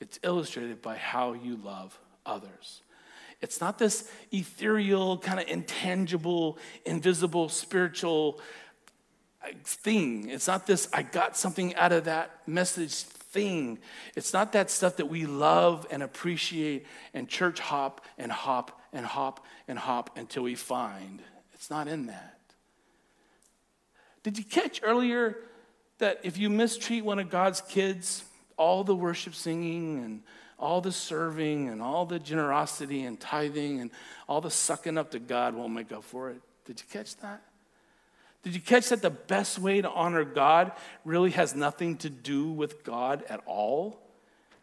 It's 0.00 0.18
illustrated 0.22 0.80
by 0.80 0.96
how 0.96 1.32
you 1.34 1.56
love 1.56 1.98
others. 2.24 2.82
It's 3.40 3.60
not 3.60 3.78
this 3.78 4.10
ethereal, 4.32 5.18
kind 5.18 5.38
of 5.38 5.48
intangible, 5.48 6.58
invisible, 6.84 7.48
spiritual 7.48 8.40
uh, 9.42 9.48
thing. 9.64 10.28
It's 10.28 10.48
not 10.48 10.66
this, 10.66 10.88
I 10.92 11.02
got 11.02 11.36
something 11.36 11.74
out 11.76 11.92
of 11.92 12.04
that 12.04 12.30
message 12.48 12.94
thing. 12.94 13.78
It's 14.16 14.32
not 14.32 14.52
that 14.52 14.70
stuff 14.70 14.96
that 14.96 15.06
we 15.06 15.26
love 15.26 15.86
and 15.90 16.02
appreciate 16.02 16.86
and 17.14 17.28
church 17.28 17.60
hop 17.60 18.04
and 18.16 18.32
hop 18.32 18.80
and 18.92 19.06
hop 19.06 19.46
and 19.68 19.78
hop 19.78 20.16
until 20.16 20.42
we 20.42 20.54
find. 20.54 21.22
It's 21.54 21.70
not 21.70 21.86
in 21.86 22.06
that. 22.06 22.38
Did 24.22 24.38
you 24.38 24.44
catch 24.44 24.80
earlier 24.82 25.36
that 25.98 26.20
if 26.22 26.38
you 26.38 26.50
mistreat 26.50 27.04
one 27.04 27.18
of 27.18 27.30
God's 27.30 27.60
kids, 27.60 28.24
all 28.56 28.82
the 28.82 28.94
worship 28.94 29.34
singing 29.34 30.02
and 30.04 30.22
all 30.58 30.80
the 30.80 30.92
serving 30.92 31.68
and 31.68 31.80
all 31.80 32.04
the 32.04 32.18
generosity 32.18 33.04
and 33.04 33.20
tithing 33.20 33.80
and 33.80 33.90
all 34.28 34.40
the 34.40 34.50
sucking 34.50 34.98
up 34.98 35.12
to 35.12 35.18
God 35.18 35.54
won't 35.54 35.72
make 35.72 35.92
up 35.92 36.04
for 36.04 36.30
it. 36.30 36.40
Did 36.64 36.80
you 36.80 36.86
catch 36.90 37.16
that? 37.18 37.42
Did 38.42 38.54
you 38.54 38.60
catch 38.60 38.88
that 38.88 39.02
the 39.02 39.10
best 39.10 39.58
way 39.58 39.80
to 39.80 39.90
honor 39.90 40.24
God 40.24 40.72
really 41.04 41.30
has 41.30 41.54
nothing 41.54 41.96
to 41.98 42.10
do 42.10 42.50
with 42.50 42.84
God 42.84 43.24
at 43.28 43.40
all? 43.46 44.00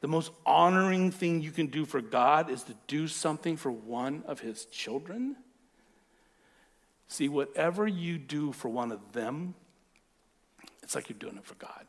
The 0.02 0.08
most 0.08 0.32
honoring 0.46 1.12
thing 1.12 1.41
you 1.41 1.52
can 1.52 1.68
do 1.68 1.86
for 1.86 2.02
God 2.02 2.50
is 2.50 2.64
to 2.64 2.76
do 2.88 3.08
something 3.08 3.58
for 3.58 3.72
one 3.72 4.24
of 4.28 4.39
his 4.39 4.66
children. 4.66 5.36
See, 7.08 7.30
whatever 7.30 7.88
you 7.88 8.18
do 8.18 8.52
for 8.52 8.70
one 8.70 8.91
of 8.91 9.14
them, 9.14 9.56
it's 10.84 10.96
like 10.96 11.10
you're 11.10 11.18
doing 11.18 11.38
it 11.38 11.46
for 11.46 11.56
God. 11.56 11.86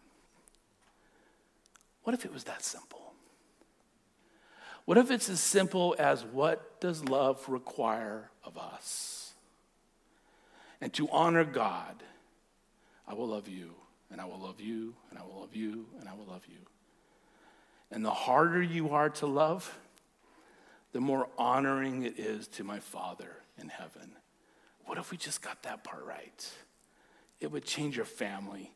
What 2.05 2.15
if 2.15 2.25
it 2.25 2.33
was 2.33 2.45
that 2.45 2.63
simple? 2.63 3.06
What 4.87 4.99
if 4.99 5.11
it's 5.11 5.28
as 5.28 5.41
simple 5.41 5.95
as 5.99 6.24
what 6.24 6.80
does 6.80 7.05
love 7.05 7.47
require 7.49 8.30
of 8.45 8.57
us? 8.57 9.32
And 10.80 10.93
to 10.95 11.09
honor 11.11 11.45
God, 11.45 12.03
I 13.09 13.14
will 13.14 13.26
love 13.26 13.49
you, 13.49 13.74
and 14.11 14.20
I 14.20 14.24
will 14.24 14.39
love 14.39 14.61
you, 14.61 14.95
and 15.11 15.18
I 15.18 15.22
will 15.22 15.41
love 15.41 15.55
you, 15.55 15.87
and 15.99 16.09
I 16.09 16.14
will 16.14 16.26
love 16.26 16.45
you. 16.49 16.59
And 17.91 18.05
the 18.05 18.12
harder 18.12 18.62
you 18.62 18.91
are 18.91 19.11
to 19.11 19.26
love, 19.26 19.76
the 20.93 21.01
more 21.01 21.28
honoring 21.37 22.05
it 22.05 22.18
is 22.18 22.47
to 22.49 22.64
my 22.64 22.78
Father 22.78 23.37
in 23.61 23.68
heaven. 23.68 24.12
What 24.84 24.99
if 24.99 25.11
we 25.11 25.16
just 25.16 25.43
got 25.43 25.64
that 25.64 25.82
part 25.82 26.05
right? 26.07 26.53
It 27.41 27.51
would 27.51 27.64
change 27.64 27.97
your 27.97 28.05
family. 28.05 28.72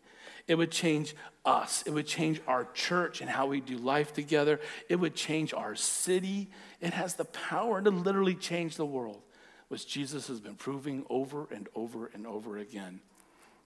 It 0.50 0.58
would 0.58 0.72
change 0.72 1.14
us. 1.44 1.84
It 1.86 1.92
would 1.92 2.08
change 2.08 2.40
our 2.48 2.64
church 2.74 3.20
and 3.20 3.30
how 3.30 3.46
we 3.46 3.60
do 3.60 3.78
life 3.78 4.12
together. 4.12 4.58
It 4.88 4.96
would 4.96 5.14
change 5.14 5.54
our 5.54 5.76
city. 5.76 6.50
It 6.80 6.92
has 6.92 7.14
the 7.14 7.24
power 7.24 7.80
to 7.80 7.88
literally 7.88 8.34
change 8.34 8.74
the 8.74 8.84
world, 8.84 9.22
which 9.68 9.86
Jesus 9.86 10.26
has 10.26 10.40
been 10.40 10.56
proving 10.56 11.06
over 11.08 11.46
and 11.52 11.68
over 11.76 12.10
and 12.12 12.26
over 12.26 12.58
again. 12.58 12.98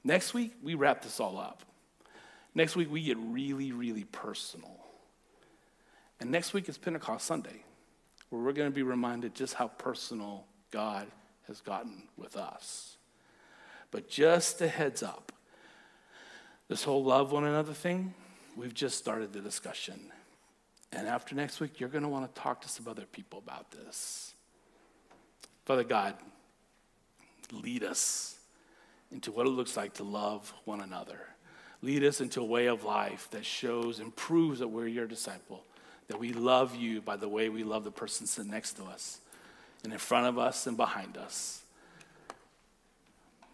Next 0.04 0.34
week, 0.34 0.52
we 0.62 0.74
wrap 0.74 1.00
this 1.00 1.20
all 1.20 1.38
up. 1.38 1.62
Next 2.54 2.76
week, 2.76 2.92
we 2.92 3.02
get 3.02 3.16
really, 3.18 3.72
really 3.72 4.04
personal. 4.04 4.84
And 6.20 6.30
next 6.30 6.52
week 6.52 6.68
is 6.68 6.76
Pentecost 6.76 7.24
Sunday, 7.24 7.64
where 8.28 8.42
we're 8.42 8.52
going 8.52 8.70
to 8.70 8.74
be 8.74 8.82
reminded 8.82 9.34
just 9.34 9.54
how 9.54 9.68
personal 9.68 10.44
God 10.70 11.06
has 11.46 11.62
gotten 11.62 12.08
with 12.18 12.36
us. 12.36 12.98
But 13.90 14.06
just 14.10 14.60
a 14.60 14.68
heads 14.68 15.02
up 15.02 15.32
this 16.68 16.84
whole 16.84 17.04
love 17.04 17.32
one 17.32 17.44
another 17.44 17.74
thing, 17.74 18.14
we've 18.56 18.74
just 18.74 18.98
started 18.98 19.32
the 19.32 19.40
discussion. 19.40 20.00
And 20.92 21.08
after 21.08 21.34
next 21.34 21.60
week, 21.60 21.80
you're 21.80 21.88
going 21.88 22.04
to 22.04 22.08
want 22.08 22.32
to 22.32 22.40
talk 22.40 22.60
to 22.62 22.68
some 22.68 22.88
other 22.88 23.04
people 23.10 23.38
about 23.38 23.70
this. 23.70 24.34
Father 25.64 25.84
God, 25.84 26.14
lead 27.52 27.82
us 27.82 28.38
into 29.10 29.32
what 29.32 29.46
it 29.46 29.50
looks 29.50 29.76
like 29.76 29.94
to 29.94 30.04
love 30.04 30.52
one 30.64 30.80
another. 30.80 31.20
Lead 31.82 32.04
us 32.04 32.20
into 32.20 32.40
a 32.40 32.44
way 32.44 32.66
of 32.66 32.84
life 32.84 33.28
that 33.30 33.44
shows 33.44 34.00
and 34.00 34.14
proves 34.14 34.60
that 34.60 34.68
we're 34.68 34.86
your 34.86 35.06
disciple, 35.06 35.64
that 36.08 36.18
we 36.18 36.32
love 36.32 36.74
you 36.74 37.00
by 37.00 37.16
the 37.16 37.28
way 37.28 37.48
we 37.48 37.62
love 37.62 37.84
the 37.84 37.90
person 37.90 38.26
sitting 38.26 38.50
next 38.50 38.74
to 38.74 38.84
us 38.84 39.20
and 39.82 39.92
in 39.92 39.98
front 39.98 40.26
of 40.26 40.38
us 40.38 40.66
and 40.66 40.76
behind 40.76 41.16
us. 41.18 41.62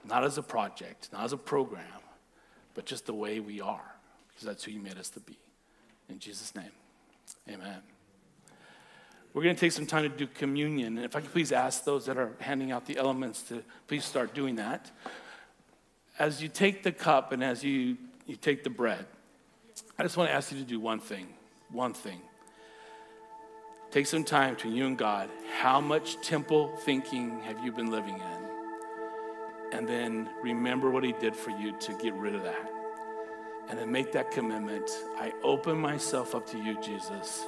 Not 0.05 0.25
as 0.25 0.39
a 0.39 0.43
project, 0.43 1.09
not 1.13 1.25
as 1.25 1.33
a 1.33 1.37
program, 1.37 1.85
but 2.75 2.87
just 2.87 3.07
the 3.07 3.15
way 3.15 3.41
we 3.41 3.61
are, 3.61 3.95
because 4.29 4.47
that's 4.47 4.65
who 4.65 4.73
you 4.73 4.81
made 4.81 4.99
us 4.99 5.11
to 5.11 5.21
be. 5.21 5.39
In 6.09 6.19
Jesus' 6.19 6.55
name, 6.55 6.73
amen. 7.49 7.83
We're 9.33 9.45
going 9.45 9.55
to 9.55 9.61
take 9.61 9.73
some 9.73 9.87
time 9.87 10.03
to 10.03 10.09
do 10.09 10.27
communion. 10.27 10.97
And 10.97 11.05
if 11.05 11.15
I 11.15 11.21
could 11.21 11.33
please 11.33 11.53
ask 11.53 11.85
those 11.85 12.07
that 12.07 12.19
are 12.19 12.33
handing 12.41 12.73
out 12.73 12.87
the 12.87 12.99
elements 12.99 13.43
to 13.45 13.63
please 13.87 14.05
start 14.05 14.35
doing 14.35 14.57
that. 14.57 14.91
As 16.19 16.43
you 16.43 16.49
take 16.49 16.83
the 16.83 16.91
cup 16.91 17.31
and 17.33 17.43
as 17.43 17.63
you, 17.63 17.97
you 18.27 18.35
take 18.37 18.65
the 18.65 18.71
bread, 18.71 19.07
I 19.99 20.03
just 20.03 20.17
want 20.17 20.31
to 20.31 20.35
ask 20.35 20.51
you 20.51 20.59
to 20.59 20.65
do 20.65 20.81
one 20.81 20.99
thing. 20.99 21.29
One 21.71 21.95
thing. 21.95 22.21
Take 23.93 24.07
some 24.07 24.25
time 24.25 24.55
between 24.55 24.75
you 24.75 24.87
and 24.87 24.99
God. 24.99 25.31
How 25.61 25.81
much 25.81 26.21
temple 26.23 26.77
thinking 26.79 27.41
have 27.41 27.65
you 27.65 27.71
been 27.71 27.91
living 27.91 28.15
in? 28.15 28.50
And 29.73 29.89
then 29.89 30.29
remember 30.43 30.91
what 30.91 31.05
He 31.05 31.13
did 31.13 31.37
for 31.37 31.51
you 31.51 31.73
to 31.73 31.93
get 31.95 32.15
rid 32.15 32.35
of 32.35 32.43
that. 32.43 32.71
And 33.69 33.79
then 33.79 33.91
make 33.91 34.13
that 34.13 34.31
commitment. 34.31 34.91
I 35.17 35.33
open 35.43 35.79
myself 35.79 36.35
up 36.35 36.47
to 36.51 36.59
you, 36.59 36.81
Jesus, 36.81 37.47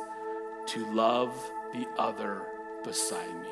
to 0.66 0.86
love 0.92 1.50
the 1.72 1.86
other 1.98 2.42
beside 2.84 3.34
me. 3.40 3.50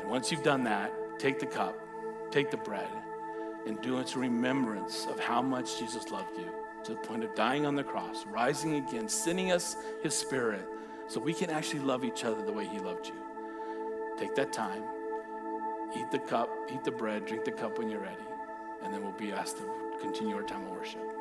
And 0.00 0.08
once 0.08 0.30
you've 0.30 0.42
done 0.42 0.64
that, 0.64 0.92
take 1.18 1.38
the 1.38 1.46
cup, 1.46 1.78
take 2.30 2.50
the 2.50 2.56
bread, 2.56 2.88
and 3.66 3.80
do 3.82 3.98
it 3.98 4.16
remembrance 4.16 5.06
of 5.10 5.18
how 5.20 5.42
much 5.42 5.78
Jesus 5.78 6.10
loved 6.10 6.36
you 6.38 6.48
to 6.84 6.92
the 6.92 6.98
point 6.98 7.24
of 7.24 7.34
dying 7.34 7.66
on 7.66 7.74
the 7.74 7.84
cross, 7.84 8.24
rising 8.26 8.76
again, 8.76 9.08
sending 9.08 9.52
us 9.52 9.76
his 10.02 10.14
spirit 10.14 10.66
so 11.08 11.20
we 11.20 11.34
can 11.34 11.50
actually 11.50 11.80
love 11.80 12.04
each 12.04 12.24
other 12.24 12.42
the 12.44 12.52
way 12.52 12.66
he 12.66 12.78
loved 12.78 13.06
you. 13.06 13.14
Take 14.16 14.34
that 14.36 14.52
time, 14.52 14.82
eat 15.96 16.10
the 16.10 16.18
cup, 16.18 16.50
eat 16.72 16.84
the 16.84 16.90
bread, 16.90 17.26
drink 17.26 17.44
the 17.44 17.52
cup 17.52 17.78
when 17.78 17.88
you're 17.88 18.00
ready, 18.00 18.16
and 18.82 18.92
then 18.92 19.02
we'll 19.02 19.12
be 19.12 19.32
asked 19.32 19.58
to 19.58 19.64
continue 20.00 20.36
our 20.36 20.42
time 20.42 20.64
of 20.64 20.72
worship. 20.72 21.17